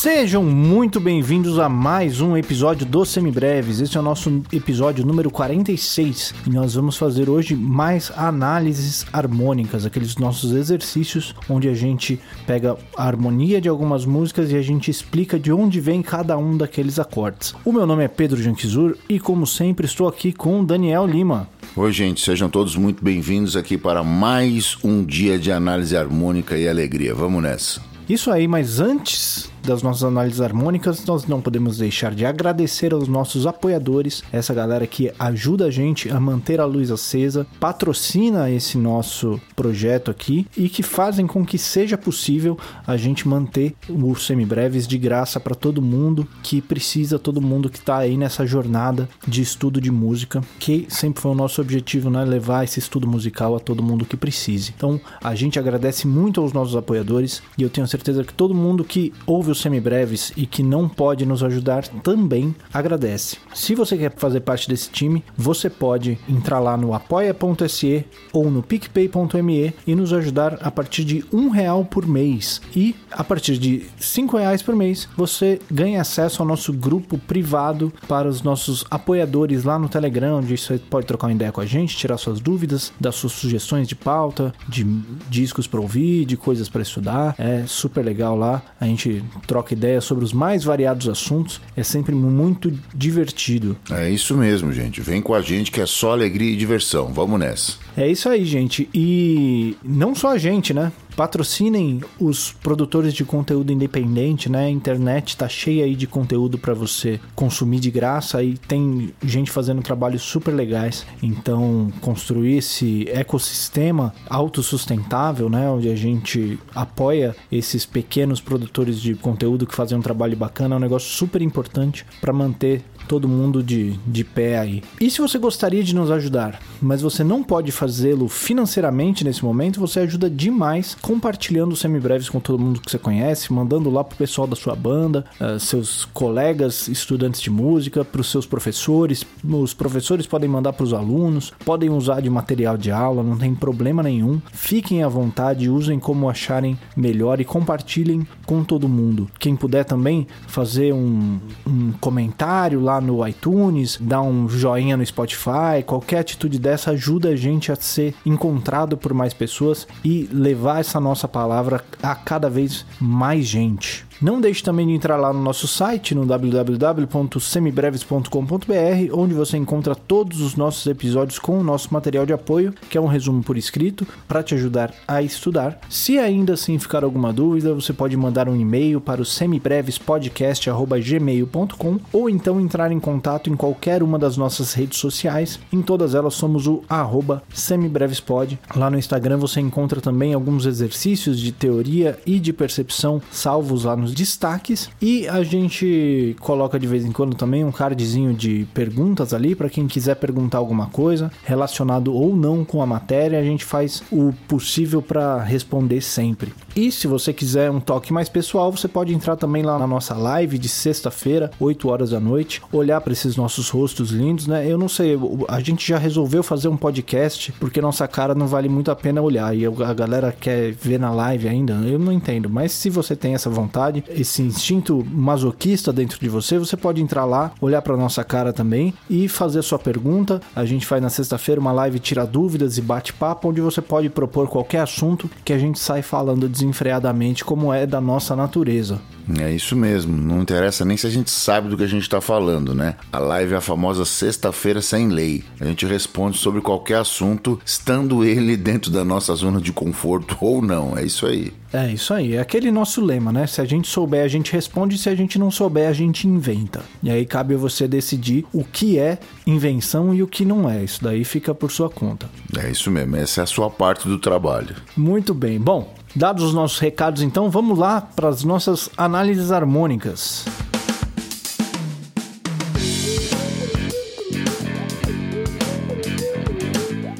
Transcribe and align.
Sejam 0.00 0.42
muito 0.42 0.98
bem-vindos 0.98 1.58
a 1.58 1.68
mais 1.68 2.22
um 2.22 2.34
episódio 2.34 2.86
do 2.86 3.04
Semibreves. 3.04 3.82
Esse 3.82 3.98
é 3.98 4.00
o 4.00 4.02
nosso 4.02 4.42
episódio 4.50 5.04
número 5.04 5.30
46 5.30 6.32
e 6.46 6.48
nós 6.48 6.74
vamos 6.74 6.96
fazer 6.96 7.28
hoje 7.28 7.54
mais 7.54 8.10
análises 8.16 9.04
harmônicas, 9.12 9.84
aqueles 9.84 10.16
nossos 10.16 10.52
exercícios 10.52 11.34
onde 11.50 11.68
a 11.68 11.74
gente 11.74 12.18
pega 12.46 12.78
a 12.96 13.06
harmonia 13.06 13.60
de 13.60 13.68
algumas 13.68 14.06
músicas 14.06 14.50
e 14.50 14.56
a 14.56 14.62
gente 14.62 14.90
explica 14.90 15.38
de 15.38 15.52
onde 15.52 15.80
vem 15.80 16.00
cada 16.00 16.34
um 16.38 16.56
daqueles 16.56 16.98
acordes. 16.98 17.54
O 17.62 17.70
meu 17.70 17.84
nome 17.86 18.02
é 18.02 18.08
Pedro 18.08 18.42
Janquizur 18.42 18.96
e, 19.06 19.20
como 19.20 19.46
sempre, 19.46 19.84
estou 19.84 20.08
aqui 20.08 20.32
com 20.32 20.64
Daniel 20.64 21.06
Lima. 21.06 21.46
Oi, 21.76 21.92
gente, 21.92 22.22
sejam 22.22 22.48
todos 22.48 22.74
muito 22.74 23.04
bem-vindos 23.04 23.54
aqui 23.54 23.76
para 23.76 24.02
mais 24.02 24.78
um 24.82 25.04
dia 25.04 25.38
de 25.38 25.52
análise 25.52 25.94
harmônica 25.94 26.56
e 26.56 26.66
alegria. 26.66 27.14
Vamos 27.14 27.42
nessa. 27.42 27.82
Isso 28.08 28.30
aí, 28.30 28.48
mas 28.48 28.80
antes 28.80 29.49
das 29.62 29.82
nossas 29.82 30.04
análises 30.04 30.40
harmônicas, 30.40 31.04
nós 31.04 31.26
não 31.26 31.40
podemos 31.40 31.78
deixar 31.78 32.14
de 32.14 32.24
agradecer 32.24 32.92
aos 32.92 33.08
nossos 33.08 33.46
apoiadores, 33.46 34.22
essa 34.32 34.54
galera 34.54 34.86
que 34.86 35.12
ajuda 35.18 35.66
a 35.66 35.70
gente 35.70 36.10
a 36.10 36.18
manter 36.18 36.60
a 36.60 36.64
luz 36.64 36.90
acesa, 36.90 37.46
patrocina 37.58 38.50
esse 38.50 38.78
nosso 38.78 39.40
projeto 39.54 40.10
aqui 40.10 40.46
e 40.56 40.68
que 40.68 40.82
fazem 40.82 41.26
com 41.26 41.44
que 41.44 41.58
seja 41.58 41.98
possível 41.98 42.58
a 42.86 42.96
gente 42.96 43.28
manter 43.28 43.74
os 43.88 44.26
semibreves 44.26 44.86
de 44.86 44.96
graça 44.98 45.38
para 45.38 45.54
todo 45.54 45.82
mundo 45.82 46.26
que 46.42 46.60
precisa, 46.60 47.18
todo 47.18 47.40
mundo 47.40 47.68
que 47.68 47.78
está 47.78 47.98
aí 47.98 48.16
nessa 48.16 48.46
jornada 48.46 49.08
de 49.26 49.42
estudo 49.42 49.80
de 49.80 49.90
música, 49.90 50.40
que 50.58 50.86
sempre 50.88 51.20
foi 51.20 51.32
o 51.32 51.34
nosso 51.34 51.60
objetivo, 51.60 52.10
né? 52.10 52.24
Levar 52.24 52.64
esse 52.64 52.78
estudo 52.78 53.06
musical 53.06 53.56
a 53.56 53.60
todo 53.60 53.82
mundo 53.82 54.04
que 54.04 54.16
precise. 54.16 54.72
Então, 54.76 55.00
a 55.22 55.34
gente 55.34 55.58
agradece 55.58 56.06
muito 56.06 56.40
aos 56.40 56.52
nossos 56.52 56.76
apoiadores 56.76 57.42
e 57.58 57.62
eu 57.62 57.70
tenho 57.70 57.86
certeza 57.86 58.24
que 58.24 58.32
todo 58.32 58.54
mundo 58.54 58.84
que 58.84 59.12
ouve 59.26 59.49
os 59.50 59.60
semibreves 59.60 60.32
e 60.36 60.46
que 60.46 60.62
não 60.62 60.88
pode 60.88 61.26
nos 61.26 61.42
ajudar 61.42 61.86
também 61.88 62.54
agradece. 62.72 63.36
Se 63.54 63.74
você 63.74 63.96
quer 63.96 64.14
fazer 64.16 64.40
parte 64.40 64.68
desse 64.68 64.90
time, 64.90 65.24
você 65.36 65.68
pode 65.68 66.18
entrar 66.28 66.58
lá 66.58 66.76
no 66.76 66.94
apoia.se 66.94 68.04
ou 68.32 68.50
no 68.50 68.62
picpay.me 68.62 69.74
e 69.86 69.94
nos 69.94 70.12
ajudar 70.12 70.58
a 70.62 70.70
partir 70.70 71.04
de 71.04 71.24
um 71.32 71.48
real 71.48 71.84
por 71.84 72.06
mês. 72.06 72.60
E 72.74 72.94
a 73.10 73.24
partir 73.24 73.58
de 73.58 73.86
cinco 73.98 74.36
reais 74.36 74.62
por 74.62 74.74
mês, 74.74 75.08
você 75.16 75.60
ganha 75.70 76.00
acesso 76.00 76.42
ao 76.42 76.48
nosso 76.48 76.72
grupo 76.72 77.18
privado 77.18 77.92
para 78.08 78.28
os 78.28 78.42
nossos 78.42 78.84
apoiadores 78.90 79.64
lá 79.64 79.78
no 79.78 79.88
Telegram, 79.88 80.38
onde 80.38 80.56
você 80.56 80.78
pode 80.78 81.06
trocar 81.06 81.26
uma 81.26 81.32
ideia 81.32 81.52
com 81.52 81.60
a 81.60 81.66
gente, 81.66 81.96
tirar 81.96 82.18
suas 82.18 82.40
dúvidas, 82.40 82.92
dar 83.00 83.12
suas 83.12 83.32
sugestões 83.32 83.88
de 83.88 83.94
pauta, 83.94 84.52
de 84.68 84.84
discos 85.28 85.66
para 85.66 85.80
ouvir, 85.80 86.24
de 86.24 86.36
coisas 86.36 86.68
para 86.68 86.82
estudar. 86.82 87.34
É 87.38 87.64
super 87.66 88.04
legal 88.04 88.36
lá. 88.36 88.62
A 88.80 88.86
gente 88.86 89.22
troca 89.46 89.74
ideias 89.74 90.04
sobre 90.04 90.24
os 90.24 90.32
mais 90.32 90.64
variados 90.64 91.08
assuntos. 91.08 91.60
É 91.76 91.82
sempre 91.82 92.14
muito 92.14 92.72
divertido. 92.94 93.76
É 93.90 94.08
isso 94.10 94.36
mesmo, 94.36 94.72
gente. 94.72 95.00
Vem 95.00 95.20
com 95.20 95.34
a 95.34 95.40
gente 95.40 95.70
que 95.70 95.80
é 95.80 95.86
só 95.86 96.12
alegria 96.12 96.52
e 96.52 96.56
diversão. 96.56 97.12
Vamos 97.12 97.38
nessa. 97.38 97.74
É 97.96 98.08
isso 98.08 98.28
aí, 98.28 98.44
gente. 98.44 98.88
E 98.94 99.76
não 99.82 100.14
só 100.14 100.32
a 100.32 100.38
gente, 100.38 100.72
né? 100.72 100.92
Patrocinem 101.20 102.00
os 102.18 102.50
produtores 102.50 103.12
de 103.12 103.26
conteúdo 103.26 103.70
independente, 103.70 104.50
né? 104.50 104.64
A 104.64 104.70
internet 104.70 105.36
tá 105.36 105.46
cheia 105.46 105.84
aí 105.84 105.94
de 105.94 106.06
conteúdo 106.06 106.56
para 106.56 106.72
você 106.72 107.20
consumir 107.34 107.78
de 107.78 107.90
graça 107.90 108.42
e 108.42 108.56
tem 108.56 109.12
gente 109.22 109.50
fazendo 109.50 109.82
trabalhos 109.82 110.22
super 110.22 110.50
legais. 110.50 111.06
Então, 111.22 111.92
construir 112.00 112.56
esse 112.56 113.06
ecossistema 113.10 114.14
autossustentável, 114.30 115.50
né, 115.50 115.68
onde 115.68 115.90
a 115.90 115.94
gente 115.94 116.58
apoia 116.74 117.36
esses 117.52 117.84
pequenos 117.84 118.40
produtores 118.40 118.98
de 118.98 119.14
conteúdo 119.14 119.66
que 119.66 119.74
fazem 119.74 119.98
um 119.98 120.02
trabalho 120.02 120.38
bacana, 120.38 120.76
é 120.76 120.78
um 120.78 120.80
negócio 120.80 121.10
super 121.10 121.42
importante 121.42 122.06
para 122.18 122.32
manter 122.32 122.82
todo 123.08 123.28
mundo 123.28 123.62
de, 123.62 123.98
de 124.06 124.24
pé 124.24 124.58
aí. 124.58 124.82
E 125.00 125.10
se 125.10 125.20
você 125.20 125.38
gostaria 125.38 125.82
de 125.82 125.94
nos 125.94 126.10
ajudar, 126.10 126.60
mas 126.80 127.02
você 127.02 127.24
não 127.24 127.42
pode 127.42 127.72
fazê-lo 127.72 128.28
financeiramente 128.28 129.24
nesse 129.24 129.44
momento, 129.44 129.80
você 129.80 130.00
ajuda 130.00 130.30
demais 130.30 130.96
compartilhando 131.00 131.72
os 131.72 131.80
semibreves 131.80 132.28
com 132.28 132.40
todo 132.40 132.58
mundo 132.58 132.80
que 132.80 132.90
você 132.90 132.98
conhece, 132.98 133.52
mandando 133.52 133.90
lá 133.90 134.04
pro 134.04 134.16
pessoal 134.16 134.46
da 134.46 134.56
sua 134.56 134.74
banda, 134.74 135.24
uh, 135.40 135.58
seus 135.58 136.04
colegas 136.06 136.88
estudantes 136.88 137.40
de 137.40 137.50
música, 137.50 138.04
para 138.04 138.20
os 138.20 138.30
seus 138.30 138.46
professores. 138.46 139.24
Os 139.44 139.74
professores 139.74 140.26
podem 140.26 140.48
mandar 140.48 140.72
para 140.72 140.84
os 140.84 140.92
alunos, 140.92 141.52
podem 141.64 141.90
usar 141.90 142.20
de 142.20 142.30
material 142.30 142.76
de 142.76 142.90
aula, 142.90 143.22
não 143.22 143.36
tem 143.36 143.54
problema 143.54 144.02
nenhum. 144.02 144.40
Fiquem 144.52 145.02
à 145.02 145.08
vontade, 145.08 145.68
usem 145.68 145.98
como 145.98 146.28
acharem 146.28 146.78
melhor 146.96 147.40
e 147.40 147.44
compartilhem 147.44 148.26
com 148.46 148.62
todo 148.62 148.88
mundo. 148.88 149.28
Quem 149.38 149.56
puder 149.56 149.84
também 149.84 150.26
fazer 150.46 150.92
um, 150.92 151.38
um 151.66 151.92
comentário 152.00 152.80
lá 152.80 152.99
no 153.00 153.26
iTunes, 153.26 153.98
dar 154.00 154.22
um 154.22 154.48
joinha 154.48 154.96
no 154.96 155.04
Spotify, 155.04 155.82
qualquer 155.86 156.20
atitude 156.20 156.58
dessa 156.58 156.92
ajuda 156.92 157.30
a 157.30 157.36
gente 157.36 157.72
a 157.72 157.76
ser 157.76 158.14
encontrado 158.24 158.96
por 158.96 159.14
mais 159.14 159.32
pessoas 159.32 159.86
e 160.04 160.28
levar 160.32 160.80
essa 160.80 161.00
nossa 161.00 161.26
palavra 161.26 161.84
a 162.02 162.14
cada 162.14 162.48
vez 162.48 162.84
mais 163.00 163.46
gente. 163.46 164.09
Não 164.20 164.38
deixe 164.38 164.62
também 164.62 164.86
de 164.86 164.92
entrar 164.92 165.16
lá 165.16 165.32
no 165.32 165.42
nosso 165.42 165.66
site, 165.66 166.14
no 166.14 166.26
www.semibreves.com.br, 166.26 169.14
onde 169.14 169.32
você 169.32 169.56
encontra 169.56 169.94
todos 169.94 170.42
os 170.42 170.56
nossos 170.56 170.86
episódios 170.86 171.38
com 171.38 171.58
o 171.58 171.64
nosso 171.64 171.94
material 171.94 172.26
de 172.26 172.34
apoio, 172.34 172.74
que 172.90 172.98
é 172.98 173.00
um 173.00 173.06
resumo 173.06 173.42
por 173.42 173.56
escrito, 173.56 174.06
para 174.28 174.42
te 174.42 174.54
ajudar 174.54 174.92
a 175.08 175.22
estudar. 175.22 175.80
Se 175.88 176.18
ainda 176.18 176.52
assim 176.52 176.78
ficar 176.78 177.02
alguma 177.02 177.32
dúvida, 177.32 177.72
você 177.72 177.94
pode 177.94 178.14
mandar 178.14 178.46
um 178.46 178.54
e-mail 178.54 179.00
para 179.00 179.22
o 179.22 179.24
semibrevespodcast.gmail.com 179.24 182.00
ou 182.12 182.28
então 182.28 182.60
entrar 182.60 182.92
em 182.92 183.00
contato 183.00 183.48
em 183.48 183.56
qualquer 183.56 184.02
uma 184.02 184.18
das 184.18 184.36
nossas 184.36 184.74
redes 184.74 184.98
sociais. 184.98 185.58
Em 185.72 185.80
todas 185.80 186.14
elas 186.14 186.34
somos 186.34 186.66
o 186.66 186.82
arroba 186.86 187.42
semibrevespod. 187.54 188.58
Lá 188.76 188.90
no 188.90 188.98
Instagram 188.98 189.38
você 189.38 189.60
encontra 189.60 190.02
também 190.02 190.34
alguns 190.34 190.66
exercícios 190.66 191.40
de 191.40 191.52
teoria 191.52 192.18
e 192.26 192.38
de 192.38 192.52
percepção 192.52 193.22
salvos 193.30 193.84
lá 193.84 193.96
nos 193.96 194.09
destaques 194.12 194.90
e 195.00 195.28
a 195.28 195.42
gente 195.42 196.36
coloca 196.40 196.78
de 196.78 196.86
vez 196.86 197.04
em 197.04 197.12
quando 197.12 197.34
também 197.34 197.64
um 197.64 197.72
cardzinho 197.72 198.34
de 198.34 198.66
perguntas 198.74 199.32
ali 199.32 199.54
para 199.54 199.68
quem 199.68 199.86
quiser 199.86 200.16
perguntar 200.16 200.58
alguma 200.58 200.86
coisa 200.86 201.30
relacionado 201.44 202.14
ou 202.14 202.36
não 202.36 202.64
com 202.64 202.82
a 202.82 202.86
matéria, 202.86 203.38
a 203.38 203.42
gente 203.42 203.64
faz 203.64 204.02
o 204.10 204.32
possível 204.48 205.00
para 205.02 205.42
responder 205.42 206.00
sempre. 206.00 206.52
E 206.74 206.92
se 206.92 207.06
você 207.06 207.32
quiser 207.32 207.70
um 207.70 207.80
toque 207.80 208.12
mais 208.12 208.28
pessoal, 208.28 208.70
você 208.70 208.86
pode 208.86 209.12
entrar 209.12 209.36
também 209.36 209.62
lá 209.62 209.78
na 209.78 209.86
nossa 209.86 210.14
live 210.14 210.58
de 210.58 210.68
sexta-feira, 210.68 211.50
8 211.58 211.88
horas 211.88 212.10
da 212.10 212.20
noite, 212.20 212.62
olhar 212.72 213.00
para 213.00 213.12
esses 213.12 213.36
nossos 213.36 213.68
rostos 213.68 214.10
lindos, 214.10 214.46
né? 214.46 214.66
Eu 214.70 214.78
não 214.78 214.88
sei, 214.88 215.18
a 215.48 215.60
gente 215.60 215.86
já 215.86 215.98
resolveu 215.98 216.42
fazer 216.42 216.68
um 216.68 216.76
podcast 216.76 217.52
porque 217.58 217.80
nossa 217.80 218.06
cara 218.06 218.34
não 218.34 218.46
vale 218.46 218.68
muito 218.68 218.90
a 218.90 218.96
pena 218.96 219.20
olhar 219.20 219.54
e 219.56 219.66
a 219.66 219.94
galera 219.94 220.32
quer 220.32 220.72
ver 220.72 220.98
na 220.98 221.12
live 221.12 221.48
ainda, 221.48 221.74
eu 221.84 221.98
não 221.98 222.12
entendo, 222.12 222.48
mas 222.48 222.72
se 222.72 222.88
você 222.88 223.16
tem 223.16 223.34
essa 223.34 223.50
vontade, 223.50 223.99
esse 224.08 224.42
instinto 224.42 225.04
masoquista 225.10 225.92
dentro 225.92 226.18
de 226.18 226.28
você, 226.28 226.58
você 226.58 226.76
pode 226.76 227.02
entrar 227.02 227.24
lá, 227.24 227.52
olhar 227.60 227.82
para 227.82 227.96
nossa 227.96 228.24
cara 228.24 228.52
também 228.52 228.94
e 229.08 229.28
fazer 229.28 229.60
a 229.60 229.62
sua 229.62 229.78
pergunta. 229.78 230.40
A 230.54 230.64
gente 230.64 230.86
faz 230.86 231.02
na 231.02 231.10
sexta-feira 231.10 231.60
uma 231.60 231.72
live 231.72 231.98
tira 231.98 232.26
dúvidas 232.26 232.78
e 232.78 232.82
bate-papo 232.82 233.48
onde 233.48 233.60
você 233.60 233.80
pode 233.80 234.08
propor 234.08 234.48
qualquer 234.48 234.80
assunto 234.80 235.30
que 235.44 235.52
a 235.52 235.58
gente 235.58 235.78
sai 235.78 236.02
falando 236.02 236.48
desenfreadamente 236.48 237.44
como 237.44 237.72
é 237.72 237.86
da 237.86 238.00
nossa 238.00 238.34
natureza. 238.34 239.00
É 239.38 239.52
isso 239.52 239.76
mesmo, 239.76 240.16
não 240.16 240.42
interessa 240.42 240.84
nem 240.84 240.96
se 240.96 241.06
a 241.06 241.10
gente 241.10 241.30
sabe 241.30 241.68
do 241.68 241.76
que 241.76 241.84
a 241.84 241.88
gente 241.88 242.02
está 242.02 242.20
falando, 242.20 242.74
né? 242.74 242.96
A 243.12 243.18
live 243.18 243.54
é 243.54 243.56
a 243.56 243.60
famosa 243.60 244.04
sexta-feira 244.04 244.82
sem 244.82 245.08
lei. 245.08 245.44
A 245.60 245.64
gente 245.64 245.86
responde 245.86 246.38
sobre 246.38 246.60
qualquer 246.60 246.98
assunto, 246.98 247.60
estando 247.64 248.24
ele 248.24 248.56
dentro 248.56 248.90
da 248.90 249.04
nossa 249.04 249.34
zona 249.34 249.60
de 249.60 249.72
conforto 249.72 250.36
ou 250.40 250.60
não. 250.60 250.96
É 250.96 251.04
isso 251.04 251.26
aí. 251.26 251.52
É 251.72 251.86
isso 251.92 252.12
aí, 252.12 252.34
é 252.34 252.40
aquele 252.40 252.70
nosso 252.70 253.00
lema, 253.00 253.32
né? 253.32 253.46
Se 253.46 253.60
a 253.60 253.64
gente 253.64 253.88
souber, 253.88 254.24
a 254.24 254.28
gente 254.28 254.52
responde, 254.52 254.98
se 254.98 255.08
a 255.08 255.14
gente 255.14 255.38
não 255.38 255.50
souber, 255.50 255.88
a 255.88 255.92
gente 255.92 256.26
inventa. 256.26 256.82
E 257.00 257.10
aí 257.10 257.24
cabe 257.24 257.54
a 257.54 257.58
você 257.58 257.86
decidir 257.86 258.44
o 258.52 258.64
que 258.64 258.98
é 258.98 259.18
invenção 259.46 260.12
e 260.12 260.22
o 260.22 260.26
que 260.26 260.44
não 260.44 260.68
é. 260.68 260.82
Isso 260.82 261.02
daí 261.02 261.24
fica 261.24 261.54
por 261.54 261.70
sua 261.70 261.88
conta. 261.88 262.28
É 262.58 262.68
isso 262.68 262.90
mesmo, 262.90 263.16
essa 263.16 263.42
é 263.42 263.44
a 263.44 263.46
sua 263.46 263.70
parte 263.70 264.08
do 264.08 264.18
trabalho. 264.18 264.74
Muito 264.96 265.32
bem. 265.32 265.60
Bom, 265.60 265.94
dados 266.14 266.42
os 266.42 266.54
nossos 266.54 266.80
recados, 266.80 267.22
então 267.22 267.48
vamos 267.48 267.78
lá 267.78 268.00
para 268.00 268.28
as 268.28 268.42
nossas 268.42 268.90
análises 268.96 269.52
harmônicas. 269.52 270.44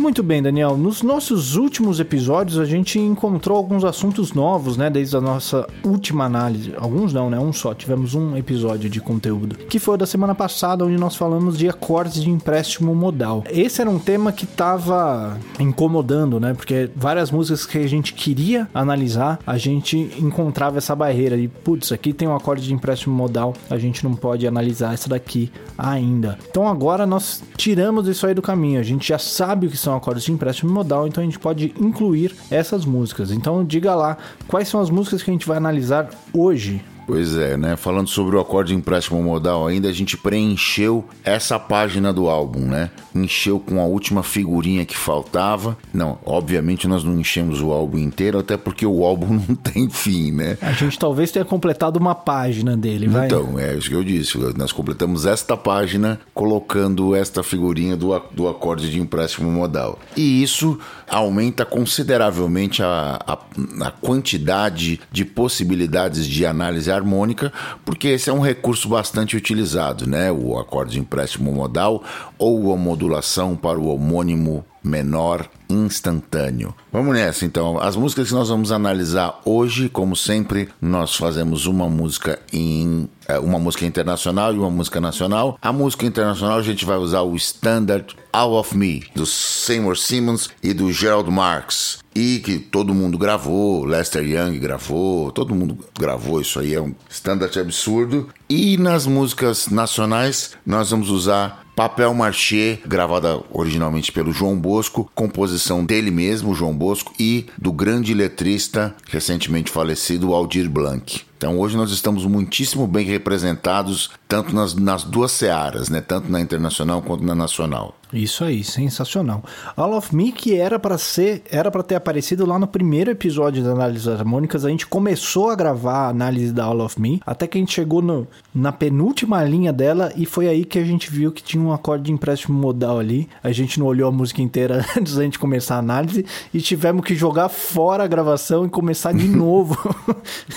Muito 0.01 0.23
bem, 0.23 0.43
Daniel. 0.43 0.79
Nos 0.79 1.03
nossos 1.03 1.57
últimos 1.57 2.01
episódios 2.01 2.59
a 2.59 2.65
gente 2.65 2.99
encontrou 2.99 3.59
alguns 3.59 3.85
assuntos 3.85 4.33
novos, 4.33 4.79
né? 4.79 4.89
Desde 4.89 5.15
a 5.15 5.21
nossa 5.21 5.69
última 5.85 6.25
análise. 6.25 6.73
Alguns 6.79 7.13
não, 7.13 7.29
né? 7.29 7.39
Um 7.39 7.53
só. 7.53 7.75
Tivemos 7.75 8.15
um 8.15 8.35
episódio 8.35 8.89
de 8.89 8.99
conteúdo. 8.99 9.57
Que 9.57 9.79
foi 9.79 9.99
da 9.99 10.07
semana 10.07 10.35
passada, 10.35 10.87
onde 10.87 10.97
nós 10.97 11.17
falamos 11.17 11.59
de 11.59 11.69
acordes 11.69 12.23
de 12.23 12.31
empréstimo 12.31 12.95
modal. 12.95 13.45
Esse 13.51 13.83
era 13.83 13.91
um 13.91 13.99
tema 13.99 14.33
que 14.33 14.47
tava 14.47 15.39
incomodando, 15.59 16.41
né? 16.41 16.55
Porque 16.55 16.89
várias 16.97 17.31
músicas 17.31 17.67
que 17.67 17.77
a 17.77 17.87
gente 17.87 18.15
queria 18.15 18.71
analisar, 18.73 19.39
a 19.47 19.59
gente 19.59 19.99
encontrava 20.19 20.79
essa 20.79 20.97
barreira 20.97 21.37
de, 21.37 21.47
putz, 21.47 21.93
aqui 21.93 22.15
tem 22.15 22.27
um 22.27 22.35
acorde 22.35 22.67
de 22.67 22.73
empréstimo 22.73 23.15
modal, 23.15 23.53
a 23.69 23.77
gente 23.77 24.03
não 24.03 24.15
pode 24.15 24.47
analisar 24.47 24.95
essa 24.95 25.11
daqui 25.11 25.53
ainda. 25.77 26.39
Então 26.51 26.67
agora 26.67 27.05
nós 27.05 27.43
tiramos 27.59 28.09
isso 28.09 28.27
aí 28.27 28.33
do 28.33 28.41
caminho. 28.41 28.81
A 28.81 28.83
gente 28.83 29.07
já 29.07 29.19
sabe 29.19 29.67
o 29.67 29.71
que 29.71 29.77
são 29.77 29.90
acordes 29.97 30.25
de 30.25 30.33
empréstimo 30.33 30.73
modal, 30.73 31.07
então 31.07 31.23
a 31.23 31.25
gente 31.25 31.39
pode 31.39 31.75
incluir 31.79 32.35
essas 32.51 32.85
músicas. 32.85 33.31
Então 33.31 33.65
diga 33.65 33.95
lá 33.95 34.17
quais 34.49 34.69
são 34.69 34.81
as 34.81 34.91
músicas 34.91 35.23
que 35.23 35.31
a 35.31 35.33
gente 35.33 35.47
vai 35.47 35.57
analisar 35.57 36.09
hoje. 36.33 36.83
Pois 37.07 37.37
é, 37.37 37.57
né? 37.57 37.77
Falando 37.77 38.09
sobre 38.09 38.37
o 38.37 38.41
acorde 38.41 38.73
de 38.73 38.79
empréstimo 38.79 39.23
modal 39.23 39.67
ainda, 39.67 39.89
a 39.89 39.93
gente 39.93 40.17
preencheu 40.17 41.05
essa 41.25 41.59
página 41.59 42.13
do 42.13 42.29
álbum, 42.29 42.61
né? 42.61 42.91
Encheu 43.15 43.59
com 43.59 43.81
a 43.81 43.85
última 43.85 44.23
figurinha 44.23 44.85
que 44.85 44.97
faltava. 44.97 45.77
Não, 45.93 46.19
obviamente 46.25 46.87
nós 46.87 47.03
não 47.03 47.19
enchemos 47.19 47.61
o 47.61 47.73
álbum 47.73 47.99
inteiro, 47.99 48.39
até 48.39 48.57
porque 48.57 48.87
o 48.87 49.05
álbum 49.05 49.35
não 49.49 49.55
tem 49.55 49.89
fim, 49.89 50.31
né? 50.33 50.57
A 50.61 50.73
gente 50.73 50.99
talvez 50.99 51.31
tenha 51.33 51.45
completado 51.45 51.99
uma 51.99 52.15
página 52.15 52.77
dele, 52.77 53.09
vai? 53.09 53.27
Então, 53.27 53.59
é 53.59 53.75
isso 53.75 53.89
que 53.89 53.95
eu 53.95 54.05
disse. 54.05 54.39
Nós 54.57 54.73
completamos 54.73 55.27
esta 55.27 55.57
página 55.57 56.21
colocando 56.35 57.15
esta 57.15 57.43
figurinha 57.43 57.97
do, 57.97 58.19
do 58.31 58.49
acorde 58.49 58.91
de 58.91 59.01
empréstimo 59.01 59.51
modal. 59.51 59.99
E 60.17 60.43
isso 60.43 60.79
aumenta 61.09 61.65
consideravelmente 61.65 62.83
a, 62.83 63.19
a, 63.27 63.39
a 63.87 63.91
quantidade 63.91 65.01
de 65.11 65.25
possibilidades 65.25 66.27
de 66.27 66.47
análise 66.47 66.91
harmônica, 67.01 67.53
porque 67.85 68.09
esse 68.09 68.31
é 68.31 68.33
um 68.33 68.41
recurso 68.41 68.89
bastante 68.89 69.37
utilizado, 69.37 70.07
né? 70.07 70.31
O 70.31 70.59
acorde 70.59 70.93
de 70.93 71.01
empréstimo 71.01 71.53
modal 71.53 72.03
ou 72.39 72.73
a 72.73 72.77
modulação 72.77 73.57
para 73.57 73.79
o 73.79 73.89
homônimo 73.89 74.65
menor 74.83 75.49
instantâneo. 75.69 76.75
Vamos 76.93 77.15
nessa 77.15 77.45
então. 77.45 77.79
As 77.79 77.97
músicas 77.97 78.29
que 78.29 78.35
nós 78.35 78.49
vamos 78.49 78.73
analisar 78.73 79.41
hoje, 79.45 79.89
como 79.89 80.17
sempre, 80.17 80.69
nós 80.81 81.15
fazemos 81.15 81.67
uma 81.67 81.89
música 81.89 82.39
em 82.53 83.09
é, 83.29 83.39
uma 83.39 83.61
música 83.61 83.87
internacional 83.87 84.53
e 84.53 84.59
uma 84.59 84.71
música 84.71 85.01
nacional. 85.01 85.57
A 85.63 85.73
música 85.73 86.05
internacional 86.05 86.59
a 86.59 86.63
gente 86.63 86.85
vai 86.85 86.97
usar 86.97 87.21
o 87.23 87.37
standard 87.37 88.17
All 88.33 88.55
of 88.55 88.77
Me 88.77 89.05
do 89.15 89.25
Seymour 89.25 89.97
Simmons 89.97 90.51
e 90.63 90.73
do 90.73 90.93
Gerald 90.93 91.31
Marks. 91.31 91.99
E 92.13 92.41
que 92.41 92.59
todo 92.59 92.93
mundo 92.93 93.17
gravou, 93.17 93.85
Lester 93.85 94.25
Young 94.25 94.59
gravou, 94.59 95.31
todo 95.31 95.55
mundo 95.55 95.79
gravou, 95.97 96.41
isso 96.41 96.59
aí 96.59 96.75
é 96.75 96.81
um 96.81 96.93
standard 97.09 97.57
absurdo. 97.57 98.29
E 98.49 98.77
nas 98.77 99.07
músicas 99.07 99.69
nacionais 99.69 100.57
nós 100.67 100.91
vamos 100.91 101.09
usar 101.09 101.65
Papel 101.81 102.13
Marché, 102.13 102.79
gravada 102.87 103.41
originalmente 103.51 104.13
pelo 104.13 104.35
João 104.35 104.55
Bosco, 104.55 105.11
composição 105.15 105.83
dele 105.83 106.11
mesmo, 106.11 106.55
João 106.55 106.77
Bosco, 106.77 107.11
e 107.19 107.47
do 107.57 107.73
grande 107.73 108.13
letrista 108.13 108.95
recentemente 109.09 109.71
falecido 109.71 110.35
Aldir 110.35 110.69
Blanc. 110.69 111.25
Então 111.41 111.59
hoje 111.59 111.75
nós 111.75 111.91
estamos 111.91 112.27
muitíssimo 112.27 112.87
bem 112.87 113.07
representados, 113.07 114.11
tanto 114.29 114.55
nas, 114.55 114.75
nas 114.75 115.05
duas 115.05 115.33
searas, 115.33 115.89
né? 115.89 116.03
tanto 116.03 116.31
na 116.31 116.39
internacional 116.39 117.01
quanto 117.01 117.25
na 117.25 117.35
nacional. 117.35 117.95
Isso 118.13 118.43
aí, 118.43 118.65
sensacional. 118.65 119.45
All 119.77 119.97
of 119.97 120.15
Me 120.15 120.33
que 120.33 120.57
era 120.57 120.79
para 120.79 120.99
ser, 120.99 121.45
era 121.49 121.71
para 121.71 121.83
ter 121.83 121.95
aparecido 121.95 122.45
lá 122.45 122.59
no 122.59 122.67
primeiro 122.67 123.11
episódio 123.11 123.63
da 123.63 123.71
análise 123.71 124.11
harmônicas, 124.11 124.65
a 124.65 124.69
gente 124.69 124.87
começou 124.87 125.49
a 125.49 125.55
gravar 125.55 126.07
a 126.07 126.09
análise 126.09 126.53
da 126.53 126.65
All 126.65 126.81
of 126.81 127.01
Me, 127.01 127.21
até 127.25 127.47
que 127.47 127.57
a 127.57 127.61
gente 127.61 127.73
chegou 127.73 128.03
no, 128.03 128.27
na 128.53 128.73
penúltima 128.73 129.43
linha 129.45 129.73
dela 129.73 130.13
e 130.17 130.27
foi 130.27 130.49
aí 130.49 130.65
que 130.65 130.79
a 130.79 130.85
gente 130.85 131.09
viu 131.09 131.31
que 131.31 131.43
tinha 131.43 131.63
um 131.63 131.73
acorde 131.73 132.05
de 132.05 132.13
empréstimo 132.13 132.59
modal 132.59 132.99
ali. 132.99 133.29
A 133.45 133.53
gente 133.53 133.79
não 133.79 133.87
olhou 133.87 134.09
a 134.09 134.13
música 134.13 134.43
inteira 134.43 134.85
antes 134.99 135.15
da 135.15 135.23
gente 135.23 135.39
começar 135.39 135.77
a 135.77 135.79
análise 135.79 136.27
e 136.53 136.61
tivemos 136.61 137.05
que 137.05 137.15
jogar 137.15 137.49
fora 137.49 138.03
a 138.03 138.09
gravação 138.09 138.67
e 138.67 138.69
começar 138.69 139.13
de 139.13 139.27
novo. 139.31 139.79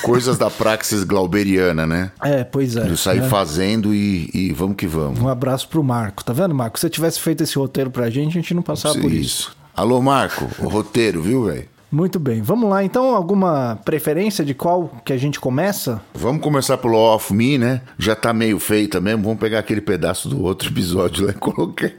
Coisas 0.02 0.40
da 0.40 0.50
praxis 0.74 1.04
glauberiana, 1.04 1.86
né? 1.86 2.12
É, 2.22 2.44
pois 2.44 2.76
é. 2.76 2.84
De 2.84 2.98
sair 2.98 3.20
é. 3.20 3.30
fazendo 3.30 3.94
e, 3.94 4.30
e 4.34 4.52
vamos 4.54 4.76
que 4.76 4.88
vamos. 4.88 5.20
Um 5.20 5.28
abraço 5.28 5.68
pro 5.68 5.84
Marco. 5.84 6.24
Tá 6.24 6.34
vendo, 6.34 6.56
Marco? 6.56 6.80
Se 6.80 6.82
você 6.82 6.90
tivesse 6.90 7.20
feito 7.20 7.44
esse 7.44 7.58
roteiro 7.58 7.92
pra 7.92 8.10
gente, 8.10 8.30
a 8.30 8.42
gente 8.42 8.54
não 8.54 8.64
passava 8.64 8.96
por 9.00 9.12
isso. 9.12 9.56
Alô, 9.76 10.02
Marco, 10.02 10.48
o 10.60 10.68
roteiro, 10.68 11.22
viu, 11.22 11.46
velho? 11.46 11.66
Muito 11.92 12.20
bem, 12.20 12.42
vamos 12.42 12.68
lá. 12.68 12.84
Então, 12.84 13.16
alguma 13.16 13.80
preferência 13.86 14.44
de 14.44 14.56
qual 14.56 14.92
que 15.06 15.14
a 15.14 15.18
gente 15.18 15.40
começa? 15.40 16.02
Vamos 16.16 16.42
começar 16.42 16.76
pelo 16.80 16.98
Off 16.98 17.32
Me, 17.32 17.60
né? 17.60 17.82
Já 18.00 18.16
tá 18.16 18.34
meio 18.34 18.60
feita 18.60 19.00
mesmo. 19.00 19.22
Vamos 19.22 19.40
pegar 19.40 19.60
aquele 19.60 19.80
pedaço 19.80 20.28
do 20.28 20.44
outro 20.44 20.70
episódio 20.70 21.28
lá 21.28 21.32
e 21.32 21.36
coloquei. 21.36 21.94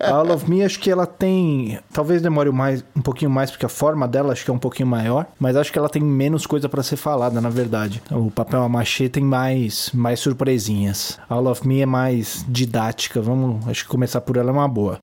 A 0.00 0.12
All 0.12 0.30
of 0.30 0.48
Me, 0.48 0.62
acho 0.62 0.78
que 0.78 0.90
ela 0.90 1.06
tem. 1.06 1.78
Talvez 1.92 2.22
demore 2.22 2.50
mais, 2.50 2.84
um 2.96 3.02
pouquinho 3.02 3.30
mais, 3.30 3.50
porque 3.50 3.66
a 3.66 3.68
forma 3.68 4.06
dela 4.06 4.32
acho 4.32 4.44
que 4.44 4.50
é 4.50 4.54
um 4.54 4.58
pouquinho 4.58 4.88
maior. 4.88 5.26
Mas 5.38 5.56
acho 5.56 5.72
que 5.72 5.78
ela 5.78 5.88
tem 5.88 6.02
menos 6.02 6.46
coisa 6.46 6.68
para 6.68 6.82
ser 6.82 6.96
falada, 6.96 7.40
na 7.40 7.50
verdade. 7.50 8.02
O 8.10 8.30
papel 8.30 8.68
machê 8.68 9.08
tem 9.08 9.22
mais, 9.22 9.90
mais 9.92 10.20
surpresinhas. 10.20 11.18
A 11.28 11.34
All 11.34 11.46
of 11.46 11.66
Me 11.66 11.80
é 11.80 11.86
mais 11.86 12.44
didática. 12.48 13.20
Vamos, 13.20 13.66
acho 13.68 13.84
que 13.84 13.90
começar 13.90 14.20
por 14.20 14.36
ela 14.36 14.50
é 14.50 14.52
uma 14.52 14.68
boa. 14.68 14.98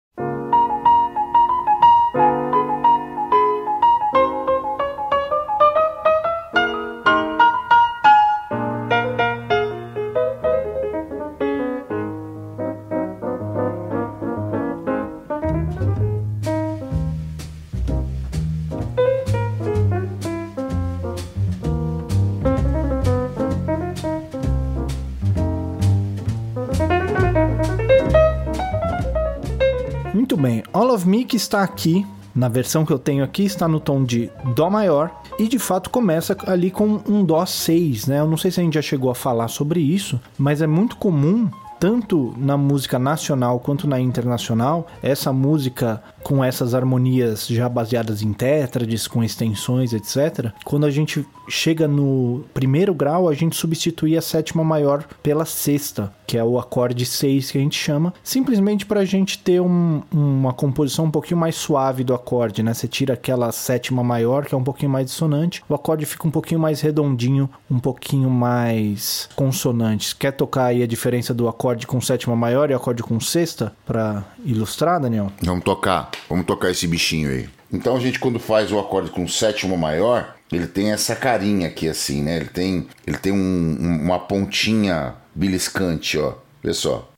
Que 31.26 31.36
está 31.36 31.64
aqui, 31.64 32.06
na 32.36 32.50
versão 32.50 32.86
que 32.86 32.92
eu 32.92 33.00
tenho 33.00 33.24
aqui, 33.24 33.44
está 33.44 33.68
no 33.68 33.80
tom 33.80 34.04
de 34.04 34.30
Dó 34.56 34.70
maior 34.70 35.22
e 35.40 35.48
de 35.48 35.58
fato 35.58 35.90
começa 35.90 36.36
ali 36.46 36.70
com 36.70 37.02
um 37.08 37.24
Dó 37.24 37.46
6, 37.46 38.08
né? 38.08 38.20
Eu 38.20 38.28
não 38.28 38.38
sei 38.38 38.52
se 38.52 38.60
a 38.60 38.64
gente 38.64 38.74
já 38.76 38.82
chegou 38.82 39.10
a 39.10 39.16
falar 39.16 39.48
sobre 39.48 39.80
isso, 39.80 40.20
mas 40.38 40.62
é 40.62 40.68
muito 40.68 40.98
comum 40.98 41.50
tanto 41.80 42.34
na 42.38 42.58
música 42.58 42.98
nacional 42.98 43.60
quanto 43.60 43.88
na 43.88 44.00
internacional, 44.00 44.88
essa 45.04 45.32
música 45.32 46.02
com 46.26 46.44
essas 46.44 46.74
harmonias 46.74 47.46
já 47.46 47.70
baseadas 47.70 48.24
em 48.24 48.34
tétrades, 48.34 49.08
com 49.08 49.24
extensões, 49.24 49.94
etc. 49.94 50.52
Quando 50.64 50.88
a 50.88 50.90
gente 50.90 51.24
chega 51.48 51.88
no 51.88 52.44
primeiro 52.52 52.96
grau, 52.96 53.30
a 53.30 53.34
gente 53.36 53.56
substitui 53.56 54.18
a 54.18 54.22
sétima 54.24 54.64
maior 54.64 55.04
pela 55.22 55.46
sexta, 55.46 56.12
que 56.26 56.36
é 56.36 56.44
o 56.44 56.58
acorde 56.58 57.06
6 57.06 57.52
que 57.52 57.60
a 57.60 57.62
gente 57.62 57.78
chama, 57.78 58.12
simplesmente 58.24 58.88
para 58.88 59.02
a 59.02 59.06
gente 59.06 59.38
ter 59.38 59.62
um, 59.62 60.02
uma 60.12 60.52
composição 60.52 61.06
um 61.06 61.12
pouquinho 61.12 61.40
mais 61.40 61.54
suave 61.54 62.04
do 62.04 62.16
acorde, 62.16 62.64
né? 62.64 62.74
Você 62.74 62.88
tira 62.88 63.14
aquela 63.14 63.52
sétima 63.52 64.04
maior, 64.04 64.48
que 64.48 64.56
é 64.56 64.58
um 64.58 64.64
pouquinho 64.64 64.90
mais 64.90 65.06
dissonante, 65.06 65.64
o 65.70 65.76
acorde 65.76 66.08
fica 66.08 66.28
um 66.28 66.32
pouquinho 66.32 66.60
mais 66.60 66.82
redondinho, 66.82 67.48
um 67.70 67.78
pouquinho 67.78 68.32
mais 68.32 69.30
consonante. 69.36 70.16
Quer 70.16 70.32
tocar 70.32 70.66
aí 70.66 70.82
a 70.82 70.88
diferença 70.88 71.36
do 71.36 71.48
acorde 71.48 71.86
com 71.86 72.02
sétima 72.02 72.36
maior 72.36 72.72
e 72.72 72.74
acorde 72.74 73.04
com 73.04 73.20
sexta 73.20 73.76
para 73.86 74.24
ilustrar, 74.44 75.00
Daniel? 75.00 75.32
Vamos 75.44 75.64
tocar. 75.64 76.15
Vamos 76.30 76.46
tocar 76.46 76.72
esse 76.72 76.88
bichinho 76.88 77.30
aí. 77.30 77.50
Então 77.72 77.96
a 77.96 78.00
gente 78.00 78.20
quando 78.20 78.40
faz 78.40 78.72
o 78.72 78.80
acorde 78.80 79.10
com 79.10 79.28
sétima 79.28 79.76
maior, 79.76 80.36
ele 80.52 80.68
tem 80.68 80.92
essa 80.92 81.16
carinha 81.16 81.68
aqui 81.68 81.88
assim, 81.88 82.22
né? 82.22 82.38
Ele 82.38 82.46
tem, 82.46 82.88
ele 83.06 83.18
tem 83.18 83.32
um, 83.32 84.02
uma 84.04 84.20
pontinha 84.20 85.16
beliscante, 85.34 86.18
ó. 86.18 86.34
Vê 86.64 86.74
só. 86.74 87.10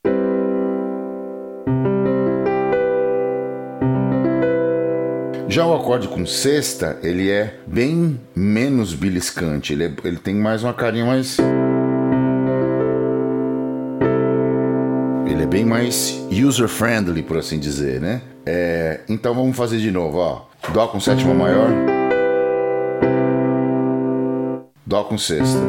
Já 5.50 5.66
o 5.66 5.74
acorde 5.74 6.08
com 6.08 6.25
sexta, 6.25 7.00
ele 7.01 7.32
é 7.32 7.56
bem 7.66 8.20
menos 8.36 8.94
beliscante. 8.94 9.74
Ele, 9.74 9.86
é, 9.86 9.94
ele 10.04 10.18
tem 10.18 10.36
mais 10.36 10.63
uma 10.63 10.74
carinha 10.74 11.06
mais. 11.06 11.38
Ele 15.25 15.44
é 15.44 15.48
bem 15.48 15.66
mais 15.66 16.20
user-friendly, 16.32 17.24
por 17.24 17.38
assim 17.38 17.60
dizer, 17.60 18.01
né? 18.01 18.22
É, 18.50 19.01
então 19.10 19.34
vamos 19.36 19.58
fazer 19.58 19.77
de 19.77 19.92
novo, 19.92 20.20
ó. 20.20 20.44
Dó 20.72 20.88
com 20.88 21.01
sétima 21.01 21.34
maior. 21.34 21.70
Dó 24.86 25.04
com 25.04 25.18
sexta. 25.18 25.60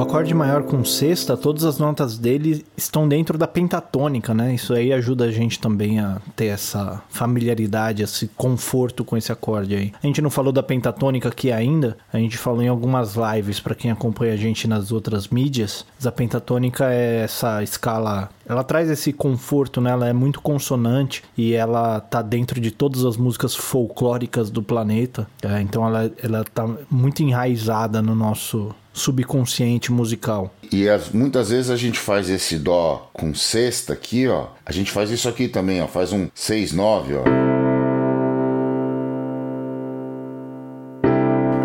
Acorde 0.00 0.34
maior 0.34 0.62
com 0.62 0.84
sexta, 0.84 1.36
todas 1.36 1.64
as 1.64 1.78
notas 1.78 2.18
dele 2.18 2.64
estão 2.76 3.08
dentro 3.08 3.38
da 3.38 3.46
pentatônica, 3.46 4.34
né? 4.34 4.54
Isso 4.54 4.74
aí 4.74 4.92
ajuda 4.92 5.24
a 5.24 5.30
gente 5.30 5.58
também 5.58 5.98
a 6.00 6.20
ter 6.34 6.46
essa 6.46 7.02
familiaridade, 7.08 8.02
esse 8.02 8.28
conforto 8.28 9.04
com 9.04 9.16
esse 9.16 9.32
acorde 9.32 9.74
aí. 9.74 9.92
A 10.02 10.06
gente 10.06 10.20
não 10.20 10.30
falou 10.30 10.52
da 10.52 10.62
pentatônica 10.62 11.28
aqui 11.28 11.52
ainda, 11.52 11.96
a 12.12 12.18
gente 12.18 12.36
falou 12.36 12.62
em 12.62 12.68
algumas 12.68 13.14
lives 13.14 13.60
para 13.60 13.74
quem 13.74 13.90
acompanha 13.90 14.34
a 14.34 14.36
gente 14.36 14.66
nas 14.66 14.92
outras 14.92 15.28
mídias. 15.28 15.84
Mas 15.96 16.06
a 16.06 16.12
pentatônica 16.12 16.90
é 16.90 17.24
essa 17.24 17.62
escala 17.62 18.28
ela 18.48 18.62
traz 18.62 18.88
esse 18.88 19.12
conforto, 19.12 19.80
né? 19.80 19.90
Ela 19.90 20.08
é 20.08 20.12
muito 20.12 20.40
consonante 20.40 21.22
e 21.36 21.52
ela 21.52 22.00
tá 22.00 22.22
dentro 22.22 22.60
de 22.60 22.70
todas 22.70 23.04
as 23.04 23.16
músicas 23.16 23.54
folclóricas 23.54 24.50
do 24.50 24.62
planeta. 24.62 25.26
É, 25.42 25.60
então 25.60 25.86
ela, 25.86 26.10
ela 26.22 26.44
tá 26.44 26.66
muito 26.88 27.22
enraizada 27.22 28.00
no 28.00 28.14
nosso 28.14 28.72
subconsciente 28.96 29.92
musical. 29.92 30.50
E 30.72 30.88
as, 30.88 31.10
muitas 31.10 31.50
vezes 31.50 31.70
a 31.70 31.76
gente 31.76 31.98
faz 31.98 32.30
esse 32.30 32.58
dó 32.58 33.10
com 33.12 33.34
sexta 33.34 33.92
aqui, 33.92 34.26
ó. 34.26 34.46
A 34.64 34.72
gente 34.72 34.90
faz 34.90 35.10
isso 35.10 35.28
aqui 35.28 35.46
também, 35.46 35.82
ó. 35.82 35.86
Faz 35.86 36.12
um 36.12 36.28
6 36.34 36.72
9, 36.72 37.14
ó. 37.14 37.22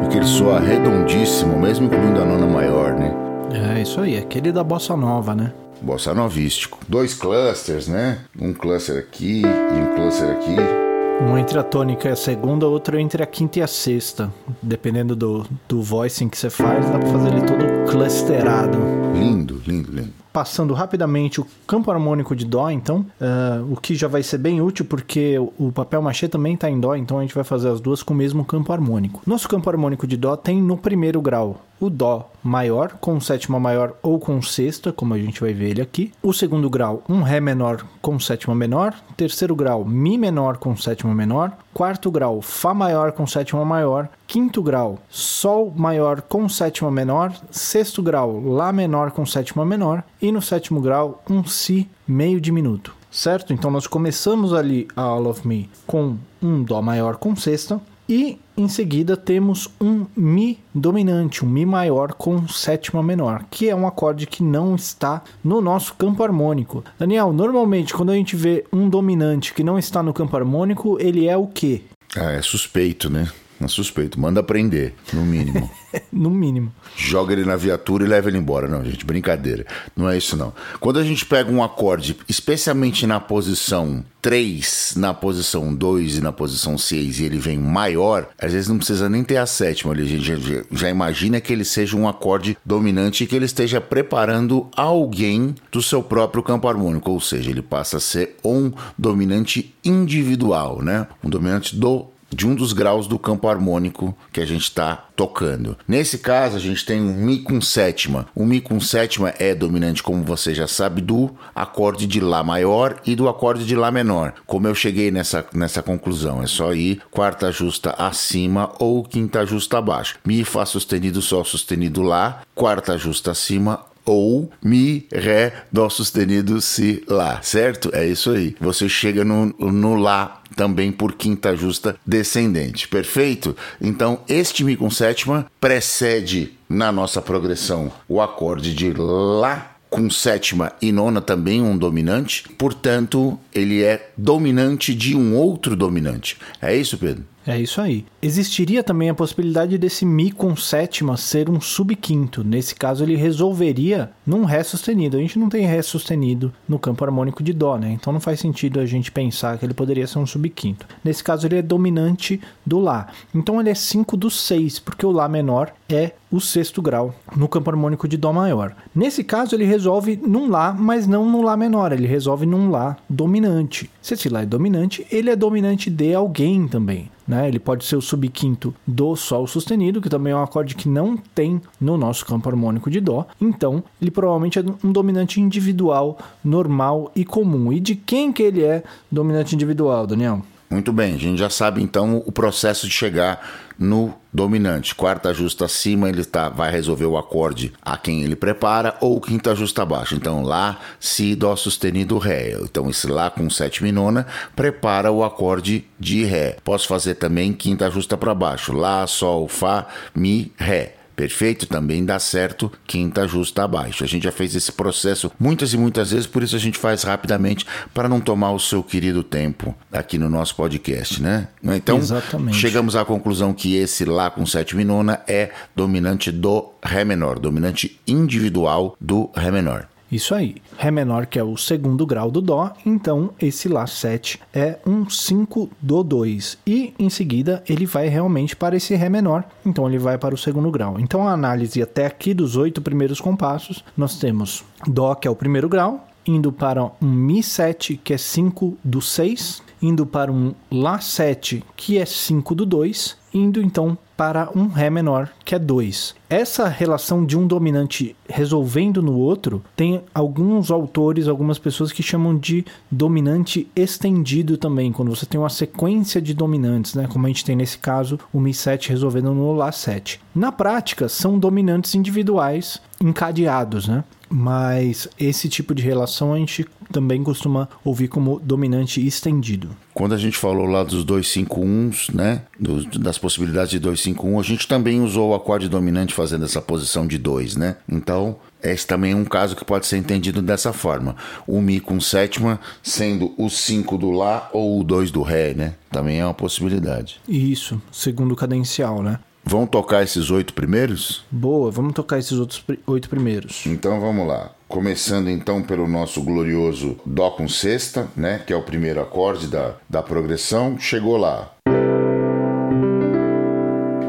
Porque 0.02 0.18
ele 0.18 0.26
soa 0.26 0.60
redondíssimo, 0.60 1.58
mesmo 1.58 1.86
incluindo 1.86 2.22
a 2.22 2.26
nona 2.26 2.46
maior, 2.46 2.94
né? 2.94 3.12
É, 3.54 3.82
isso 3.82 4.02
aí, 4.02 4.18
aquele 4.18 4.52
da 4.52 4.64
bossa 4.64 4.96
nova, 4.96 5.34
né? 5.34 5.54
Bossa 5.82 6.14
novístico. 6.14 6.80
Dois 6.88 7.14
clusters, 7.14 7.88
né? 7.88 8.20
Um 8.40 8.54
cluster 8.54 8.98
aqui 9.00 9.42
e 9.42 9.82
um 9.82 9.96
cluster 9.96 10.30
aqui. 10.30 10.91
Um 11.22 11.38
entre 11.38 11.60
a 11.60 11.64
tônica 11.64 12.10
e 12.10 12.12
a 12.12 12.16
segunda, 12.16 12.68
outro 12.68 13.00
entre 13.00 13.22
a 13.22 13.26
quinta 13.26 13.60
e 13.60 13.62
a 13.62 13.68
sexta. 13.68 14.34
Dependendo 14.62 15.16
do, 15.16 15.46
do 15.68 15.82
voicing 15.82 16.28
que 16.28 16.38
você 16.38 16.50
faz, 16.50 16.90
dá 16.90 16.98
pra 16.98 17.08
fazer 17.10 17.30
ele 17.30 17.42
todo 17.42 17.92
clusterado. 17.92 18.78
Lindo, 19.14 19.61
lindo, 19.72 19.92
lindo. 19.92 20.14
Passando 20.34 20.74
rapidamente 20.74 21.42
o 21.42 21.48
campo 21.68 21.92
harmônico 21.92 22.36
de 22.36 22.46
Dó, 22.46 22.70
então, 22.70 23.06
uh, 23.20 23.72
o 23.72 23.76
que 23.76 23.96
já 23.96 24.08
vai 24.08 24.24
ser 24.24 24.38
bem 24.38 24.62
útil 24.62 24.86
porque 24.86 25.38
o 25.58 25.72
papel 25.72 26.02
machê 26.02 26.28
também 26.28 26.54
está 26.54 26.70
em 26.70 26.80
Dó, 26.80 26.96
então 26.96 27.20
a 27.20 27.22
gente 27.22 27.36
vai 27.36 27.44
fazer 27.44 27.70
as 27.70 27.82
duas 27.82 28.02
com 28.02 28.14
o 28.14 28.18
mesmo 28.18 28.46
campo 28.46 28.72
harmônico. 28.72 29.22
Nosso 29.26 29.48
campo 29.48 29.70
harmônico 29.70 30.08
de 30.08 30.18
Dó 30.18 30.36
tem 30.36 30.62
no 30.62 30.78
primeiro 30.78 31.22
grau 31.22 31.62
o 31.82 31.90
Dó 31.90 32.30
maior, 32.44 32.94
com 33.02 33.20
sétima 33.20 33.60
maior 33.60 33.94
ou 34.04 34.20
com 34.20 34.40
sexta, 34.42 34.94
como 34.94 35.16
a 35.16 35.18
gente 35.18 35.42
vai 35.42 35.52
ver 35.52 35.72
ele 35.72 35.82
aqui. 35.82 36.12
O 36.22 36.32
segundo 36.32 36.70
grau, 36.70 37.04
um 37.10 37.24
Ré 37.24 37.40
menor 37.40 37.84
com 38.02 38.20
sétima 38.20 38.54
menor. 38.54 38.94
Terceiro 39.18 39.56
grau, 39.56 39.84
Mi 39.84 40.18
menor 40.18 40.58
com 40.58 40.78
sétima 40.78 41.14
menor. 41.14 41.52
Quarto 41.74 42.12
grau, 42.12 42.42
Fá 42.42 42.74
maior 42.74 43.12
com 43.12 43.26
sétima 43.26 43.66
maior. 43.66 44.10
Quinto 44.28 44.62
grau, 44.62 45.00
Sol 45.10 45.74
maior 45.76 46.22
com 46.22 46.48
sétima 46.48 46.92
menor. 46.92 47.34
Sexto 47.50 48.04
grau, 48.04 48.40
Lá 48.40 48.72
menor 48.72 49.12
com 49.12 49.26
sétima 49.26 49.61
menor. 49.66 50.04
E 50.22 50.32
no 50.32 50.42
sétimo 50.42 50.82
grau, 50.82 51.24
um 51.30 51.44
Si 51.44 51.90
meio 52.08 52.40
diminuto. 52.40 52.96
Certo? 53.10 53.52
Então 53.54 53.70
nós 53.70 53.88
começamos 53.88 54.54
ali 54.54 54.88
a 54.96 55.02
All 55.02 55.28
of 55.28 55.46
Me 55.46 55.70
com 55.86 56.18
um 56.42 56.64
Dó 56.64 56.82
maior 56.82 57.18
com 57.18 57.36
sexta. 57.36 57.82
E 58.08 58.40
em 58.58 58.68
seguida 58.68 59.16
temos 59.16 59.70
um 59.80 60.06
Mi 60.16 60.60
dominante, 60.74 61.46
um 61.46 61.50
Mi 61.50 61.66
maior 61.66 62.14
com 62.14 62.48
sétima 62.48 63.02
menor, 63.02 63.46
que 63.50 63.70
é 63.70 63.76
um 63.76 63.88
acorde 63.88 64.28
que 64.28 64.44
não 64.44 64.76
está 64.76 65.22
no 65.44 65.62
nosso 65.62 65.94
campo 65.96 66.24
harmônico. 66.24 66.84
Daniel, 67.00 67.32
normalmente 67.32 67.94
quando 67.94 68.12
a 68.12 68.16
gente 68.16 68.36
vê 68.36 68.66
um 68.72 68.90
dominante 68.90 69.54
que 69.54 69.64
não 69.64 69.80
está 69.80 70.04
no 70.04 70.14
campo 70.14 70.36
harmônico, 70.36 70.98
ele 71.00 71.28
é 71.28 71.38
o 71.38 71.48
quê? 71.48 71.84
Ah, 72.16 72.32
é 72.32 72.42
suspeito, 72.42 73.10
né? 73.10 73.30
Suspeito. 73.68 74.20
Manda 74.20 74.42
prender, 74.44 74.94
no 75.14 75.24
mínimo. 75.24 75.70
no 76.12 76.30
mínimo. 76.30 76.74
Joga 76.96 77.34
ele 77.34 77.46
na 77.46 77.56
viatura 77.56 78.04
e 78.04 78.08
leva 78.08 78.30
ele 78.30 78.38
embora. 78.38 78.68
Não, 78.68 78.84
gente, 78.84 79.06
brincadeira. 79.06 79.66
Não 79.96 80.10
é 80.10 80.18
isso, 80.18 80.38
não. 80.38 80.54
Quando 80.80 81.00
a 81.00 81.04
gente 81.04 81.26
pega 81.26 81.52
um 81.52 81.64
acorde, 81.64 82.18
especialmente 82.28 83.06
na 83.06 83.20
posição 83.20 84.04
3, 84.22 84.94
na 84.98 85.14
posição 85.14 85.74
2 85.74 86.18
e 86.18 86.22
na 86.22 86.32
posição 86.32 86.78
6, 86.78 87.20
e 87.20 87.26
ele 87.26 87.38
vem 87.38 87.58
maior, 87.58 88.30
às 88.40 88.54
vezes 88.54 88.70
não 88.70 88.78
precisa 88.78 89.10
nem 89.10 89.24
ter 89.24 89.38
a 89.38 89.46
sétima 89.46 89.94
ali. 89.94 90.04
A 90.04 90.08
gente 90.08 90.24
já, 90.24 90.64
já 90.72 90.90
imagina 90.90 91.42
que 91.42 91.52
ele 91.52 91.66
seja 91.66 91.98
um 91.98 92.08
acorde 92.08 92.58
dominante 92.64 93.24
e 93.24 93.28
que 93.28 93.36
ele 93.36 93.46
esteja 93.46 93.82
preparando 93.82 94.68
alguém 94.76 95.56
do 95.72 95.82
seu 95.82 96.04
próprio 96.04 96.44
campo 96.44 96.68
harmônico. 96.68 97.12
Ou 97.12 97.20
seja, 97.20 97.50
ele 97.50 97.62
passa 97.62 97.98
a 97.98 98.00
ser 98.00 98.38
um 98.44 98.72
dominante 98.98 99.74
individual, 99.84 100.82
né? 100.82 101.08
Um 101.24 101.30
dominante 101.30 101.76
do 101.76 102.08
de 102.34 102.48
um 102.48 102.56
dos 102.56 102.74
graus 102.74 103.08
do 103.08 103.20
campo 103.20 103.48
harmônico 103.48 104.16
que 104.32 104.42
a 104.42 104.46
gente 104.46 104.64
está 104.64 105.08
tocando. 105.16 105.78
Nesse 105.88 106.18
caso, 106.18 106.56
a 106.56 106.60
gente 106.60 106.86
tem 106.86 107.02
um 107.02 107.14
Mi 107.14 107.40
com 107.40 107.62
sétima. 107.62 108.28
O 108.34 108.46
Mi 108.46 108.60
com 108.62 108.80
sétima 108.80 109.34
é 109.38 109.54
dominante, 109.54 110.02
como 110.02 110.24
você 110.24 110.54
já 110.56 110.68
sabe, 110.68 111.02
do 111.02 111.30
acorde 111.54 112.08
de 112.08 112.20
Lá 112.20 112.44
maior 112.44 113.00
e 113.06 113.16
do 113.16 113.28
acorde 113.28 113.66
de 113.66 113.76
Lá 113.76 113.92
menor. 113.92 114.34
Como 114.46 114.68
eu 114.68 114.74
cheguei 114.74 115.12
nessa, 115.12 115.46
nessa 115.54 115.84
conclusão? 115.84 116.42
É 116.42 116.48
só 116.48 116.74
ir 116.74 117.02
quarta 117.12 117.52
justa 117.52 117.92
acima 117.98 118.72
ou 118.80 119.04
quinta 119.04 119.46
justa 119.46 119.78
abaixo. 119.78 120.18
Mi, 120.26 120.44
Fá 120.44 120.66
sustenido, 120.66 121.22
Sol 121.22 121.44
sustenido, 121.44 122.02
Lá, 122.02 122.42
quarta 122.56 122.98
justa 122.98 123.32
acima 123.32 123.91
ou 124.06 124.52
Mi, 124.64 125.08
Ré, 125.12 125.54
Dó 125.72 125.90
sustenido, 125.90 126.62
Si, 126.62 127.04
Lá, 127.08 127.42
certo? 127.42 127.90
É 127.94 128.06
isso 128.08 128.32
aí. 128.32 128.56
Você 128.60 128.88
chega 128.90 129.24
no, 129.24 129.48
no 129.48 129.96
Lá 129.96 130.42
também 130.56 130.92
por 130.92 131.14
quinta 131.14 131.56
justa 131.56 131.96
descendente, 132.06 132.88
perfeito? 132.88 133.56
Então, 133.80 134.20
este 134.28 134.64
Mi 134.64 134.76
com 134.76 134.90
sétima 134.90 135.46
precede 135.60 136.54
na 136.68 136.92
nossa 136.92 137.22
progressão 137.22 137.92
o 138.08 138.22
acorde 138.22 138.74
de 138.74 138.94
Lá 138.94 139.72
com 139.92 140.10
sétima 140.10 140.72
e 140.82 140.90
nona 140.90 141.20
também 141.22 141.62
um 141.62 141.78
dominante, 141.78 142.48
portanto, 142.58 143.38
ele 143.54 143.84
é 143.84 144.10
dominante 144.18 144.96
de 144.96 145.18
um 145.18 145.36
outro 145.36 145.76
dominante. 145.76 146.38
É 146.62 146.74
isso, 146.74 146.98
Pedro? 146.98 147.26
É 147.46 147.60
isso 147.60 147.82
aí. 147.82 148.06
Existiria 148.22 148.84
também 148.84 149.10
a 149.10 149.16
possibilidade 149.16 149.78
desse 149.78 150.06
Mi 150.06 150.32
com 150.32 150.56
sétima 150.56 151.18
ser 151.18 151.50
um 151.50 151.60
subquinto. 151.60 152.44
Nesse 152.44 152.76
caso, 152.76 153.04
ele 153.04 153.16
resolveria 153.16 154.12
num 154.26 154.46
Ré 154.46 154.64
sustenido. 154.64 155.18
A 155.18 155.20
gente 155.20 155.40
não 155.40 155.50
tem 155.50 155.66
Ré 155.66 155.82
sustenido 155.82 156.54
no 156.68 156.78
campo 156.78 157.04
harmônico 157.04 157.42
de 157.42 157.52
Dó, 157.52 157.78
né? 157.78 157.92
Então 157.94 158.14
não 158.14 158.20
faz 158.20 158.40
sentido 158.40 158.80
a 158.80 158.86
gente 158.86 159.12
pensar 159.12 159.58
que 159.58 159.66
ele 159.66 159.74
poderia 159.74 160.06
ser 160.06 160.20
um 160.20 160.26
subquinto. 160.26 160.86
Nesse 161.04 161.24
caso, 161.24 161.48
ele 161.48 161.58
é 161.58 161.62
dominante 161.62 162.40
do 162.66 162.80
Lá. 162.80 163.08
Então 163.34 163.60
ele 163.60 163.70
é 163.70 163.76
5 163.76 164.16
do 164.16 164.30
6, 164.30 164.80
porque 164.80 165.06
o 165.06 165.12
Lá 165.12 165.28
menor 165.28 165.74
é 165.90 166.12
o 166.32 166.40
sexto 166.40 166.82
grau 166.82 167.14
no 167.36 167.48
campo 167.48 167.70
harmônico 167.70 168.08
de 168.08 168.18
Dó 168.18 168.32
maior. 168.32 168.76
Nesse 168.96 169.24
caso, 169.24 169.56
ele 169.56 169.66
resolve 169.66 170.20
num 170.26 170.50
Lá, 170.50 170.74
mas 170.74 171.08
não 171.08 171.30
no 171.30 171.42
Lá 171.42 171.58
menor, 171.58 171.92
ele 171.92 172.08
resolve 172.08 172.46
num 172.46 172.70
Lá 172.70 172.98
dominante. 173.10 173.90
Se 174.02 174.14
esse 174.14 174.30
Lá 174.30 174.44
é 174.44 174.46
dominante, 174.46 175.06
ele 175.12 175.30
é 175.30 175.36
dominante 175.36 175.90
de 175.90 176.14
alguém 176.14 176.68
também. 176.68 177.10
Né? 177.32 177.48
Ele 177.48 177.60
pode 177.60 177.86
ser 177.86 177.96
o 177.96 178.02
subquinto 178.02 178.76
do 178.86 179.16
Sol 179.16 179.48
sustenido, 179.48 180.02
que 180.02 180.10
também 180.10 180.34
é 180.34 180.36
um 180.36 180.44
acorde 180.44 180.76
que 180.76 180.90
não 180.90 181.16
tem 181.16 181.62
no 181.80 181.98
nosso 181.98 182.26
campo 182.26 182.50
harmônico 182.50 182.92
de 182.92 183.00
Dó. 183.00 183.26
Então, 183.40 183.82
ele 184.02 184.12
provavelmente 184.12 184.60
é 184.60 184.64
um 184.84 184.92
dominante 184.92 185.40
individual, 185.40 186.20
normal 186.44 187.10
e 187.16 187.24
comum. 187.24 187.72
E 187.72 187.80
de 187.80 187.96
quem 187.96 188.34
que 188.34 188.44
ele 188.44 188.66
é 188.66 188.84
dominante 189.10 189.56
individual, 189.56 190.06
Daniel? 190.06 190.42
Muito 190.70 190.92
bem, 190.92 191.16
a 191.16 191.18
gente 191.18 191.40
já 191.40 191.50
sabe 191.50 191.82
então 191.82 192.22
o 192.26 192.34
processo 192.34 192.86
de 192.86 192.94
chegar 192.94 193.42
no 193.82 194.14
dominante. 194.32 194.94
Quarta 194.94 195.34
justa 195.34 195.66
acima, 195.66 196.08
ele 196.08 196.24
tá, 196.24 196.50
vai 196.50 196.72
resolver 196.72 197.06
o 197.06 197.18
acorde 197.18 197.74
a 197.82 197.98
quem 197.98 198.22
ele 198.22 198.36
prepara, 198.36 198.96
ou 199.02 199.20
quinta 199.20 199.56
justa 199.56 199.82
abaixo. 199.82 200.14
Então, 200.16 200.44
Lá, 200.44 200.80
Si, 201.00 201.36
Dó 201.36 201.56
sustenido, 201.56 202.18
Ré. 202.20 202.58
Então, 202.62 202.90
esse 202.90 203.08
Lá 203.08 203.32
com 203.32 203.50
sétima 203.50 203.90
e 203.90 203.92
nona 203.92 204.28
prepara 204.56 205.12
o 205.12 205.24
acorde 205.24 205.86
de 206.00 206.24
Ré. 206.24 206.58
Posso 206.64 206.88
fazer 206.88 207.16
também 207.16 207.52
quinta 207.52 207.90
justa 207.90 208.16
para 208.16 208.36
baixo. 208.36 208.72
Lá, 208.72 209.08
Sol, 209.08 209.48
Fá, 209.48 209.88
Mi, 210.14 210.54
Ré. 210.56 211.01
Perfeito? 211.16 211.66
Também 211.68 212.04
dá 212.04 212.20
certo 212.20 212.72
quinta 212.86 213.28
justa 213.28 213.64
abaixo. 213.64 214.04
A 214.04 214.08
gente 214.08 214.24
já 214.24 214.32
fez 214.32 214.56
esse 214.56 214.72
processo 214.72 215.32
muitas 215.40 215.74
e 215.74 215.78
muitas 215.78 216.12
vezes, 216.12 216.28
por 216.28 216.44
isso 216.44 216.56
a 216.56 216.60
gente 216.60 216.78
faz 216.78 217.04
rapidamente 217.04 217.66
para 217.94 218.10
não 218.10 218.20
tomar 218.20 218.52
o 218.52 218.60
seu 218.60 218.84
querido 218.84 219.24
tempo 219.24 219.76
aqui 219.92 220.18
no 220.18 220.30
nosso 220.30 220.56
podcast, 220.56 221.22
né? 221.22 221.48
Então, 221.64 221.98
Exatamente. 221.98 222.58
chegamos 222.58 222.96
à 222.96 223.06
conclusão 223.06 223.54
que 223.54 223.76
esse 223.76 224.06
Lá 224.06 224.30
com 224.30 224.46
sétima 224.46 224.82
e 224.82 224.86
nona 224.86 225.22
é 225.28 225.52
dominante 225.76 226.32
do 226.32 226.72
Ré 226.84 227.06
menor, 227.06 227.40
dominante 227.40 228.00
individual 228.08 228.96
do 229.00 229.30
Ré 229.36 229.52
menor. 229.52 229.91
Isso 230.12 230.36
aí. 230.36 230.58
Ré 230.78 230.92
menor, 230.92 231.26
que 231.26 231.40
é 231.40 231.44
o 231.44 231.56
segundo 231.56 232.06
grau 232.06 232.30
do 232.30 232.42
Dó, 232.42 232.74
então 232.86 233.32
esse 233.40 233.70
Lá 233.70 233.88
7 233.88 234.40
é 234.54 234.78
um 234.86 235.10
5 235.10 235.70
do 235.82 236.04
2. 236.04 236.58
E 236.68 236.94
em 237.00 237.10
seguida 237.10 237.64
ele 237.68 237.86
vai 237.86 238.08
realmente 238.08 238.56
para 238.56 238.76
esse 238.76 238.94
Ré 238.96 239.08
menor, 239.08 239.46
então 239.66 239.88
ele 239.88 239.98
vai 239.98 240.18
para 240.18 240.36
o 240.36 240.38
segundo 240.38 240.70
grau. 240.70 241.00
Então 241.00 241.28
a 241.28 241.32
análise 241.32 241.82
até 241.82 242.06
aqui 242.06 242.34
dos 242.34 242.58
oito 242.58 242.82
primeiros 242.82 243.22
compassos, 243.22 243.84
nós 243.96 244.20
temos 244.20 244.66
Dó, 244.86 245.16
que 245.16 245.28
é 245.28 245.32
o 245.32 245.36
primeiro 245.36 245.70
grau, 245.70 246.08
indo 246.26 246.52
para 246.52 246.84
um 246.84 246.92
Mi 247.02 247.42
7, 247.42 247.98
que 248.04 248.14
é 248.14 248.18
5 248.18 248.78
do 248.84 249.02
6, 249.02 249.64
indo 249.82 250.06
para 250.06 250.32
um 250.32 250.54
Lá 250.70 251.00
7, 251.00 251.64
que 251.76 251.98
é 251.98 252.06
5 252.06 252.54
do 252.54 252.66
2, 252.66 253.18
indo 253.34 253.62
então 253.62 253.98
para 254.16 254.50
um 254.56 254.68
Ré 254.68 254.90
menor, 254.90 255.30
que 255.44 255.56
é 255.56 255.60
2. 255.60 256.16
Essa 256.30 256.68
relação 256.68 257.26
de 257.26 257.38
um 257.38 257.48
dominante 257.48 258.16
resolvendo 258.30 259.02
no 259.02 259.18
outro, 259.18 259.64
tem 259.76 260.02
alguns 260.14 260.70
autores, 260.70 261.28
algumas 261.28 261.58
pessoas 261.58 261.92
que 261.92 262.04
chamam 262.04 262.38
de 262.38 262.64
dominante 262.90 263.68
estendido 263.76 264.58
também, 264.58 264.92
quando 264.92 265.10
você 265.10 265.26
tem 265.26 265.40
uma 265.40 265.50
sequência 265.50 266.22
de 266.22 266.34
dominantes, 266.34 266.94
né? 266.94 267.08
Como 267.08 267.26
a 267.26 267.30
gente 267.30 267.44
tem 267.44 267.56
nesse 267.56 267.78
caso, 267.78 268.20
o 268.32 268.40
Mi7 268.40 268.90
resolvendo 268.90 269.34
no 269.34 269.56
Lá7. 269.56 270.20
Na 270.36 270.52
prática, 270.52 271.10
são 271.10 271.40
dominantes 271.40 271.96
individuais 271.96 272.80
encadeados, 273.02 273.88
né? 273.88 274.04
Mas 274.32 275.10
esse 275.20 275.50
tipo 275.50 275.76
de 275.76 275.84
relação 275.84 276.34
a 276.34 276.38
gente 276.38 276.66
também 276.92 277.22
costuma 277.22 277.68
ouvir 277.84 278.08
como 278.08 278.40
dominante 278.40 279.06
estendido. 279.06 279.70
Quando 279.94 280.14
a 280.14 280.18
gente 280.18 280.38
falou 280.38 280.66
lá 280.66 280.84
dos 280.84 281.06
251s, 281.06 282.14
né, 282.14 282.44
do, 282.58 282.84
das 283.00 283.18
possibilidades 283.18 283.72
de 283.72 283.80
251, 283.80 284.40
a 284.40 284.44
gente 284.44 284.68
também 284.68 285.02
usou 285.02 285.32
o 285.32 285.36
acorde 285.36 285.68
dominante 285.68 286.14
fazendo 286.14 286.46
essa 286.46 286.62
posição 286.62 287.06
de 287.06 287.18
2, 287.18 287.58
né? 287.58 287.76
Então, 287.90 288.38
esse 288.64 288.88
também 288.88 289.12
é 289.12 289.16
um 289.16 289.26
caso 289.26 289.56
que 289.56 289.66
pode 289.66 289.86
ser 289.86 289.98
entendido 289.98 290.42
dessa 290.42 290.72
forma. 290.72 291.16
O 291.46 291.62
Mi 291.62 291.80
com 291.80 292.00
sétima 292.00 292.60
sendo 292.82 293.34
o 293.38 293.50
5 293.50 293.98
do 293.98 294.12
Lá 294.12 294.50
ou 294.54 294.80
o 294.80 294.84
2 294.84 295.12
do 295.12 295.22
Ré, 295.22 295.54
né? 295.54 295.76
Também 295.92 296.20
é 296.20 296.26
uma 296.26 296.34
possibilidade. 296.34 297.20
Isso, 297.28 297.82
segundo 297.92 298.36
cadencial, 298.36 299.04
né? 299.04 299.20
Vão 299.44 299.66
tocar 299.66 300.04
esses 300.04 300.30
oito 300.30 300.54
primeiros? 300.54 301.26
Boa, 301.32 301.72
vamos 301.72 301.94
tocar 301.94 302.20
esses 302.20 302.38
outros 302.38 302.64
oito 302.86 303.10
primeiros. 303.10 303.66
Então 303.66 304.00
vamos 304.00 304.28
lá. 304.28 304.52
Começando 304.68 305.30
então 305.30 305.62
pelo 305.62 305.88
nosso 305.88 306.22
glorioso 306.22 306.98
Dó 307.06 307.32
com 307.32 307.48
sexta, 307.48 308.08
né? 308.16 308.42
Que 308.46 308.54
é 308.54 308.56
o 308.56 308.62
primeiro 308.62 309.02
acorde 309.02 309.48
da, 309.48 309.76
da 309.90 310.02
progressão. 310.02 310.80
Chegou 310.80 311.18
lá. 311.18 311.52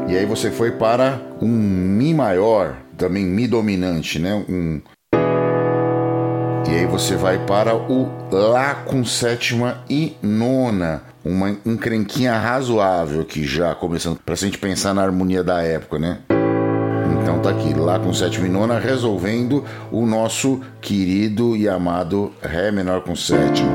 E 0.07 0.15
aí 0.15 0.25
você 0.25 0.51
foi 0.51 0.71
para 0.71 1.19
um 1.41 1.47
Mi 1.47 2.13
maior, 2.13 2.77
também 2.97 3.25
Mi 3.25 3.47
dominante, 3.47 4.19
né? 4.19 4.35
Um. 4.47 4.81
E 6.69 6.75
aí 6.75 6.85
você 6.85 7.15
vai 7.15 7.43
para 7.45 7.75
o 7.75 8.09
Lá 8.31 8.75
com 8.75 9.03
sétima 9.03 9.83
e 9.89 10.15
nona 10.21 11.12
uma 11.23 11.51
encrenquinha 11.65 12.37
razoável 12.37 13.21
aqui 13.21 13.45
já, 13.45 13.73
começando 13.73 14.19
pra 14.25 14.35
gente 14.35 14.57
pensar 14.57 14.93
na 14.93 15.01
harmonia 15.01 15.43
da 15.43 15.61
época, 15.61 15.97
né? 15.97 16.19
Então 17.21 17.39
tá 17.39 17.51
aqui, 17.51 17.73
lá 17.73 17.97
com 17.99 18.13
sétima 18.13 18.47
e 18.47 18.49
nona, 18.49 18.77
resolvendo 18.77 19.63
o 19.91 20.05
nosso 20.05 20.61
querido 20.81 21.55
e 21.55 21.69
amado 21.69 22.33
Ré 22.41 22.71
menor 22.71 23.01
com 23.01 23.15
sétima. 23.15 23.71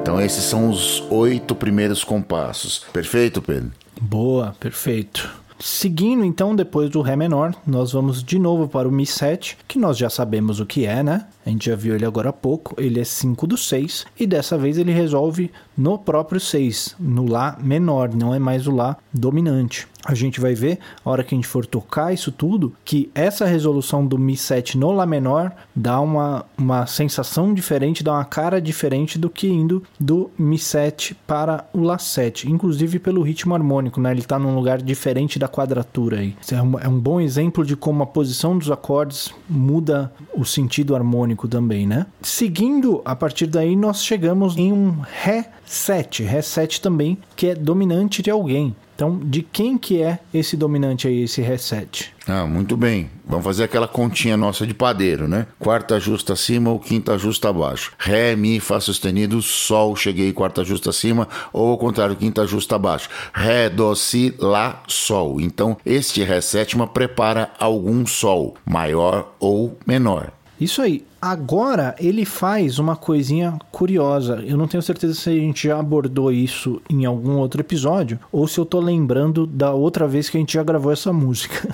Então 0.00 0.20
esses 0.20 0.44
são 0.44 0.68
os 0.68 1.02
oito 1.10 1.54
primeiros 1.54 2.04
compassos. 2.04 2.84
Perfeito, 2.92 3.42
Pedro? 3.42 3.72
Boa, 4.00 4.54
perfeito. 4.60 5.43
Seguindo 5.58 6.24
então, 6.24 6.54
depois 6.54 6.90
do 6.90 7.00
Ré 7.00 7.14
menor, 7.14 7.54
nós 7.66 7.92
vamos 7.92 8.22
de 8.22 8.38
novo 8.38 8.68
para 8.68 8.88
o 8.88 8.92
Mi7, 8.92 9.56
que 9.68 9.78
nós 9.78 9.96
já 9.96 10.10
sabemos 10.10 10.60
o 10.60 10.66
que 10.66 10.84
é, 10.84 11.02
né? 11.02 11.26
A 11.46 11.50
gente 11.50 11.66
já 11.66 11.76
viu 11.76 11.94
ele 11.94 12.04
agora 12.04 12.30
há 12.30 12.32
pouco, 12.32 12.74
ele 12.76 13.00
é 13.00 13.04
5 13.04 13.46
do 13.46 13.56
6, 13.56 14.04
e 14.18 14.26
dessa 14.26 14.58
vez 14.58 14.78
ele 14.78 14.92
resolve 14.92 15.50
no 15.76 15.96
próprio 15.96 16.40
6, 16.40 16.96
no 16.98 17.30
Lá 17.30 17.56
menor, 17.60 18.12
não 18.12 18.34
é 18.34 18.38
mais 18.38 18.66
o 18.66 18.74
Lá 18.74 18.96
dominante 19.12 19.86
a 20.04 20.14
gente 20.14 20.40
vai 20.40 20.54
ver, 20.54 20.78
a 21.04 21.10
hora 21.10 21.24
que 21.24 21.34
a 21.34 21.38
gente 21.38 21.48
for 21.48 21.64
tocar 21.64 22.12
isso 22.12 22.30
tudo, 22.30 22.72
que 22.84 23.10
essa 23.14 23.46
resolução 23.46 24.06
do 24.06 24.18
Mi 24.18 24.36
7 24.36 24.76
no 24.76 24.92
Lá 24.92 25.06
menor 25.06 25.52
dá 25.74 26.00
uma, 26.00 26.44
uma 26.56 26.86
sensação 26.86 27.54
diferente, 27.54 28.04
dá 28.04 28.12
uma 28.12 28.24
cara 28.24 28.60
diferente 28.60 29.18
do 29.18 29.30
que 29.30 29.48
indo 29.48 29.82
do 29.98 30.30
Mi 30.38 30.58
7 30.58 31.14
para 31.26 31.64
o 31.72 31.80
Lá 31.80 31.98
7, 31.98 32.50
inclusive 32.50 32.98
pelo 32.98 33.22
ritmo 33.22 33.54
harmônico, 33.54 34.00
né? 34.00 34.10
Ele 34.10 34.20
está 34.20 34.38
num 34.38 34.54
lugar 34.54 34.80
diferente 34.80 35.38
da 35.38 35.48
quadratura 35.48 36.18
aí. 36.18 36.36
É 36.52 36.62
um, 36.62 36.78
é 36.78 36.88
um 36.88 36.98
bom 36.98 37.20
exemplo 37.20 37.64
de 37.64 37.74
como 37.74 38.02
a 38.02 38.06
posição 38.06 38.58
dos 38.58 38.70
acordes 38.70 39.32
muda 39.48 40.12
o 40.34 40.44
sentido 40.44 40.94
harmônico 40.94 41.48
também, 41.48 41.86
né? 41.86 42.06
Seguindo, 42.22 43.00
a 43.04 43.16
partir 43.16 43.46
daí 43.46 43.74
nós 43.74 44.04
chegamos 44.04 44.56
em 44.56 44.72
um 44.72 45.00
Ré 45.00 45.50
7, 45.64 46.22
Ré 46.22 46.42
7 46.42 46.80
também, 46.80 47.18
que 47.34 47.48
é 47.48 47.54
dominante 47.54 48.22
de 48.22 48.30
alguém. 48.30 48.74
Então, 48.94 49.18
de 49.18 49.42
quem 49.42 49.76
que 49.76 50.00
é 50.00 50.20
esse 50.32 50.56
dominante 50.56 51.08
aí, 51.08 51.22
esse 51.22 51.42
7? 51.58 52.14
Ah, 52.26 52.46
muito 52.46 52.76
bem. 52.76 53.10
Vamos 53.26 53.44
fazer 53.44 53.64
aquela 53.64 53.88
continha 53.88 54.36
nossa 54.36 54.66
de 54.66 54.72
padeiro, 54.72 55.26
né? 55.26 55.46
Quarta 55.58 55.98
justa 55.98 56.32
acima 56.34 56.70
ou 56.70 56.78
quinta 56.78 57.18
justa 57.18 57.48
abaixo. 57.48 57.92
Ré, 57.98 58.36
Mi, 58.36 58.60
Fá 58.60 58.80
sustenido, 58.80 59.42
Sol, 59.42 59.96
cheguei, 59.96 60.32
quarta 60.32 60.64
justa 60.64 60.90
acima, 60.90 61.28
ou 61.52 61.70
ao 61.70 61.78
contrário, 61.78 62.16
quinta 62.16 62.46
justa 62.46 62.76
abaixo. 62.76 63.08
Ré, 63.32 63.68
Dó, 63.68 63.94
Si, 63.94 64.34
Lá, 64.38 64.82
Sol. 64.86 65.40
Então, 65.40 65.76
este 65.84 66.22
Ré 66.22 66.40
sétima 66.40 66.86
prepara 66.86 67.50
algum 67.58 68.06
Sol, 68.06 68.56
maior 68.64 69.34
ou 69.40 69.76
menor. 69.86 70.32
Isso 70.64 70.80
aí. 70.80 71.04
Agora 71.20 71.94
ele 71.98 72.24
faz 72.24 72.78
uma 72.78 72.96
coisinha 72.96 73.58
curiosa. 73.70 74.42
Eu 74.46 74.56
não 74.56 74.66
tenho 74.66 74.82
certeza 74.82 75.12
se 75.14 75.28
a 75.28 75.32
gente 75.32 75.68
já 75.68 75.78
abordou 75.78 76.32
isso 76.32 76.80
em 76.88 77.04
algum 77.04 77.36
outro 77.36 77.60
episódio 77.60 78.18
ou 78.32 78.48
se 78.48 78.58
eu 78.58 78.64
tô 78.64 78.80
lembrando 78.80 79.46
da 79.46 79.72
outra 79.72 80.08
vez 80.08 80.30
que 80.30 80.38
a 80.38 80.40
gente 80.40 80.54
já 80.54 80.62
gravou 80.62 80.90
essa 80.90 81.12
música. 81.12 81.68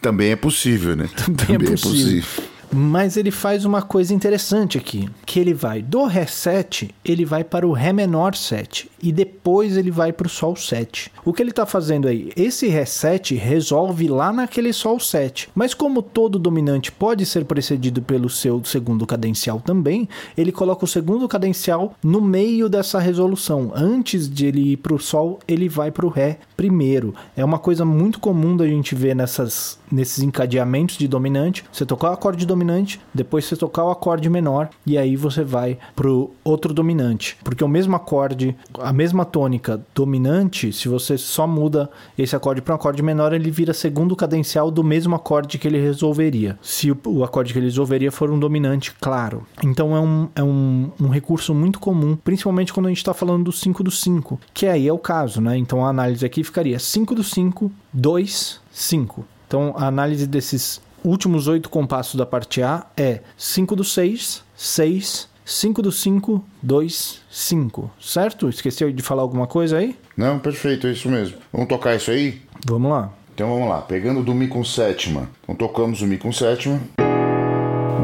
Também 0.00 0.32
é 0.32 0.36
possível, 0.36 0.96
né? 0.96 1.08
Também, 1.14 1.46
Também 1.46 1.68
é, 1.68 1.70
possível. 1.70 2.18
é 2.18 2.20
possível. 2.20 2.51
Mas 2.74 3.16
ele 3.16 3.30
faz 3.30 3.64
uma 3.64 3.82
coisa 3.82 4.14
interessante 4.14 4.78
aqui, 4.78 5.08
que 5.26 5.38
ele 5.38 5.52
vai 5.52 5.82
do 5.82 6.06
Ré 6.06 6.26
7, 6.26 6.90
ele 7.04 7.24
vai 7.24 7.44
para 7.44 7.66
o 7.66 7.72
Ré 7.72 7.92
menor 7.92 8.34
7 8.34 8.90
e 9.02 9.12
depois 9.12 9.76
ele 9.76 9.90
vai 9.90 10.12
para 10.12 10.26
o 10.26 10.30
Sol 10.30 10.56
7. 10.56 11.12
O 11.24 11.32
que 11.32 11.42
ele 11.42 11.50
está 11.50 11.66
fazendo 11.66 12.08
aí? 12.08 12.32
Esse 12.36 12.68
Ré 12.68 12.84
7 12.84 13.34
resolve 13.34 14.08
lá 14.08 14.32
naquele 14.32 14.72
Sol 14.72 14.98
7, 14.98 15.50
mas 15.54 15.74
como 15.74 16.00
todo 16.00 16.38
dominante 16.38 16.90
pode 16.90 17.26
ser 17.26 17.44
precedido 17.44 18.00
pelo 18.00 18.30
seu 18.30 18.64
segundo 18.64 19.06
cadencial 19.06 19.60
também, 19.60 20.08
ele 20.36 20.52
coloca 20.52 20.84
o 20.84 20.88
segundo 20.88 21.28
cadencial 21.28 21.94
no 22.02 22.20
meio 22.20 22.68
dessa 22.68 22.98
resolução. 22.98 23.72
Antes 23.74 24.28
de 24.28 24.46
ele 24.46 24.72
ir 24.72 24.76
para 24.78 24.94
o 24.94 24.98
Sol, 24.98 25.40
ele 25.46 25.68
vai 25.68 25.90
para 25.90 26.06
o 26.06 26.08
Ré 26.08 26.38
primeiro. 26.56 27.14
É 27.36 27.44
uma 27.44 27.58
coisa 27.58 27.84
muito 27.84 28.20
comum 28.20 28.56
da 28.56 28.66
gente 28.66 28.94
ver 28.94 29.14
nessas, 29.14 29.78
nesses 29.92 30.22
encadeamentos 30.22 30.96
de 30.96 31.06
dominante. 31.06 31.64
Você 31.70 31.84
tocar 31.84 32.10
o 32.10 32.14
acorde 32.14 32.46
dominante 32.46 33.00
depois 33.12 33.44
você 33.44 33.56
tocar 33.56 33.84
o 33.84 33.90
acorde 33.90 34.28
menor 34.30 34.70
e 34.86 34.96
aí 34.96 35.14
você 35.14 35.44
vai 35.44 35.78
pro 35.94 36.30
outro 36.42 36.72
dominante. 36.72 37.36
Porque 37.44 37.62
o 37.62 37.68
mesmo 37.68 37.94
acorde, 37.94 38.56
a 38.78 38.92
mesma 38.92 39.24
tônica 39.24 39.80
dominante, 39.94 40.72
se 40.72 40.88
você 40.88 41.18
só 41.18 41.46
muda 41.46 41.90
esse 42.16 42.34
acorde 42.34 42.62
para 42.62 42.72
um 42.72 42.76
acorde 42.76 43.02
menor, 43.02 43.32
ele 43.32 43.50
vira 43.50 43.74
segundo 43.74 44.16
cadencial 44.16 44.70
do 44.70 44.82
mesmo 44.82 45.14
acorde 45.14 45.58
que 45.58 45.68
ele 45.68 45.80
resolveria. 45.80 46.58
Se 46.62 46.90
o, 46.90 46.98
o 47.06 47.24
acorde 47.24 47.52
que 47.52 47.58
ele 47.58 47.66
resolveria 47.66 48.10
for 48.10 48.30
um 48.30 48.38
dominante, 48.38 48.92
claro. 49.00 49.46
Então 49.62 49.94
é 49.96 50.00
um, 50.00 50.28
é 50.34 50.42
um, 50.42 50.90
um 51.00 51.08
recurso 51.08 51.54
muito 51.54 51.78
comum, 51.78 52.16
principalmente 52.16 52.72
quando 52.72 52.86
a 52.86 52.88
gente 52.88 52.98
está 52.98 53.12
falando 53.12 53.44
do 53.44 53.52
5 53.52 53.82
do 53.82 53.90
5, 53.90 54.40
que 54.54 54.66
aí 54.66 54.88
é 54.88 54.92
o 54.92 54.98
caso, 54.98 55.40
né? 55.40 55.56
Então 55.56 55.84
a 55.84 55.88
análise 55.88 56.24
aqui 56.24 56.42
ficaria 56.42 56.78
5 56.78 57.14
do 57.14 57.22
5, 57.22 57.70
2, 57.92 58.60
5. 58.72 59.24
Então 59.52 59.74
a 59.76 59.86
análise 59.86 60.26
desses 60.26 60.80
últimos 61.04 61.46
oito 61.46 61.68
compassos 61.68 62.14
da 62.14 62.24
parte 62.24 62.62
A 62.62 62.86
é 62.96 63.20
5 63.36 63.76
do 63.76 63.84
6, 63.84 64.42
6, 64.56 65.28
5 65.44 65.82
do 65.82 65.92
5, 65.92 66.42
2, 66.62 67.20
5. 67.30 67.90
Certo? 68.00 68.48
Esqueceu 68.48 68.90
de 68.90 69.02
falar 69.02 69.20
alguma 69.20 69.46
coisa 69.46 69.76
aí? 69.76 69.94
Não, 70.16 70.38
perfeito, 70.38 70.86
é 70.86 70.92
isso 70.92 71.06
mesmo. 71.10 71.36
Vamos 71.52 71.68
tocar 71.68 71.94
isso 71.94 72.10
aí? 72.10 72.40
Vamos 72.66 72.90
lá. 72.90 73.12
Então 73.34 73.46
vamos 73.50 73.68
lá, 73.68 73.82
pegando 73.82 74.22
do 74.22 74.34
Mi 74.34 74.48
com 74.48 74.64
sétima. 74.64 75.28
Então 75.42 75.54
tocamos 75.54 76.00
o 76.00 76.06
Mi 76.06 76.16
com 76.16 76.32
sétima. 76.32 76.80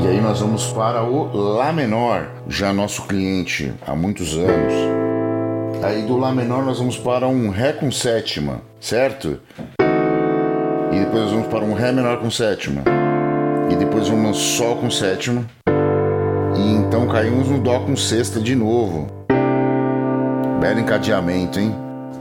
E 0.02 0.06
aí 0.06 0.20
nós 0.20 0.40
vamos 0.40 0.66
para 0.66 1.02
o 1.02 1.32
Lá 1.32 1.72
menor, 1.72 2.30
já 2.46 2.74
nosso 2.74 3.06
cliente 3.06 3.72
há 3.86 3.96
muitos 3.96 4.36
anos. 4.36 4.74
Aí 5.82 6.02
do 6.02 6.18
Lá 6.18 6.30
menor 6.30 6.62
nós 6.62 6.78
vamos 6.78 6.98
para 6.98 7.26
um 7.26 7.48
Ré 7.48 7.72
com 7.72 7.90
sétima, 7.90 8.60
certo? 8.78 9.40
E 10.92 10.98
depois 11.00 11.30
vamos 11.30 11.46
para 11.48 11.64
um 11.64 11.74
Ré 11.74 11.92
menor 11.92 12.18
com 12.18 12.30
sétima. 12.30 12.82
E 13.70 13.76
depois 13.76 14.08
um 14.08 14.32
Sol 14.32 14.76
com 14.76 14.90
sétima. 14.90 15.44
E 16.56 16.72
então 16.72 17.06
caímos 17.06 17.48
no 17.48 17.60
Dó 17.60 17.80
com 17.80 17.94
sexta 17.94 18.40
de 18.40 18.54
novo. 18.54 19.06
Belo 20.60 20.80
encadeamento, 20.80 21.60
hein? 21.60 21.74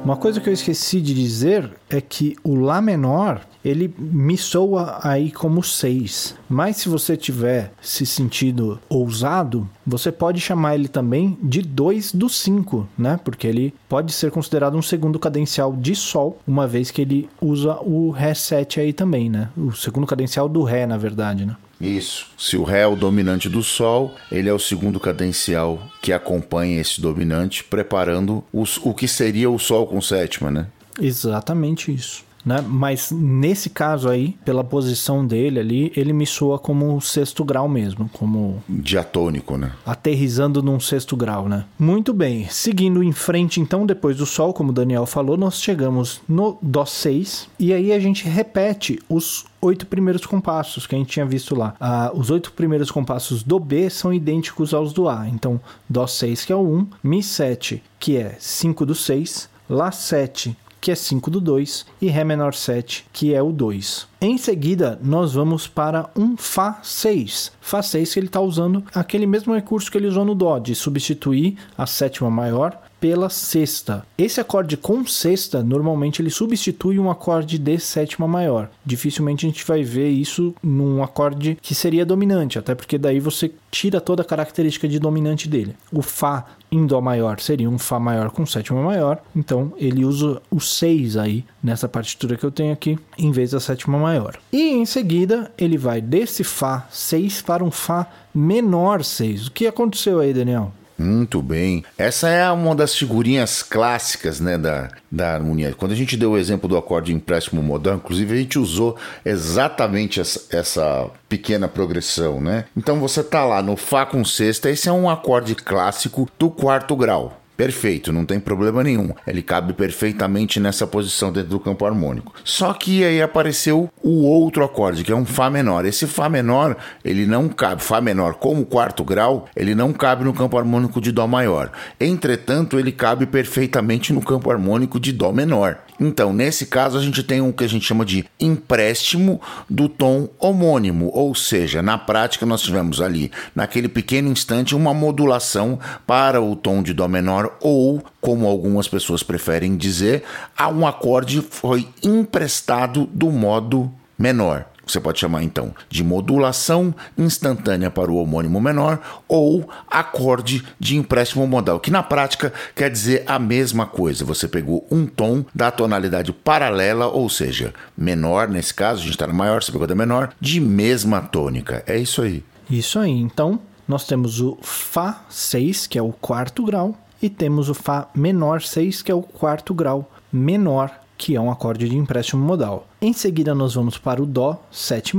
Uma 0.03 0.17
coisa 0.17 0.39
que 0.39 0.49
eu 0.49 0.53
esqueci 0.53 1.01
de 1.01 1.13
dizer 1.13 1.71
é 1.89 1.99
que 2.01 2.35
o 2.43 2.55
Lá 2.55 2.81
menor 2.81 3.41
ele 3.67 3.93
me 3.97 4.37
soa 4.37 4.99
aí 5.03 5.31
como 5.31 5.63
6. 5.63 6.35
Mas 6.49 6.77
se 6.77 6.89
você 6.89 7.17
tiver 7.17 7.73
se 7.81 8.05
sentido 8.05 8.79
ousado, 8.89 9.69
você 9.85 10.11
pode 10.11 10.39
chamar 10.39 10.75
ele 10.75 10.87
também 10.87 11.37
de 11.41 11.61
2 11.61 12.13
do 12.13 12.29
5, 12.29 12.87
né? 12.97 13.19
Porque 13.23 13.47
ele 13.47 13.73
pode 13.89 14.11
ser 14.13 14.31
considerado 14.31 14.77
um 14.77 14.81
segundo 14.81 15.19
cadencial 15.19 15.75
de 15.75 15.95
Sol, 15.95 16.39
uma 16.47 16.67
vez 16.67 16.91
que 16.91 17.01
ele 17.01 17.29
usa 17.41 17.77
o 17.81 18.11
Ré 18.11 18.33
7 18.33 18.79
aí 18.79 18.93
também, 18.93 19.29
né? 19.29 19.49
O 19.57 19.71
segundo 19.71 20.07
cadencial 20.07 20.47
do 20.47 20.63
Ré, 20.63 20.85
na 20.85 20.97
verdade, 20.97 21.45
né? 21.45 21.55
Isso. 21.79 22.27
Se 22.37 22.57
o 22.57 22.63
Ré 22.63 22.81
é 22.81 22.87
o 22.87 22.95
dominante 22.95 23.47
do 23.47 23.61
Sol, 23.61 24.15
ele 24.31 24.49
é 24.49 24.53
o 24.53 24.59
segundo 24.59 24.99
cadencial 24.99 25.79
que 26.01 26.11
acompanha 26.11 26.81
esse 26.81 26.99
dominante, 26.99 27.63
preparando 27.63 28.43
os, 28.51 28.77
o 28.77 28.93
que 28.93 29.07
seria 29.07 29.49
o 29.49 29.59
Sol 29.59 29.85
com 29.85 30.01
sétima, 30.01 30.49
né? 30.49 30.67
Exatamente 30.99 31.93
isso. 31.93 32.26
Né? 32.47 32.63
Mas 32.65 33.11
nesse 33.11 33.69
caso 33.69 34.07
aí, 34.07 34.37
pela 34.45 34.63
posição 34.63 35.27
dele 35.27 35.59
ali, 35.59 35.91
ele 35.97 36.13
me 36.13 36.25
soa 36.25 36.57
como 36.57 36.95
um 36.95 37.01
sexto 37.01 37.43
grau 37.43 37.67
mesmo, 37.67 38.09
como 38.13 38.63
Diatônico, 38.69 39.57
né? 39.57 39.73
aterrizando 39.85 40.63
num 40.63 40.79
sexto 40.79 41.17
grau, 41.17 41.49
né? 41.49 41.65
Muito 41.77 42.13
bem, 42.13 42.47
seguindo 42.49 43.03
em 43.03 43.11
frente 43.11 43.59
então, 43.59 43.85
depois 43.85 44.15
do 44.15 44.25
Sol, 44.25 44.53
como 44.53 44.69
o 44.69 44.73
Daniel 44.73 45.05
falou, 45.05 45.35
nós 45.35 45.61
chegamos 45.61 46.21
no 46.27 46.57
Dó 46.61 46.85
6 46.85 47.49
e 47.59 47.73
aí 47.73 47.91
a 47.91 47.99
gente 47.99 48.29
repete 48.29 48.97
os 49.09 49.45
oito 49.61 49.85
primeiros 49.85 50.25
compassos 50.25 50.87
que 50.87 50.95
a 50.95 50.97
gente 50.97 51.09
tinha 51.09 51.25
visto 51.25 51.53
lá. 51.53 51.75
Ah, 51.81 52.11
os 52.13 52.29
oito 52.29 52.53
primeiros 52.53 52.89
compassos 52.89 53.43
do 53.43 53.59
B 53.59 53.89
são 53.89 54.13
idênticos 54.13 54.73
aos 54.73 54.93
do 54.93 55.09
A, 55.09 55.27
então 55.27 55.59
Dó 55.89 56.07
6 56.07 56.45
que 56.45 56.53
é 56.53 56.55
o 56.55 56.61
1, 56.61 56.87
Mi 57.03 57.21
7 57.21 57.83
que 57.99 58.15
é 58.15 58.37
5 58.39 58.85
do 58.85 58.95
6, 58.95 59.49
Lá 59.69 59.91
7 59.91 60.55
que 60.79 60.91
é 60.91 60.95
5 60.95 61.29
do 61.31 61.41
2, 61.41 61.85
e 62.01 62.07
Ré 62.07 62.23
menor 62.23 62.53
7, 62.53 63.05
que 63.11 63.33
é 63.33 63.41
o 63.41 63.51
2. 63.51 64.07
Em 64.21 64.37
seguida, 64.37 64.99
nós 65.01 65.33
vamos 65.33 65.67
para 65.67 66.09
um 66.15 66.35
Fá 66.37 66.79
6. 66.83 67.51
Fá 67.59 67.81
6 67.81 68.13
que 68.13 68.19
ele 68.19 68.27
está 68.27 68.41
usando 68.41 68.83
aquele 68.93 69.27
mesmo 69.27 69.53
recurso 69.53 69.91
que 69.91 69.97
ele 69.97 70.07
usou 70.07 70.25
no 70.25 70.35
Dó, 70.35 70.59
de 70.59 70.73
substituir 70.75 71.57
a 71.77 71.85
sétima 71.85 72.29
maior 72.29 72.86
pela 72.99 73.29
sexta. 73.29 74.05
Esse 74.17 74.39
acorde 74.39 74.77
com 74.77 75.05
sexta, 75.05 75.63
normalmente 75.63 76.21
ele 76.21 76.29
substitui 76.29 76.99
um 76.99 77.09
acorde 77.09 77.57
de 77.57 77.79
sétima 77.79 78.27
maior. 78.27 78.69
Dificilmente 78.85 79.45
a 79.45 79.49
gente 79.49 79.65
vai 79.65 79.83
ver 79.83 80.09
isso 80.09 80.53
num 80.61 81.03
acorde 81.03 81.57
que 81.61 81.75
seria 81.75 82.05
dominante, 82.05 82.57
até 82.57 82.73
porque 82.73 82.97
daí 82.97 83.19
você 83.19 83.51
tira 83.69 84.01
toda 84.01 84.21
a 84.21 84.25
característica 84.25 84.87
de 84.87 84.99
dominante 84.99 85.47
dele. 85.47 85.75
O 85.91 86.01
Fá 86.01 86.45
em 86.71 86.85
Dó 86.85 86.99
maior 86.99 87.39
seria 87.39 87.69
um 87.69 87.77
Fá 87.77 87.99
maior 87.99 88.31
com 88.31 88.45
sétima 88.45 88.81
maior, 88.81 89.21
então 89.35 89.73
ele 89.77 90.03
usa 90.03 90.41
o 90.49 90.59
6 90.59 91.17
aí 91.17 91.45
nessa 91.63 91.87
partitura 91.87 92.35
que 92.35 92.43
eu 92.43 92.51
tenho 92.51 92.73
aqui, 92.73 92.97
em 93.17 93.31
vez 93.31 93.51
da 93.51 93.59
sétima 93.59 93.97
maior. 93.97 94.37
E 94.51 94.71
em 94.71 94.85
seguida 94.85 95.51
ele 95.57 95.77
vai 95.77 96.01
desse 96.01 96.43
Fá 96.43 96.87
6 96.91 97.41
para 97.41 97.63
um 97.63 97.71
Fá 97.71 98.07
menor 98.33 99.03
6. 99.03 99.47
O 99.47 99.51
que 99.51 99.67
aconteceu 99.67 100.19
aí, 100.19 100.33
Daniel? 100.33 100.71
Muito 100.97 101.41
bem. 101.41 101.83
Essa 101.97 102.29
é 102.29 102.49
uma 102.51 102.75
das 102.75 102.95
figurinhas 102.95 103.61
clássicas 103.61 104.39
né, 104.39 104.57
da, 104.57 104.89
da 105.11 105.33
harmonia. 105.33 105.73
Quando 105.77 105.91
a 105.91 105.95
gente 105.95 106.17
deu 106.17 106.31
o 106.31 106.37
exemplo 106.37 106.67
do 106.67 106.77
acorde 106.77 107.13
empréstimo 107.13 107.61
modal, 107.61 107.95
inclusive 107.95 108.33
a 108.33 108.37
gente 108.37 108.57
usou 108.57 108.97
exatamente 109.23 110.19
essa, 110.19 110.41
essa 110.49 111.09
pequena 111.29 111.67
progressão, 111.67 112.41
né? 112.41 112.65
Então 112.75 112.99
você 112.99 113.23
tá 113.23 113.45
lá 113.45 113.61
no 113.61 113.75
Fá 113.75 114.05
com 114.05 114.25
sexta, 114.25 114.69
esse 114.69 114.89
é 114.89 114.91
um 114.91 115.09
acorde 115.09 115.53
clássico 115.53 116.27
do 116.39 116.49
quarto 116.49 116.95
grau. 116.95 117.41
Perfeito, 117.57 118.13
não 118.13 118.23
tem 118.23 118.39
problema 118.39 118.83
nenhum. 118.83 119.09
Ele 119.25 119.41
cabe 119.41 119.73
perfeitamente 119.73 120.59
nessa 120.59 120.85
posição 120.85 121.31
dentro 121.31 121.49
do 121.49 121.59
campo 121.59 121.87
harmônico. 121.87 122.35
Só 122.43 122.71
que 122.71 123.03
aí 123.03 123.19
apareceu 123.19 123.89
o 124.03 124.23
outro 124.27 124.63
acorde, 124.63 125.03
que 125.03 125.11
é 125.11 125.15
um 125.15 125.25
Fá 125.25 125.49
menor. 125.49 125.83
Esse 125.83 126.05
Fá 126.05 126.29
menor, 126.29 126.77
ele 127.03 127.25
não 127.25 127.49
cabe. 127.49 127.81
Fá 127.81 127.99
menor, 127.99 128.35
como 128.35 128.63
quarto 128.63 129.03
grau, 129.03 129.49
ele 129.55 129.73
não 129.73 129.91
cabe 129.91 130.23
no 130.23 130.33
campo 130.33 130.55
harmônico 130.55 131.01
de 131.01 131.11
Dó 131.11 131.25
maior. 131.25 131.71
Entretanto, 131.99 132.77
ele 132.77 132.91
cabe 132.91 133.25
perfeitamente 133.25 134.13
no 134.13 134.21
campo 134.21 134.51
harmônico 134.51 134.99
de 134.99 135.11
Dó 135.11 135.31
menor. 135.31 135.79
Então, 135.99 136.31
nesse 136.31 136.67
caso, 136.67 136.97
a 136.97 137.01
gente 137.01 137.23
tem 137.23 137.41
o 137.41 137.45
um 137.45 137.51
que 137.51 137.63
a 137.63 137.69
gente 137.69 137.85
chama 137.85 138.05
de 138.05 138.25
empréstimo 138.39 139.41
do 139.67 139.89
tom 139.89 140.29
homônimo, 140.37 141.09
ou 141.13 141.33
seja, 141.33 141.81
na 141.81 141.97
prática, 141.97 142.45
nós 142.45 142.61
tivemos 142.61 143.01
ali, 143.01 143.31
naquele 143.55 143.87
pequeno 143.87 144.29
instante, 144.29 144.75
uma 144.75 144.93
modulação 144.93 145.79
para 146.05 146.39
o 146.39 146.55
tom 146.55 146.83
de 146.83 146.93
Dó 146.93 147.07
menor, 147.07 147.46
ou, 147.59 148.03
como 148.21 148.47
algumas 148.47 148.87
pessoas 148.87 149.23
preferem 149.23 149.75
dizer, 149.75 150.23
a 150.57 150.67
um 150.67 150.85
acorde 150.85 151.41
foi 151.41 151.87
emprestado 152.03 153.07
do 153.13 153.31
modo 153.31 153.91
menor. 154.17 154.65
Você 154.87 155.01
pode 155.01 155.19
chamar 155.19 155.43
então 155.43 155.75
de 155.89 156.03
modulação 156.03 156.95
instantânea 157.17 157.91
para 157.91 158.09
o 158.09 158.15
homônimo 158.15 158.59
menor 158.61 158.99
ou 159.27 159.69
acorde 159.89 160.63
de 160.79 160.95
empréstimo 160.95 161.45
modal, 161.45 161.79
que 161.79 161.91
na 161.91 162.01
prática 162.01 162.53
quer 162.73 162.89
dizer 162.89 163.23
a 163.27 163.37
mesma 163.37 163.85
coisa. 163.85 164.23
Você 164.23 164.47
pegou 164.47 164.87
um 164.89 165.05
tom 165.05 165.43
da 165.53 165.69
tonalidade 165.69 166.31
paralela, 166.31 167.07
ou 167.07 167.29
seja, 167.29 167.73
menor, 167.97 168.47
nesse 168.47 168.73
caso, 168.73 169.01
a 169.01 169.03
gente 169.03 169.11
está 169.11 169.27
no 169.27 169.33
maior, 169.33 169.61
você 169.61 169.71
pegou 169.71 169.87
da 169.87 169.95
menor, 169.95 170.33
de 170.39 170.61
mesma 170.61 171.21
tônica. 171.21 171.83
É 171.85 171.97
isso 171.97 172.21
aí. 172.21 172.43
Isso 172.69 172.97
aí. 172.97 173.11
Então, 173.11 173.59
nós 173.87 174.05
temos 174.05 174.39
o 174.39 174.57
Fá 174.61 175.21
6, 175.29 175.87
que 175.87 175.97
é 175.97 176.01
o 176.01 176.11
quarto 176.11 176.63
grau, 176.63 176.95
e 177.21 177.29
temos 177.29 177.69
o 177.69 177.73
Fá 177.73 178.09
menor 178.15 178.61
6, 178.61 179.01
que 179.01 179.11
é 179.11 179.15
o 179.15 179.21
quarto 179.21 179.73
grau 179.73 180.09
menor 180.31 180.91
que 181.17 181.35
é 181.35 181.41
um 181.41 181.49
acorde 181.49 181.89
de 181.89 181.97
empréstimo 181.97 182.45
modal. 182.45 182.87
Em 183.01 183.11
seguida, 183.11 183.55
nós 183.55 183.73
vamos 183.73 183.97
para 183.97 184.21
o 184.21 184.25
Dó 184.25 184.61
7, 184.71 185.17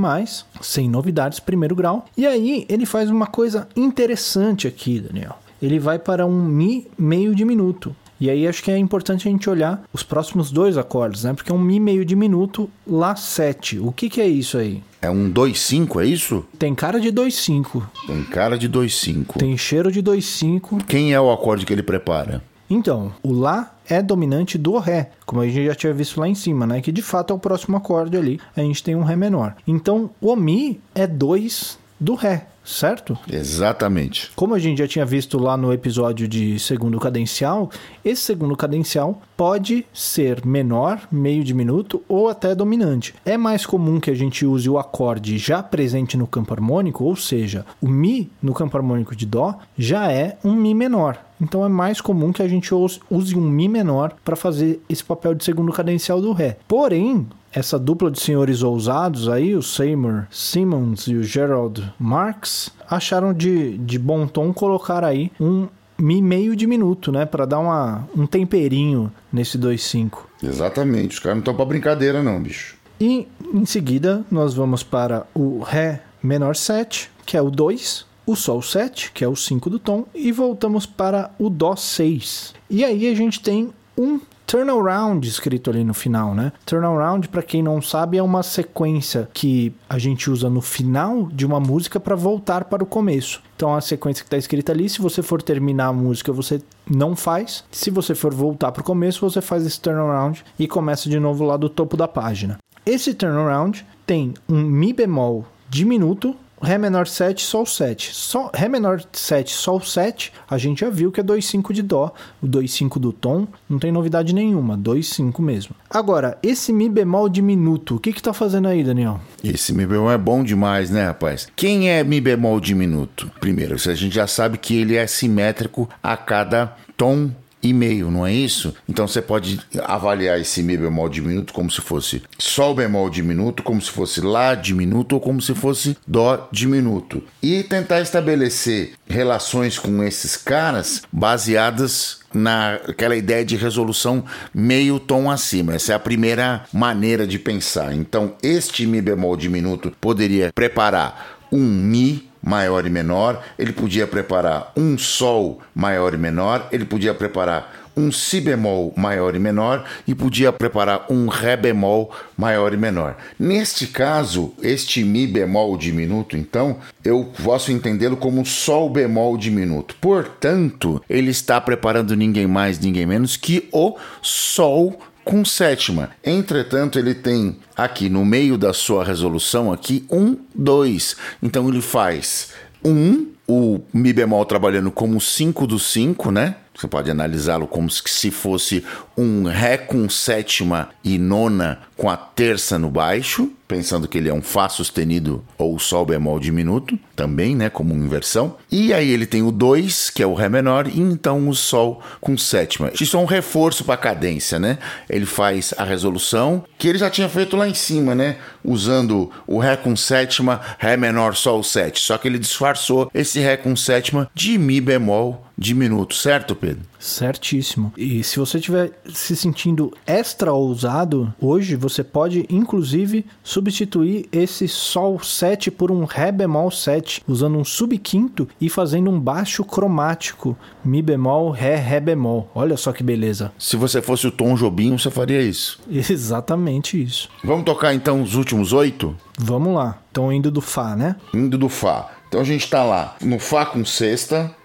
sem 0.61 0.89
novidades, 0.89 1.39
primeiro 1.39 1.75
grau. 1.75 2.05
E 2.15 2.25
aí 2.25 2.65
ele 2.69 2.85
faz 2.85 3.09
uma 3.09 3.27
coisa 3.27 3.67
interessante 3.75 4.67
aqui, 4.67 4.99
Daniel. 4.99 5.37
Ele 5.61 5.77
vai 5.77 5.99
para 5.99 6.25
um 6.25 6.41
Mi 6.41 6.87
meio 6.97 7.35
diminuto. 7.35 7.93
E 8.19 8.29
aí 8.29 8.47
acho 8.47 8.63
que 8.63 8.71
é 8.71 8.77
importante 8.77 9.27
a 9.27 9.31
gente 9.31 9.49
olhar 9.49 9.83
os 9.93 10.03
próximos 10.03 10.51
dois 10.51 10.77
acordes, 10.77 11.23
né? 11.23 11.33
Porque 11.33 11.51
é 11.51 11.55
um 11.55 11.59
Mi 11.59 11.79
meio 11.79 12.05
diminuto, 12.05 12.69
Lá 12.87 13.15
7. 13.15 13.79
O 13.79 13.91
que, 13.91 14.09
que 14.09 14.21
é 14.21 14.27
isso 14.27 14.57
aí? 14.57 14.81
É 15.01 15.09
um 15.09 15.31
2-5, 15.31 16.01
é 16.01 16.05
isso? 16.05 16.45
Tem 16.57 16.75
cara 16.75 16.99
de 16.99 17.09
2-5. 17.11 17.83
Tem 18.05 18.23
cara 18.23 18.57
de 18.57 18.69
2-5. 18.69 19.37
Tem 19.37 19.57
cheiro 19.57 19.91
de 19.91 20.03
2-5. 20.03 20.83
Quem 20.85 21.13
é 21.13 21.21
o 21.21 21.31
acorde 21.31 21.65
que 21.65 21.71
ele 21.71 21.83
prepara? 21.83 22.43
Então, 22.69 23.11
o 23.23 23.31
Lá 23.31 23.73
é 23.87 24.01
dominante 24.01 24.57
do 24.57 24.77
Ré, 24.77 25.09
como 25.25 25.41
a 25.41 25.47
gente 25.47 25.65
já 25.65 25.73
tinha 25.73 25.93
visto 25.93 26.19
lá 26.19 26.27
em 26.27 26.35
cima, 26.35 26.67
né? 26.67 26.81
Que 26.81 26.91
de 26.91 27.01
fato 27.01 27.33
é 27.33 27.35
o 27.35 27.39
próximo 27.39 27.77
acorde 27.77 28.15
ali. 28.15 28.39
A 28.55 28.61
gente 28.61 28.83
tem 28.83 28.95
um 28.95 29.03
Ré 29.03 29.15
menor. 29.15 29.55
Então, 29.65 30.11
o 30.21 30.35
Mi 30.35 30.79
é 30.93 31.07
2 31.07 31.79
do 31.99 32.13
Ré, 32.13 32.45
certo? 32.69 33.17
Exatamente. 33.31 34.31
Como 34.35 34.53
a 34.53 34.59
gente 34.59 34.77
já 34.77 34.87
tinha 34.87 35.05
visto 35.05 35.37
lá 35.37 35.57
no 35.57 35.73
episódio 35.73 36.27
de 36.27 36.59
segundo 36.59 36.99
cadencial, 36.99 37.69
esse 38.03 38.21
segundo 38.21 38.55
cadencial 38.55 39.21
pode 39.35 39.85
ser 39.93 40.45
menor, 40.45 41.07
meio 41.11 41.43
diminuto 41.43 42.01
ou 42.07 42.29
até 42.29 42.53
dominante. 42.53 43.13
É 43.25 43.37
mais 43.37 43.65
comum 43.65 43.99
que 43.99 44.11
a 44.11 44.15
gente 44.15 44.45
use 44.45 44.69
o 44.69 44.77
acorde 44.77 45.37
já 45.37 45.63
presente 45.63 46.15
no 46.17 46.27
campo 46.27 46.53
harmônico, 46.53 47.03
ou 47.03 47.15
seja, 47.15 47.65
o 47.81 47.87
Mi 47.87 48.29
no 48.41 48.53
campo 48.53 48.77
harmônico 48.77 49.15
de 49.15 49.25
Dó 49.25 49.57
já 49.77 50.11
é 50.11 50.37
um 50.43 50.53
Mi 50.53 50.73
menor. 50.73 51.17
Então 51.41 51.63
é 51.63 51.69
mais 51.69 52.01
comum 52.01 52.33
que 52.33 52.41
a 52.41 52.47
gente 52.47 52.73
use 52.73 53.37
um 53.37 53.41
Mi 53.41 53.69
menor 53.69 54.13
para 54.25 54.35
fazer 54.35 54.81
esse 54.89 55.03
papel 55.03 55.33
de 55.33 55.43
segundo 55.43 55.71
cadencial 55.71 56.21
do 56.21 56.33
Ré. 56.33 56.57
Porém, 56.67 57.25
essa 57.51 57.79
dupla 57.79 58.11
de 58.11 58.19
senhores 58.19 58.61
ousados 58.61 59.27
aí, 59.27 59.55
o 59.55 59.61
Seymour 59.61 60.25
Simmons 60.29 61.07
e 61.07 61.15
o 61.15 61.23
Gerald 61.23 61.93
Marx, 61.99 62.71
acharam 62.89 63.33
de, 63.33 63.77
de 63.77 63.97
bom 63.97 64.27
tom 64.27 64.53
colocar 64.53 65.03
aí 65.03 65.31
um 65.39 65.67
Mi 65.99 66.21
meio 66.21 66.55
diminuto, 66.55 67.11
né? 67.11 67.25
Para 67.25 67.45
dar 67.45 67.59
uma, 67.59 68.07
um 68.15 68.25
temperinho 68.25 69.11
nesse 69.31 69.59
2.5. 69.59 70.19
Exatamente, 70.41 71.15
os 71.15 71.19
caras 71.19 71.35
não 71.35 71.41
estão 71.41 71.53
para 71.53 71.65
brincadeira 71.65 72.23
não, 72.23 72.41
bicho. 72.41 72.77
E 73.01 73.27
em 73.53 73.65
seguida 73.65 74.23
nós 74.31 74.53
vamos 74.53 74.81
para 74.81 75.27
o 75.35 75.59
Ré 75.59 76.01
menor 76.23 76.55
7, 76.55 77.11
que 77.25 77.35
é 77.35 77.41
o 77.41 77.51
2, 77.51 78.05
o 78.25 78.35
Sol 78.35 78.61
7, 78.61 79.11
que 79.11 79.23
é 79.23 79.27
o 79.27 79.35
5 79.35 79.69
do 79.69 79.77
tom, 79.77 80.05
e 80.15 80.31
voltamos 80.31 80.85
para 80.85 81.31
o 81.37 81.49
Dó 81.49 81.75
6. 81.75 82.53
E 82.69 82.85
aí 82.85 83.07
a 83.07 83.15
gente 83.15 83.41
tem 83.41 83.71
um 83.97 84.19
turnaround 84.49 85.27
escrito 85.27 85.69
ali 85.69 85.83
no 85.83 85.93
final, 85.93 86.33
né? 86.33 86.51
Turnaround, 86.65 87.29
para 87.29 87.43
quem 87.43 87.61
não 87.61 87.79
sabe, 87.79 88.17
é 88.17 88.23
uma 88.23 88.41
sequência 88.41 89.29
que 89.31 89.71
a 89.87 89.99
gente 89.99 90.27
usa 90.27 90.49
no 90.49 90.59
final 90.59 91.27
de 91.31 91.45
uma 91.45 91.59
música 91.59 91.99
para 91.99 92.15
voltar 92.15 92.63
para 92.63 92.83
o 92.83 92.87
começo. 92.87 93.43
Então 93.55 93.75
a 93.75 93.79
sequência 93.79 94.23
que 94.23 94.27
está 94.27 94.37
escrita 94.37 94.71
ali, 94.71 94.89
se 94.89 94.99
você 94.99 95.21
for 95.21 95.39
terminar 95.39 95.89
a 95.89 95.93
música, 95.93 96.33
você 96.33 96.59
não 96.89 97.15
faz. 97.15 97.63
Se 97.69 97.91
você 97.91 98.15
for 98.15 98.33
voltar 98.33 98.71
para 98.71 98.81
o 98.81 98.83
começo, 98.83 99.21
você 99.21 99.39
faz 99.39 99.63
esse 99.63 99.79
turnaround 99.79 100.43
e 100.57 100.67
começa 100.67 101.07
de 101.07 101.19
novo 101.19 101.45
lá 101.45 101.55
do 101.55 101.69
topo 101.69 101.95
da 101.95 102.07
página. 102.07 102.57
Esse 102.83 103.13
turnaround 103.13 103.85
tem 104.03 104.33
um 104.49 104.63
mi 104.63 104.93
bemol 104.93 105.45
diminuto 105.69 106.35
Ré 106.61 106.77
menor 106.77 107.07
7, 107.07 107.41
Sol 107.41 107.65
7. 107.65 108.13
Sol, 108.13 108.51
Ré 108.53 108.67
menor 108.67 109.01
7, 109.11 109.51
Sol 109.51 109.81
7, 109.81 110.33
a 110.49 110.57
gente 110.57 110.81
já 110.81 110.89
viu 110.89 111.11
que 111.11 111.21
é 111.21 111.23
2,5 111.23 111.73
de 111.73 111.81
Dó. 111.81 112.13
O 112.41 112.47
2,5 112.47 112.99
do 112.99 113.13
tom 113.13 113.47
não 113.69 113.79
tem 113.79 113.91
novidade 113.91 114.33
nenhuma, 114.33 114.77
2,5 114.77 115.41
mesmo. 115.41 115.75
Agora, 115.89 116.37
esse 116.43 116.73
Mi 116.73 116.89
bemol 116.89 117.29
diminuto, 117.29 117.95
o 117.95 117.99
que 117.99 118.13
que 118.13 118.21
tá 118.21 118.33
fazendo 118.33 118.67
aí, 118.67 118.83
Daniel? 118.83 119.19
Esse 119.43 119.73
Mi 119.73 119.85
bemol 119.85 120.11
é 120.11 120.17
bom 120.17 120.43
demais, 120.43 120.89
né, 120.89 121.05
rapaz? 121.05 121.47
Quem 121.55 121.89
é 121.89 122.03
Mi 122.03 122.19
bemol 122.19 122.59
diminuto? 122.59 123.31
Primeiro, 123.39 123.75
a 123.75 123.95
gente 123.95 124.13
já 124.13 124.27
sabe 124.27 124.57
que 124.57 124.75
ele 124.75 124.95
é 124.95 125.07
simétrico 125.07 125.89
a 126.03 126.17
cada 126.17 126.75
tom 126.97 127.31
e 127.61 127.73
meio, 127.73 128.09
não 128.09 128.25
é 128.25 128.33
isso? 128.33 128.73
Então 128.87 129.07
você 129.07 129.21
pode 129.21 129.59
avaliar 129.83 130.39
esse 130.39 130.63
Mi 130.63 130.77
bemol 130.77 131.09
diminuto 131.09 131.53
como 131.53 131.69
se 131.69 131.81
fosse 131.81 132.21
Sol 132.37 132.73
bemol 132.73 133.09
diminuto, 133.09 133.63
como 133.63 133.81
se 133.81 133.91
fosse 133.91 134.21
Lá 134.21 134.55
diminuto 134.55 135.15
ou 135.15 135.21
como 135.21 135.41
se 135.41 135.53
fosse 135.53 135.97
Dó 136.07 136.47
diminuto. 136.51 137.23
E 137.41 137.63
tentar 137.63 138.01
estabelecer 138.01 138.93
relações 139.07 139.77
com 139.77 140.03
esses 140.03 140.37
caras 140.37 141.01
baseadas 141.11 142.19
naquela 142.33 143.15
ideia 143.15 143.43
de 143.43 143.55
resolução 143.55 144.23
meio 144.53 144.99
tom 144.99 145.29
acima. 145.29 145.75
Essa 145.75 145.93
é 145.93 145.95
a 145.95 145.99
primeira 145.99 146.63
maneira 146.71 147.25
de 147.25 147.39
pensar. 147.39 147.93
Então, 147.93 148.35
este 148.41 148.85
Mi 148.85 149.01
bemol 149.01 149.35
diminuto 149.35 149.91
poderia 149.99 150.51
preparar 150.53 151.39
um 151.51 151.65
Mi 151.65 152.28
maior 152.41 152.85
e 152.85 152.89
menor, 152.89 153.43
ele 153.57 153.73
podia 153.73 154.07
preparar 154.07 154.71
um 154.75 154.97
Sol 154.97 155.59
maior 155.73 156.13
e 156.13 156.17
menor, 156.17 156.67
ele 156.71 156.85
podia 156.85 157.13
preparar 157.13 157.79
um 157.99 158.11
Si 158.11 158.39
bemol 158.39 158.93
maior 158.95 159.35
e 159.35 159.39
menor 159.39 159.85
e 160.07 160.15
podia 160.15 160.51
preparar 160.51 161.05
um 161.09 161.27
Ré 161.27 161.57
bemol 161.57 162.11
maior 162.37 162.73
e 162.73 162.77
menor. 162.77 163.17
Neste 163.37 163.87
caso, 163.87 164.53
este 164.61 165.03
Mi 165.03 165.27
bemol 165.27 165.77
diminuto, 165.77 166.37
então, 166.37 166.77
eu 167.03 167.31
posso 167.43 167.71
entendê-lo 167.71 168.15
como 168.15 168.45
Sol 168.45 168.89
bemol 168.89 169.37
diminuto. 169.37 169.95
Portanto, 169.99 171.03
ele 171.09 171.31
está 171.31 171.59
preparando 171.59 172.15
ninguém 172.15 172.47
mais, 172.47 172.79
ninguém 172.79 173.05
menos 173.05 173.35
que 173.35 173.67
o 173.71 173.97
Sol 174.21 174.97
com 175.29 175.45
sétima. 175.45 176.09
Entretanto, 176.25 176.97
ele 176.97 177.13
tem 177.13 177.57
aqui 177.77 178.09
no 178.09 178.25
meio 178.25 178.57
da 178.57 178.73
sua 178.73 179.03
resolução 179.03 179.71
aqui 179.71 180.03
um 180.09 180.35
2. 180.55 181.15
Então 181.43 181.69
ele 181.69 181.81
faz 181.81 182.49
um, 182.83 183.27
o 183.47 183.79
Mi 183.93 184.11
bemol 184.11 184.43
trabalhando 184.43 184.89
como 184.89 185.21
5 185.21 185.67
do 185.67 185.77
5, 185.77 186.31
né? 186.31 186.55
Você 186.79 186.87
pode 186.87 187.11
analisá-lo 187.11 187.67
como 187.67 187.89
se 187.89 188.31
fosse 188.31 188.85
um 189.17 189.43
Ré 189.43 189.77
com 189.77 190.07
sétima 190.07 190.91
e 191.03 191.17
nona 191.17 191.79
com 191.97 192.09
a 192.09 192.15
terça 192.15 192.79
no 192.79 192.89
baixo, 192.89 193.51
pensando 193.67 194.07
que 194.07 194.17
ele 194.17 194.29
é 194.29 194.33
um 194.33 194.41
Fá 194.41 194.69
sustenido 194.69 195.43
ou 195.57 195.77
Sol 195.77 196.05
bemol 196.05 196.39
diminuto, 196.39 196.97
também, 197.17 197.53
né, 197.53 197.69
como 197.69 197.93
inversão. 197.93 198.55
E 198.71 198.93
aí 198.93 199.11
ele 199.11 199.25
tem 199.25 199.43
o 199.43 199.51
2, 199.51 200.09
que 200.09 200.23
é 200.23 200.25
o 200.25 200.33
Ré 200.33 200.47
menor, 200.47 200.87
e 200.87 201.01
então 201.01 201.49
o 201.49 201.53
Sol 201.53 202.01
com 202.21 202.37
sétima. 202.37 202.89
Isso 202.99 203.17
é 203.17 203.19
um 203.19 203.25
reforço 203.25 203.83
para 203.83 203.95
a 203.95 203.97
cadência, 203.97 204.57
né? 204.57 204.77
Ele 205.09 205.25
faz 205.25 205.73
a 205.77 205.83
resolução 205.83 206.63
que 206.77 206.87
ele 206.87 206.97
já 206.97 207.09
tinha 207.09 207.27
feito 207.27 207.57
lá 207.57 207.67
em 207.67 207.73
cima, 207.73 208.15
né? 208.15 208.37
Usando 208.63 209.29
o 209.45 209.59
Ré 209.59 209.75
com 209.75 209.97
sétima, 209.97 210.61
Ré 210.77 210.95
menor, 210.95 211.35
Sol 211.35 211.61
7. 211.61 211.99
Só 211.99 212.17
que 212.17 212.25
ele 212.25 212.39
disfarçou 212.39 213.11
esse 213.13 213.41
Ré 213.41 213.57
com 213.57 213.75
sétima 213.75 214.31
de 214.33 214.57
Mi 214.57 214.79
bemol 214.79 215.48
diminuto, 215.59 216.15
certo, 216.15 216.55
Pedro? 216.55 216.83
Certíssimo. 216.97 217.93
E 217.97 218.23
se 218.23 218.39
você 218.39 218.57
estiver 218.57 218.91
se 219.13 219.35
sentindo 219.35 219.93
extra 220.07 220.53
ousado, 220.53 221.33
hoje 221.39 221.75
você 221.75 222.03
pode 222.03 222.45
inclusive 222.49 223.25
substituir 223.43 224.27
esse 224.31 224.67
Sol 224.67 225.21
7 225.21 225.69
por 225.69 225.91
um 225.91 226.05
Ré 226.05 226.31
bemol 226.31 226.71
7, 226.71 227.21
usando 227.27 227.57
um 227.57 227.65
subquinto 227.65 228.47
e 228.59 228.69
fazendo 228.69 229.09
um 229.09 229.19
baixo 229.19 229.63
cromático, 229.63 230.57
Mi 230.83 231.01
bemol, 231.01 231.51
Ré, 231.51 231.75
Ré 231.75 231.99
bemol. 231.99 232.49
Olha 232.55 232.77
só 232.77 232.91
que 232.91 233.03
beleza. 233.03 233.51
Se 233.59 233.75
você 233.75 234.01
fosse 234.01 234.27
o 234.27 234.31
Tom 234.31 234.55
Jobim, 234.55 234.97
você 234.97 235.11
faria 235.11 235.41
isso. 235.41 235.79
Exatamente 235.89 237.01
isso. 237.01 237.29
Vamos 237.43 237.65
tocar 237.65 237.93
então 237.93 238.21
os 238.21 238.35
últimos 238.35 238.71
oito? 238.71 239.15
Vamos 239.37 239.75
lá. 239.75 240.01
Então 240.11 240.31
indo 240.31 240.49
do 240.49 240.61
Fá, 240.61 240.95
né? 240.95 241.15
Indo 241.33 241.57
do 241.57 241.69
Fá. 241.69 242.11
Então 242.27 242.41
a 242.41 242.43
gente 242.43 242.69
tá 242.69 242.83
lá 242.83 243.15
no 243.21 243.39
Fá 243.39 243.65
com 243.65 243.83
sexta, 243.83 244.55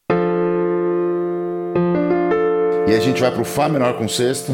e 2.94 2.96
a 2.96 3.00
gente 3.00 3.20
vai 3.20 3.33
pro 3.33 3.44
Fá 3.44 3.68
menor 3.68 3.94
com 3.94 4.07
sexta. 4.07 4.52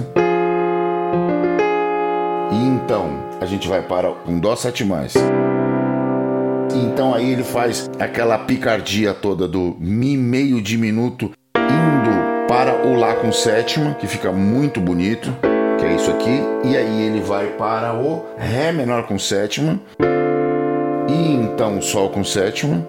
E 2.51 2.57
então 2.57 3.23
a 3.39 3.45
gente 3.45 3.69
vai 3.69 3.83
para 3.83 4.11
um 4.27 4.41
Dó 4.41 4.57
7 4.57 4.83
mais. 4.83 5.13
Então 6.75 7.15
aí 7.15 7.33
ele 7.33 7.45
faz 7.45 7.91
aquela 7.99 8.39
picardia 8.39 9.13
toda 9.13 9.47
do 9.47 9.77
Mi 9.79 10.17
meio 10.17 10.63
diminuto 10.63 11.27
indo 11.55 12.47
para 12.49 12.87
o 12.87 12.97
Lá 12.99 13.15
com 13.15 13.31
sétima, 13.31 13.93
que 13.95 14.07
fica 14.07 14.33
muito 14.33 14.81
bonito, 14.81 15.31
que 15.79 15.85
é 15.85 15.95
isso 15.95 16.11
aqui. 16.11 16.41
E 16.65 16.79
aí 16.79 17.03
ele 17.03 17.21
vai 17.21 17.49
para 17.49 17.93
o 17.95 18.25
Ré 18.39 18.73
menor 18.73 19.07
com 19.07 19.19
sétima. 19.19 19.79
E 21.09 21.35
então 21.35 21.77
o 21.77 21.83
Sol 21.83 22.09
com 22.09 22.25
sétima 22.25 22.87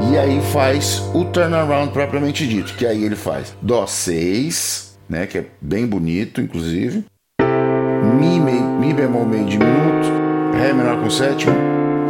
e 0.00 0.18
aí 0.18 0.40
faz 0.52 1.02
o 1.14 1.24
turnaround 1.24 1.92
propriamente 1.92 2.46
dito, 2.46 2.74
que 2.74 2.86
aí 2.86 3.04
ele 3.04 3.16
faz 3.16 3.56
Dó 3.60 3.86
6, 3.86 4.98
né, 5.08 5.26
que 5.26 5.38
é 5.38 5.46
bem 5.60 5.86
bonito, 5.86 6.40
inclusive, 6.40 7.04
Mi, 7.40 8.40
meio, 8.40 8.62
Mi 8.62 8.92
bemol 8.92 9.26
meio 9.26 9.46
diminuto, 9.46 10.08
Ré 10.54 10.72
menor 10.72 11.00
com 11.02 11.10
sétima 11.10 11.54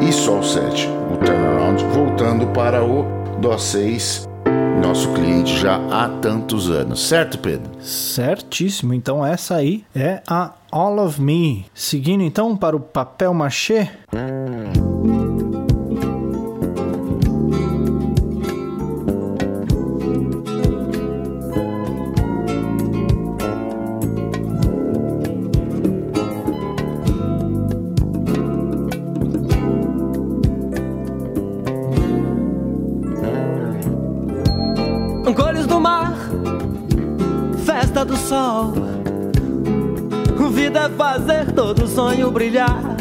e 0.01 0.13
Sol 0.13 0.43
7. 0.43 0.89
O 1.13 1.17
turnaround 1.17 1.85
voltando 1.87 2.47
para 2.49 2.85
o 2.85 3.05
Dó 3.41 3.57
6, 3.57 4.27
nosso 4.83 5.13
cliente 5.15 5.57
já 5.59 5.77
há 5.91 6.09
tantos 6.21 6.71
anos, 6.71 7.09
certo, 7.09 7.39
Pedro? 7.39 7.71
Certíssimo. 7.81 8.95
Então 8.95 9.25
essa 9.25 9.57
aí 9.57 9.85
é 9.95 10.23
a 10.29 10.53
All 10.71 10.99
of 10.99 11.21
Me. 11.21 11.67
Seguindo 11.75 12.23
então 12.23 12.57
para 12.57 12.77
o 12.77 12.81
papel 12.81 13.33
machê. 13.33 13.89
Cores 14.11 14.86
do 35.77 35.81
mar, 35.81 36.15
festa 37.67 38.03
do 38.03 38.17
sol. 38.17 38.73
Vida 40.51 40.81
é 40.81 40.89
fazer 40.89 41.53
todo 41.53 41.87
sonho 41.87 42.31
brilhar. 42.31 42.97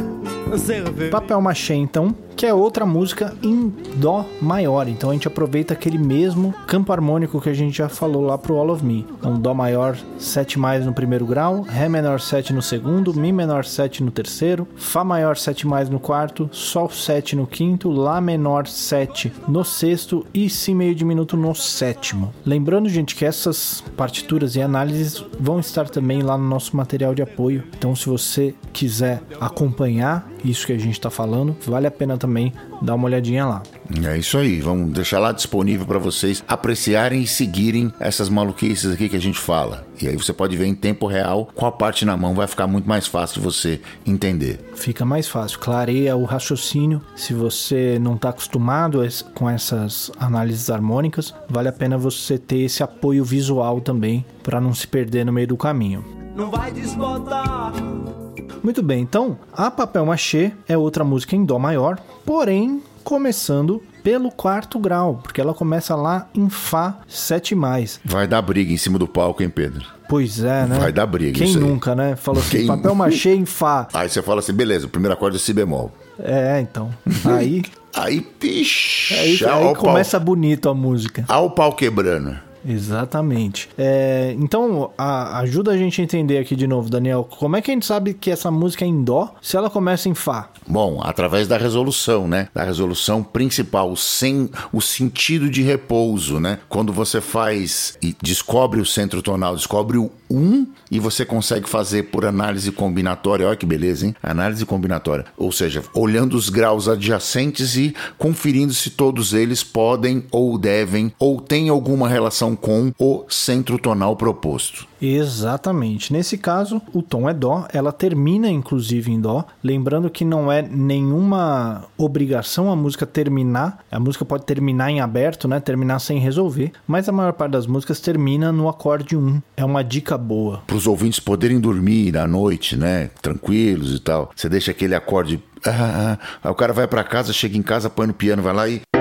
Papel 1.09 1.39
machê, 1.39 1.75
então, 1.75 2.13
que 2.35 2.45
é 2.45 2.53
outra 2.53 2.85
música 2.85 3.33
em 3.41 3.73
Dó 3.95 4.25
maior. 4.41 4.87
Então 4.87 5.09
a 5.09 5.13
gente 5.13 5.27
aproveita 5.27 5.73
aquele 5.73 5.97
mesmo 5.97 6.53
campo 6.67 6.91
harmônico 6.91 7.39
que 7.39 7.49
a 7.49 7.53
gente 7.53 7.77
já 7.77 7.87
falou 7.87 8.23
lá 8.23 8.37
pro 8.37 8.57
All 8.57 8.69
of 8.69 8.83
Me. 8.83 9.05
Então 9.17 9.39
Dó 9.39 9.53
maior 9.53 9.97
7 10.17 10.59
mais 10.59 10.85
no 10.85 10.93
primeiro 10.93 11.25
grau, 11.25 11.61
Ré 11.61 11.87
menor 11.87 12.19
7 12.19 12.53
no 12.53 12.61
segundo, 12.61 13.13
Mi 13.13 13.31
menor 13.31 13.65
7 13.65 14.03
no 14.03 14.11
terceiro, 14.11 14.67
Fá 14.75 15.03
maior 15.03 15.37
7 15.37 15.65
mais 15.65 15.89
no 15.89 15.99
quarto, 15.99 16.49
Sol 16.51 16.89
7 16.89 17.35
no 17.35 17.47
quinto, 17.47 17.89
Lá 17.89 18.19
menor 18.19 18.67
7 18.67 19.31
no 19.47 19.63
sexto 19.63 20.25
e 20.33 20.49
Si 20.49 20.73
meio 20.73 20.95
diminuto 20.95 21.37
no 21.37 21.55
sétimo. 21.55 22.33
Lembrando, 22.45 22.89
gente, 22.89 23.15
que 23.15 23.25
essas 23.25 23.81
partituras 23.95 24.55
e 24.55 24.61
análises 24.61 25.23
vão 25.39 25.59
estar 25.59 25.89
também 25.89 26.21
lá 26.21 26.37
no 26.37 26.47
nosso 26.47 26.75
material 26.75 27.15
de 27.15 27.21
apoio. 27.21 27.63
Então 27.77 27.95
se 27.95 28.07
você 28.07 28.53
quiser 28.73 29.21
acompanhar 29.39 30.29
isso 30.43 30.65
que 30.65 30.73
a 30.73 30.77
gente 30.77 30.93
está 30.93 31.09
falando, 31.09 31.55
vale 31.65 31.87
a 31.87 31.91
pena 31.91 32.17
também 32.25 32.51
dar 32.81 32.95
uma 32.95 33.05
olhadinha 33.05 33.45
lá. 33.45 33.63
É 34.03 34.17
isso 34.17 34.37
aí, 34.37 34.59
vamos 34.59 34.91
deixar 34.91 35.19
lá 35.19 35.31
disponível 35.31 35.85
para 35.85 35.99
vocês 35.99 36.43
apreciarem 36.47 37.21
e 37.21 37.27
seguirem 37.27 37.93
essas 37.99 38.29
maluquices 38.29 38.93
aqui 38.93 39.07
que 39.07 39.15
a 39.15 39.21
gente 39.21 39.39
fala. 39.39 39.85
E 40.01 40.07
aí 40.07 40.17
você 40.17 40.33
pode 40.33 40.57
ver 40.57 40.65
em 40.65 40.75
tempo 40.75 41.05
real 41.05 41.47
qual 41.53 41.71
parte 41.71 42.03
na 42.03 42.17
mão 42.17 42.33
vai 42.33 42.47
ficar 42.47 42.67
muito 42.67 42.89
mais 42.89 43.07
fácil 43.07 43.39
de 43.39 43.45
você 43.45 43.79
entender. 44.05 44.59
Fica 44.75 45.05
mais 45.05 45.27
fácil, 45.27 45.59
clareia 45.59 46.15
o 46.15 46.25
raciocínio. 46.25 47.01
Se 47.15 47.33
você 47.33 47.99
não 47.99 48.15
está 48.15 48.29
acostumado 48.29 49.05
com 49.33 49.49
essas 49.49 50.11
análises 50.19 50.69
harmônicas, 50.69 51.33
vale 51.47 51.69
a 51.69 51.73
pena 51.73 51.97
você 51.97 52.37
ter 52.37 52.61
esse 52.61 52.81
apoio 52.81 53.23
visual 53.23 53.79
também 53.79 54.25
para 54.43 54.59
não 54.59 54.73
se 54.73 54.87
perder 54.87 55.25
no 55.25 55.31
meio 55.31 55.47
do 55.47 55.57
caminho. 55.57 56.03
Não 56.35 56.49
vai 56.49 56.71
desbotar. 56.71 58.24
Muito 58.63 58.81
bem, 58.81 59.01
então 59.01 59.37
a 59.53 59.69
Papel 59.69 60.05
Machê 60.05 60.51
é 60.67 60.77
outra 60.77 61.03
música 61.03 61.35
em 61.35 61.45
Dó 61.45 61.59
maior, 61.59 61.99
porém 62.25 62.81
começando 63.03 63.81
pelo 64.03 64.29
quarto 64.31 64.77
grau, 64.79 65.19
porque 65.21 65.39
ela 65.41 65.53
começa 65.53 65.95
lá 65.95 66.27
em 66.33 66.49
Fá 66.49 66.99
7. 67.07 67.55
Vai 68.03 68.27
dar 68.27 68.41
briga 68.41 68.71
em 68.71 68.77
cima 68.77 68.97
do 68.99 69.07
palco, 69.07 69.41
hein, 69.41 69.49
Pedro? 69.49 69.85
Pois 70.07 70.43
é, 70.43 70.65
né? 70.67 70.77
Vai 70.79 70.91
dar 70.91 71.05
briga, 71.07 71.37
Quem 71.39 71.47
aí. 71.47 71.55
nunca, 71.55 71.95
né? 71.95 72.15
Falou 72.15 72.39
assim, 72.41 72.57
Quem- 72.59 72.67
papel 72.67 72.93
machê 72.93 73.33
em 73.33 73.45
Fá. 73.45 73.87
Aí 73.93 74.07
você 74.09 74.21
fala 74.21 74.39
assim, 74.39 74.53
beleza, 74.53 74.85
o 74.85 74.89
primeiro 74.89 75.13
acorde 75.13 75.37
é 75.37 75.39
Si 75.39 75.53
bemol. 75.53 75.91
É, 76.19 76.59
então. 76.61 76.89
Aí, 77.25 77.63
Aí, 77.95 78.19
pixa, 78.21 79.15
aí, 79.15 79.39
ó 79.45 79.53
aí 79.53 79.63
o 79.67 79.73
pau- 79.73 79.75
começa 79.85 80.19
bonito 80.19 80.67
a 80.67 80.73
música. 80.73 81.23
Ó 81.29 81.45
o 81.45 81.49
pau 81.49 81.71
quebrando. 81.73 82.37
Exatamente. 82.67 83.69
É, 83.77 84.35
então, 84.39 84.91
a- 84.97 85.39
ajuda 85.39 85.71
a 85.71 85.77
gente 85.77 86.01
a 86.01 86.03
entender 86.03 86.37
aqui 86.37 86.55
de 86.55 86.67
novo, 86.67 86.89
Daniel. 86.89 87.27
Como 87.39 87.55
é 87.55 87.61
que 87.61 87.71
a 87.71 87.73
gente 87.73 87.85
sabe 87.85 88.13
que 88.13 88.31
essa 88.31 88.49
música 88.49 88.83
é 88.85 88.87
em 88.87 89.03
Dó 89.03 89.33
se 89.41 89.55
ela 89.57 89.69
começa 89.69 90.09
em 90.09 90.13
Fá? 90.15 90.49
Bom, 90.67 90.99
através 91.03 91.47
da 91.47 91.57
resolução, 91.57 92.27
né? 92.27 92.47
Da 92.53 92.63
resolução 92.63 93.21
principal, 93.23 93.95
sem 93.95 94.49
o 94.73 94.81
sentido 94.81 95.49
de 95.49 95.61
repouso, 95.61 96.39
né? 96.39 96.59
Quando 96.67 96.91
você 96.91 97.21
faz 97.21 97.97
e 98.01 98.15
descobre 98.21 98.79
o 98.81 98.85
centro 98.85 99.21
tonal, 99.21 99.55
descobre 99.55 99.97
o 99.97 100.09
1 100.29 100.65
e 100.89 100.99
você 100.99 101.23
consegue 101.23 101.69
fazer 101.69 102.03
por 102.03 102.25
análise 102.25 102.71
combinatória. 102.71 103.47
Olha 103.47 103.55
que 103.55 103.65
beleza, 103.65 104.07
hein? 104.07 104.15
Análise 104.23 104.65
combinatória. 104.65 105.25
Ou 105.37 105.51
seja, 105.51 105.83
olhando 105.93 106.35
os 106.35 106.49
graus 106.49 106.87
adjacentes 106.87 107.75
e 107.77 107.93
conferindo 108.17 108.73
se 108.73 108.89
todos 108.89 109.33
eles 109.33 109.63
podem 109.63 110.23
ou 110.31 110.57
devem 110.57 111.13
ou 111.19 111.39
têm 111.39 111.69
alguma 111.69 112.07
relação 112.09 112.54
com 112.55 112.91
o 112.99 113.25
centro 113.29 113.77
tonal 113.77 114.15
proposto. 114.15 114.87
Exatamente. 115.01 116.11
Nesse 116.11 116.37
caso, 116.37 116.81
o 116.93 117.01
tom 117.01 117.29
é 117.29 117.33
Dó, 117.33 117.67
ela 117.71 117.91
termina 117.91 118.49
inclusive 118.49 119.11
em 119.11 119.19
Dó. 119.19 119.45
Lembrando 119.63 120.09
que 120.09 120.25
não 120.25 120.51
é 120.51 120.61
nenhuma 120.61 121.85
obrigação 121.97 122.71
a 122.71 122.75
música 122.75 123.05
terminar. 123.05 123.83
A 123.91 123.99
música 123.99 124.25
pode 124.25 124.45
terminar 124.45 124.89
em 124.89 125.01
aberto, 125.01 125.47
né? 125.47 125.59
Terminar 125.59 125.99
sem 125.99 126.19
resolver. 126.19 126.71
Mas 126.87 127.07
a 127.07 127.11
maior 127.11 127.33
parte 127.33 127.51
das 127.51 127.67
músicas 127.67 127.99
termina 127.99 128.51
no 128.51 128.67
acorde 128.69 129.15
1. 129.15 129.41
É 129.57 129.65
uma 129.65 129.83
dica 129.83 130.17
boa. 130.17 130.63
para 130.65 130.75
os 130.75 130.87
ouvintes 130.87 131.19
poderem 131.19 131.59
dormir 131.59 132.17
à 132.17 132.27
noite, 132.27 132.75
né? 132.75 133.09
Tranquilos 133.21 133.95
e 133.95 133.99
tal. 133.99 134.31
Você 134.35 134.49
deixa 134.49 134.71
aquele 134.71 134.95
acorde. 134.95 135.41
ah, 135.65 135.69
ah, 135.69 136.17
ah. 136.19 136.39
Aí 136.43 136.51
o 136.51 136.55
cara 136.55 136.73
vai 136.73 136.87
para 136.87 137.03
casa, 137.03 137.33
chega 137.33 137.57
em 137.57 137.61
casa, 137.63 137.89
põe 137.89 138.07
no 138.07 138.13
piano, 138.13 138.41
vai 138.41 138.53
lá 138.53 138.67
e. 138.67 138.94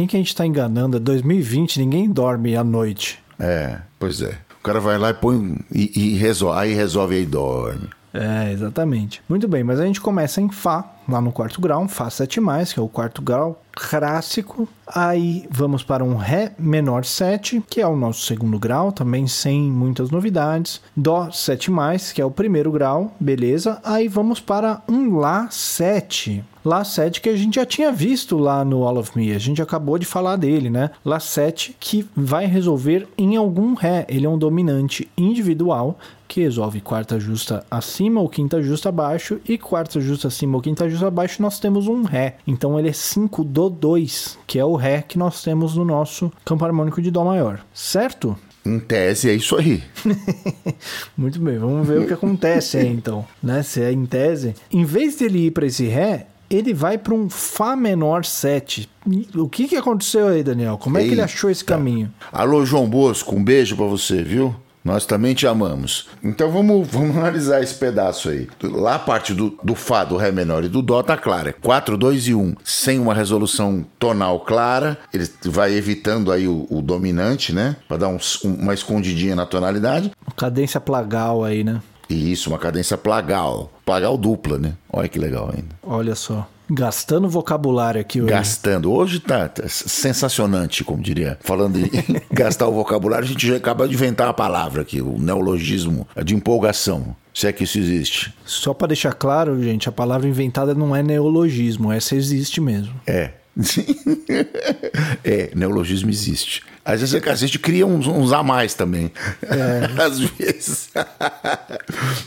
Quem 0.00 0.06
que 0.06 0.16
a 0.16 0.18
gente 0.18 0.34
tá 0.34 0.46
enganando? 0.46 0.96
É 0.96 1.00
2020, 1.00 1.78
ninguém 1.78 2.10
dorme 2.10 2.56
à 2.56 2.64
noite. 2.64 3.22
É, 3.38 3.80
pois 3.98 4.22
é. 4.22 4.38
O 4.58 4.62
cara 4.62 4.80
vai 4.80 4.96
lá 4.96 5.10
e 5.10 5.12
põe. 5.12 5.58
E, 5.70 5.92
e 5.94 6.16
resolve. 6.16 6.58
Aí 6.58 6.72
resolve 6.72 7.16
aí 7.16 7.26
dorme. 7.26 7.86
É, 8.14 8.50
exatamente. 8.50 9.20
Muito 9.28 9.46
bem, 9.46 9.62
mas 9.62 9.78
a 9.78 9.84
gente 9.84 10.00
começa 10.00 10.40
em 10.40 10.50
Fá, 10.50 10.90
lá 11.06 11.20
no 11.20 11.30
quarto 11.30 11.60
grau, 11.60 11.82
um 11.82 11.86
Fá 11.86 12.08
7, 12.08 12.40
que 12.72 12.80
é 12.80 12.82
o 12.82 12.88
quarto 12.88 13.20
grau 13.20 13.62
clássico. 13.72 14.66
Aí 14.86 15.46
vamos 15.50 15.82
para 15.82 16.02
um 16.02 16.16
Ré 16.16 16.52
menor 16.58 17.04
7, 17.04 17.62
que 17.68 17.82
é 17.82 17.86
o 17.86 17.94
nosso 17.94 18.24
segundo 18.24 18.58
grau, 18.58 18.92
também 18.92 19.26
sem 19.26 19.70
muitas 19.70 20.10
novidades. 20.10 20.80
Dó 20.96 21.30
7, 21.30 21.70
que 22.14 22.22
é 22.22 22.24
o 22.24 22.30
primeiro 22.30 22.72
grau, 22.72 23.14
beleza. 23.20 23.78
Aí 23.84 24.08
vamos 24.08 24.40
para 24.40 24.80
um 24.88 25.18
Lá 25.18 25.48
7. 25.50 26.42
Lá 26.64 26.84
7 26.84 27.20
que 27.20 27.28
a 27.28 27.36
gente 27.36 27.54
já 27.54 27.64
tinha 27.64 27.90
visto 27.90 28.36
lá 28.36 28.64
no 28.64 28.84
All 28.84 28.98
of 28.98 29.16
Me, 29.16 29.32
a 29.32 29.38
gente 29.38 29.62
acabou 29.62 29.98
de 29.98 30.04
falar 30.04 30.36
dele, 30.36 30.68
né? 30.68 30.90
Lá 31.04 31.18
7 31.18 31.76
que 31.80 32.06
vai 32.14 32.46
resolver 32.46 33.08
em 33.16 33.36
algum 33.36 33.74
Ré, 33.74 34.04
ele 34.08 34.26
é 34.26 34.28
um 34.28 34.38
dominante 34.38 35.10
individual 35.16 35.98
que 36.28 36.42
resolve 36.42 36.80
quarta 36.80 37.18
justa 37.18 37.64
acima 37.68 38.20
ou 38.20 38.28
quinta 38.28 38.62
justa 38.62 38.88
abaixo 38.88 39.40
e 39.48 39.58
quarta 39.58 40.00
justa 40.00 40.28
acima 40.28 40.56
ou 40.56 40.62
quinta 40.62 40.88
justa 40.88 41.08
abaixo 41.08 41.42
nós 41.42 41.58
temos 41.58 41.88
um 41.88 42.02
Ré. 42.02 42.36
Então 42.46 42.78
ele 42.78 42.88
é 42.88 42.92
5 42.92 43.42
do 43.42 43.68
2, 43.68 44.38
que 44.46 44.58
é 44.58 44.64
o 44.64 44.76
Ré 44.76 45.02
que 45.02 45.18
nós 45.18 45.42
temos 45.42 45.76
no 45.76 45.84
nosso 45.84 46.30
campo 46.44 46.64
harmônico 46.64 47.02
de 47.02 47.10
Dó 47.10 47.24
maior, 47.24 47.64
certo? 47.74 48.38
Em 48.64 48.78
tese 48.78 49.30
é 49.30 49.34
isso 49.34 49.56
aí. 49.56 49.82
Muito 51.16 51.40
bem, 51.40 51.58
vamos 51.58 51.88
ver 51.88 52.00
o 52.00 52.06
que 52.06 52.12
acontece 52.12 52.76
aí 52.76 52.88
então, 52.88 53.26
né? 53.42 53.62
Se 53.62 53.82
é 53.82 53.90
em 53.90 54.04
tese, 54.04 54.54
em 54.70 54.84
vez 54.84 55.16
dele 55.16 55.46
ir 55.46 55.50
para 55.50 55.66
esse 55.66 55.86
Ré, 55.88 56.26
ele 56.50 56.74
vai 56.74 56.98
para 56.98 57.14
um 57.14 57.30
Fá 57.30 57.76
menor 57.76 58.24
7. 58.24 58.88
E 59.10 59.28
O 59.38 59.48
que 59.48 59.68
que 59.68 59.76
aconteceu 59.76 60.28
aí, 60.28 60.42
Daniel? 60.42 60.76
Como 60.76 60.98
é 60.98 61.04
que 61.04 61.10
ele 61.12 61.22
achou 61.22 61.48
esse 61.48 61.64
caminho? 61.64 62.12
Alô, 62.32 62.64
João 62.66 62.88
Bosco, 62.88 63.34
um 63.36 63.42
beijo 63.44 63.76
pra 63.76 63.86
você, 63.86 64.22
viu? 64.22 64.54
Nós 64.82 65.04
também 65.04 65.34
te 65.34 65.46
amamos. 65.46 66.08
Então 66.24 66.50
vamos, 66.50 66.88
vamos 66.88 67.14
analisar 67.14 67.62
esse 67.62 67.74
pedaço 67.74 68.30
aí. 68.30 68.48
Lá 68.62 68.94
a 68.94 68.98
parte 68.98 69.34
do, 69.34 69.58
do 69.62 69.74
Fá, 69.74 70.04
do 70.04 70.16
Ré 70.16 70.32
menor 70.32 70.64
e 70.64 70.68
do 70.68 70.80
Dó 70.80 71.02
tá 71.02 71.18
clara. 71.18 71.52
4, 71.60 71.98
2 71.98 72.28
e 72.28 72.34
1. 72.34 72.54
Sem 72.64 72.98
uma 72.98 73.12
resolução 73.12 73.84
tonal 73.98 74.40
clara. 74.40 74.96
Ele 75.12 75.28
vai 75.44 75.74
evitando 75.74 76.32
aí 76.32 76.48
o, 76.48 76.66
o 76.70 76.80
dominante, 76.80 77.52
né? 77.52 77.76
Pra 77.86 77.98
dar 77.98 78.08
um- 78.08 78.18
uma 78.42 78.72
escondidinha 78.72 79.36
na 79.36 79.44
tonalidade. 79.44 80.12
Cadência 80.34 80.80
plagal 80.80 81.44
aí, 81.44 81.62
né? 81.62 81.82
E 82.10 82.32
isso, 82.32 82.50
uma 82.50 82.58
cadência 82.58 82.98
plagal. 82.98 83.72
Plagal 83.86 84.18
dupla, 84.18 84.58
né? 84.58 84.74
Olha 84.92 85.08
que 85.08 85.18
legal 85.18 85.50
ainda. 85.54 85.76
Olha 85.82 86.14
só. 86.14 86.48
Gastando 86.68 87.28
vocabulário 87.28 88.00
aqui 88.00 88.20
hoje. 88.20 88.30
Gastando. 88.30 88.92
Hoje 88.92 89.18
tá, 89.18 89.48
tá 89.48 89.68
sensacionante, 89.68 90.84
como 90.84 91.02
diria. 91.02 91.38
Falando 91.40 91.78
em 91.78 91.90
gastar 92.30 92.68
o 92.68 92.72
vocabulário, 92.72 93.24
a 93.24 93.28
gente 93.28 93.46
já 93.46 93.56
acaba 93.56 93.88
de 93.88 93.94
inventar 93.94 94.28
a 94.28 94.32
palavra 94.32 94.82
aqui, 94.82 95.00
o 95.00 95.18
neologismo 95.18 96.06
de 96.24 96.34
empolgação. 96.34 97.16
Se 97.34 97.46
é 97.46 97.52
que 97.52 97.64
isso 97.64 97.78
existe. 97.78 98.34
Só 98.44 98.74
para 98.74 98.88
deixar 98.88 99.12
claro, 99.14 99.60
gente, 99.62 99.88
a 99.88 99.92
palavra 99.92 100.28
inventada 100.28 100.74
não 100.74 100.94
é 100.94 101.02
neologismo, 101.02 101.92
essa 101.92 102.14
existe 102.14 102.60
mesmo. 102.60 102.94
É. 103.06 103.30
é, 105.24 105.50
neologismo 105.54 106.10
existe. 106.10 106.62
Às 106.84 107.00
vezes 107.00 107.14
a 107.14 107.34
gente 107.34 107.58
cria 107.58 107.86
uns, 107.86 108.06
uns 108.06 108.32
a 108.32 108.42
mais 108.42 108.74
também. 108.74 109.12
Às 110.02 110.18
vezes. 110.18 110.90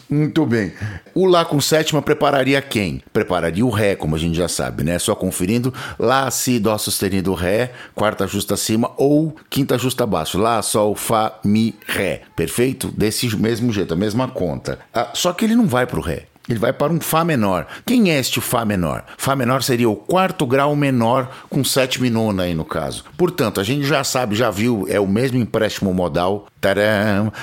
Muito 0.10 0.46
bem. 0.46 0.74
O 1.14 1.26
Lá 1.26 1.44
com 1.44 1.60
sétima 1.60 2.02
prepararia 2.02 2.62
quem? 2.62 3.02
Prepararia 3.12 3.66
o 3.66 3.70
Ré, 3.70 3.96
como 3.96 4.16
a 4.16 4.20
gente 4.20 4.36
já 4.36 4.48
sabe, 4.48 4.84
né? 4.84 5.00
Só 5.00 5.16
conferindo 5.16 5.74
Lá, 5.98 6.30
Si, 6.30 6.60
Dó 6.60 6.78
sustenido, 6.78 7.34
Ré, 7.34 7.72
quarta 7.96 8.28
justa 8.28 8.54
acima 8.54 8.92
ou 8.98 9.36
quinta 9.50 9.78
justa 9.78 10.04
abaixo. 10.04 10.38
Lá, 10.38 10.62
Sol, 10.62 10.96
Fá, 10.96 11.40
Mi, 11.44 11.76
Ré. 11.88 12.22
Perfeito? 12.36 12.92
Desse 12.96 13.36
mesmo 13.36 13.74
jeito, 13.74 13.94
a 13.94 13.98
mesma 13.98 14.28
conta. 14.28 14.80
Ah, 14.94 15.10
só 15.14 15.34
que 15.34 15.46
ele 15.46 15.56
não 15.56 15.66
vai 15.66 15.88
pro 15.88 16.02
Ré. 16.02 16.26
Ele 16.48 16.60
vai 16.60 16.74
para 16.74 16.92
um 16.92 17.00
Fá 17.00 17.24
menor. 17.24 17.66
Quem 17.86 18.12
é 18.12 18.20
este 18.20 18.42
Fá 18.42 18.66
menor? 18.66 19.06
Fá 19.18 19.36
menor 19.36 19.64
seria 19.64 19.90
o 19.90 19.96
quarto 19.96 20.46
grau 20.46 20.76
menor 20.76 21.30
com 21.50 21.64
sétima 21.64 22.08
e 22.08 22.10
nona 22.10 22.44
aí 22.44 22.54
no 22.54 22.66
caso. 22.66 23.06
Portanto, 23.18 23.62
a 23.62 23.64
gente 23.64 23.86
já 23.86 24.04
sabe, 24.04 24.36
já 24.36 24.52
viu, 24.52 24.86
é 24.90 25.00
o 25.00 25.08
mesmo 25.08 25.38
empréstimo 25.38 25.94
modal 25.94 26.48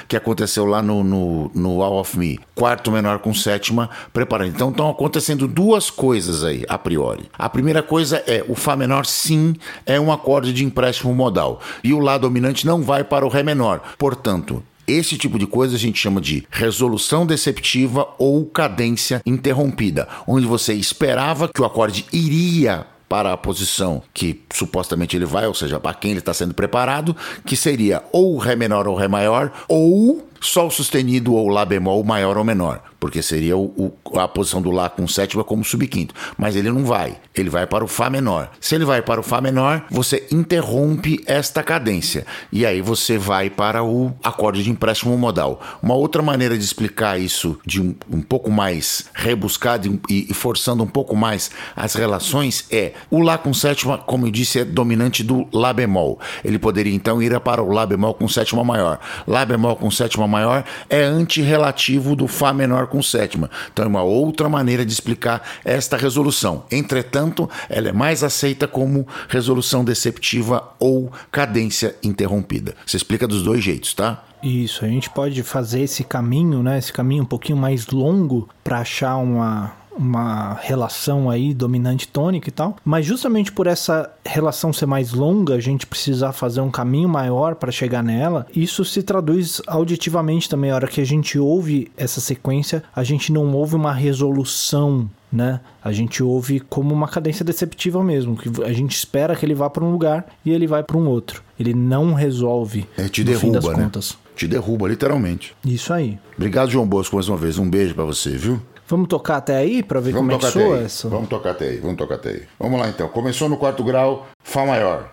que 0.08 0.16
aconteceu 0.16 0.64
lá 0.64 0.80
no, 0.80 1.04
no, 1.04 1.50
no 1.54 1.82
All 1.82 2.00
of 2.00 2.18
Me. 2.18 2.40
Quarto 2.54 2.90
menor 2.90 3.18
com 3.18 3.34
sétima 3.34 3.90
preparando. 4.12 4.48
Então 4.48 4.70
estão 4.70 4.88
acontecendo 4.88 5.46
duas 5.46 5.90
coisas 5.90 6.42
aí, 6.42 6.64
a 6.68 6.78
priori. 6.78 7.30
A 7.38 7.48
primeira 7.48 7.82
coisa 7.82 8.22
é 8.26 8.42
o 8.48 8.54
Fá 8.54 8.74
menor, 8.74 9.04
sim, 9.04 9.54
é 9.84 10.00
um 10.00 10.10
acorde 10.10 10.52
de 10.52 10.64
empréstimo 10.64 11.14
modal. 11.14 11.60
E 11.84 11.92
o 11.92 12.00
Lá 12.00 12.16
dominante 12.16 12.66
não 12.66 12.82
vai 12.82 13.04
para 13.04 13.26
o 13.26 13.28
Ré 13.28 13.42
menor. 13.42 13.82
Portanto, 13.98 14.62
esse 14.90 15.16
tipo 15.16 15.38
de 15.38 15.46
coisa 15.46 15.76
a 15.76 15.78
gente 15.78 15.98
chama 15.98 16.20
de 16.20 16.46
resolução 16.50 17.26
deceptiva 17.26 18.08
ou 18.18 18.44
cadência 18.46 19.22
interrompida, 19.24 20.08
onde 20.26 20.46
você 20.46 20.72
esperava 20.74 21.48
que 21.48 21.60
o 21.60 21.64
acorde 21.64 22.04
iria 22.12 22.86
para 23.08 23.32
a 23.32 23.36
posição 23.36 24.02
que 24.14 24.40
supostamente 24.52 25.16
ele 25.16 25.24
vai, 25.24 25.44
ou 25.46 25.54
seja, 25.54 25.80
para 25.80 25.92
quem 25.94 26.12
ele 26.12 26.20
está 26.20 26.32
sendo 26.32 26.54
preparado, 26.54 27.16
que 27.44 27.56
seria 27.56 28.04
ou 28.12 28.38
Ré 28.38 28.54
menor 28.54 28.86
ou 28.86 28.94
Ré 28.94 29.08
maior, 29.08 29.52
ou 29.66 30.29
Sol 30.40 30.70
sustenido 30.70 31.34
ou 31.34 31.48
Lá 31.48 31.64
bemol 31.64 32.02
maior 32.02 32.36
ou 32.38 32.44
menor, 32.44 32.82
porque 32.98 33.22
seria 33.22 33.56
o, 33.56 33.92
o- 34.04 34.18
a 34.18 34.26
posição 34.26 34.60
do 34.62 34.70
Lá 34.70 34.88
com 34.88 35.06
sétima 35.06 35.44
como 35.44 35.62
subquinto. 35.64 36.14
Mas 36.38 36.56
ele 36.56 36.70
não 36.70 36.84
vai, 36.84 37.16
ele 37.34 37.50
vai 37.50 37.66
para 37.66 37.84
o 37.84 37.88
Fá 37.88 38.08
menor. 38.08 38.50
Se 38.60 38.74
ele 38.74 38.84
vai 38.84 39.02
para 39.02 39.20
o 39.20 39.22
Fá 39.22 39.40
menor, 39.40 39.84
você 39.90 40.26
interrompe 40.32 41.22
esta 41.26 41.62
cadência 41.62 42.26
e 42.52 42.64
aí 42.66 42.80
você 42.82 43.16
vai 43.18 43.48
para 43.50 43.82
o 43.84 44.12
acorde 44.24 44.62
de 44.62 44.70
empréstimo 44.70 45.16
modal. 45.16 45.60
Uma 45.82 45.94
outra 45.94 46.22
maneira 46.22 46.56
de 46.56 46.64
explicar 46.64 47.20
isso 47.20 47.58
de 47.66 47.80
um, 47.80 47.94
um 48.10 48.20
pouco 48.22 48.50
mais 48.50 49.04
rebuscado 49.14 50.00
e, 50.08 50.26
e 50.30 50.34
forçando 50.34 50.82
um 50.82 50.86
pouco 50.86 51.14
mais 51.16 51.50
as 51.76 51.94
relações 51.94 52.64
é 52.70 52.92
o 53.10 53.20
Lá 53.20 53.36
com 53.38 53.52
sétima, 53.54 53.98
como 53.98 54.26
eu 54.26 54.30
disse, 54.30 54.58
é 54.60 54.64
dominante 54.64 55.22
do 55.22 55.46
Lá 55.52 55.72
bemol. 55.72 56.18
Ele 56.44 56.58
poderia 56.58 56.94
então 56.94 57.22
ir 57.22 57.38
para 57.40 57.62
o 57.62 57.70
Lá 57.72 57.86
bemol 57.86 58.14
com 58.14 58.26
sétima 58.28 58.64
maior. 58.64 58.98
Lá 59.26 59.44
bemol 59.44 59.76
com 59.76 59.90
sétima 59.90 60.26
maior 60.30 60.64
é 60.88 61.02
antirrelativo 61.02 62.16
do 62.16 62.26
Fá 62.26 62.52
menor 62.52 62.86
com 62.86 63.02
sétima. 63.02 63.50
Então 63.72 63.84
é 63.84 63.88
uma 63.88 64.02
outra 64.02 64.48
maneira 64.48 64.86
de 64.86 64.92
explicar 64.92 65.42
esta 65.64 65.96
resolução. 65.96 66.64
Entretanto, 66.70 67.48
ela 67.68 67.88
é 67.88 67.92
mais 67.92 68.24
aceita 68.24 68.66
como 68.66 69.06
resolução 69.28 69.84
deceptiva 69.84 70.72
ou 70.78 71.12
cadência 71.30 71.96
interrompida. 72.02 72.74
Você 72.86 72.96
explica 72.96 73.26
dos 73.26 73.42
dois 73.42 73.62
jeitos, 73.62 73.92
tá? 73.92 74.24
Isso, 74.42 74.84
a 74.84 74.88
gente 74.88 75.10
pode 75.10 75.42
fazer 75.42 75.82
esse 75.82 76.02
caminho, 76.02 76.62
né? 76.62 76.78
Esse 76.78 76.92
caminho 76.92 77.24
um 77.24 77.26
pouquinho 77.26 77.58
mais 77.58 77.86
longo 77.88 78.48
para 78.64 78.78
achar 78.78 79.16
uma, 79.16 79.72
uma 80.00 80.54
relação 80.54 81.28
aí 81.28 81.52
dominante 81.52 82.08
tônica 82.08 82.48
e 82.48 82.52
tal, 82.52 82.76
mas 82.84 83.04
justamente 83.04 83.52
por 83.52 83.66
essa 83.66 84.10
relação 84.24 84.72
ser 84.72 84.86
mais 84.86 85.12
longa, 85.12 85.54
a 85.54 85.60
gente 85.60 85.86
precisar 85.86 86.32
fazer 86.32 86.60
um 86.60 86.70
caminho 86.70 87.08
maior 87.08 87.54
para 87.54 87.70
chegar 87.70 88.02
nela, 88.02 88.46
isso 88.56 88.84
se 88.84 89.02
traduz 89.02 89.60
auditivamente 89.66 90.48
também. 90.48 90.70
A 90.70 90.74
hora 90.74 90.88
que 90.88 91.00
a 91.00 91.06
gente 91.06 91.38
ouve 91.38 91.90
essa 91.96 92.20
sequência, 92.20 92.82
a 92.94 93.04
gente 93.04 93.32
não 93.32 93.52
ouve 93.54 93.76
uma 93.76 93.92
resolução 93.92 95.08
né? 95.32 95.60
A 95.82 95.92
gente 95.92 96.22
ouve 96.22 96.58
como 96.58 96.92
uma 96.92 97.06
cadência 97.06 97.44
deceptiva 97.44 98.02
mesmo, 98.02 98.36
que 98.36 98.50
a 98.64 98.72
gente 98.72 98.96
espera 98.96 99.36
que 99.36 99.46
ele 99.46 99.54
vá 99.54 99.70
para 99.70 99.84
um 99.84 99.92
lugar 99.92 100.26
e 100.44 100.50
ele 100.50 100.66
vai 100.66 100.82
para 100.82 100.96
um 100.96 101.06
outro. 101.06 101.42
Ele 101.58 101.72
não 101.72 102.14
resolve. 102.14 102.86
É, 102.96 103.08
te 103.08 103.20
no 103.20 103.26
derruba, 103.28 103.46
fim 103.46 103.52
das 103.52 103.64
né? 103.64 103.84
contas. 103.84 104.18
Te 104.34 104.48
derruba, 104.48 104.88
literalmente. 104.88 105.54
Isso 105.64 105.92
aí. 105.92 106.18
Obrigado, 106.36 106.70
João 106.70 106.86
Bosco, 106.86 107.14
mais 107.14 107.28
uma 107.28 107.36
vez. 107.36 107.58
Um 107.58 107.68
beijo 107.68 107.94
pra 107.94 108.04
você, 108.04 108.30
viu? 108.30 108.60
Vamos 108.90 109.06
tocar 109.06 109.36
até 109.36 109.56
aí 109.56 109.84
para 109.84 110.00
ver 110.00 110.10
Vamos 110.10 110.34
como 110.34 110.42
é 110.42 110.44
que 110.44 110.52
soa 110.52 110.78
essa. 110.80 111.08
Vamos 111.08 111.28
tocar 111.28 111.50
até 111.52 111.66
aí, 111.66 111.76
vamos 111.76 111.96
tocar 111.96 112.16
até 112.16 112.30
aí. 112.30 112.42
Vamos 112.58 112.80
lá 112.80 112.88
então. 112.88 113.06
Começou 113.06 113.48
no 113.48 113.56
quarto 113.56 113.84
grau, 113.84 114.26
Fá 114.42 114.66
maior. 114.66 115.12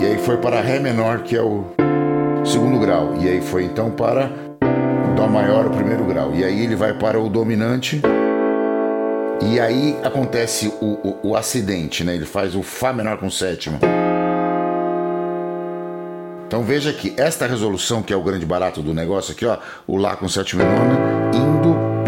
E 0.00 0.06
aí 0.06 0.18
foi 0.18 0.36
para 0.36 0.60
Ré 0.60 0.78
menor, 0.78 1.22
que 1.22 1.34
é 1.34 1.42
o 1.42 1.64
segundo 2.44 2.78
grau. 2.78 3.16
E 3.20 3.28
aí 3.28 3.40
foi 3.40 3.64
então 3.64 3.90
para 3.90 4.30
Dó 5.16 5.26
maior, 5.26 5.66
o 5.66 5.70
primeiro 5.70 6.04
grau. 6.04 6.32
E 6.32 6.44
aí 6.44 6.62
ele 6.62 6.76
vai 6.76 6.94
para 6.96 7.18
o 7.18 7.28
dominante. 7.28 8.00
E 9.42 9.58
aí 9.58 9.98
acontece 10.04 10.72
o, 10.80 11.18
o, 11.24 11.30
o 11.30 11.36
acidente, 11.36 12.04
né? 12.04 12.14
Ele 12.14 12.24
faz 12.24 12.54
o 12.54 12.62
Fá 12.62 12.92
menor 12.92 13.16
com 13.18 13.28
sétima. 13.30 13.80
Então 16.46 16.62
veja 16.62 16.92
que 16.92 17.14
esta 17.16 17.48
resolução, 17.48 18.00
que 18.00 18.12
é 18.12 18.16
o 18.16 18.22
grande 18.22 18.46
barato 18.46 18.80
do 18.80 18.94
negócio 18.94 19.32
aqui, 19.32 19.44
ó, 19.44 19.58
o 19.88 19.96
Lá 19.96 20.14
com 20.14 20.28
sétima 20.28 20.62
e 20.62 20.66
nona, 20.66 21.13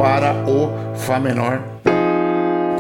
para 0.07 0.33
o 0.49 0.71
Fá 0.97 1.19
menor. 1.19 1.61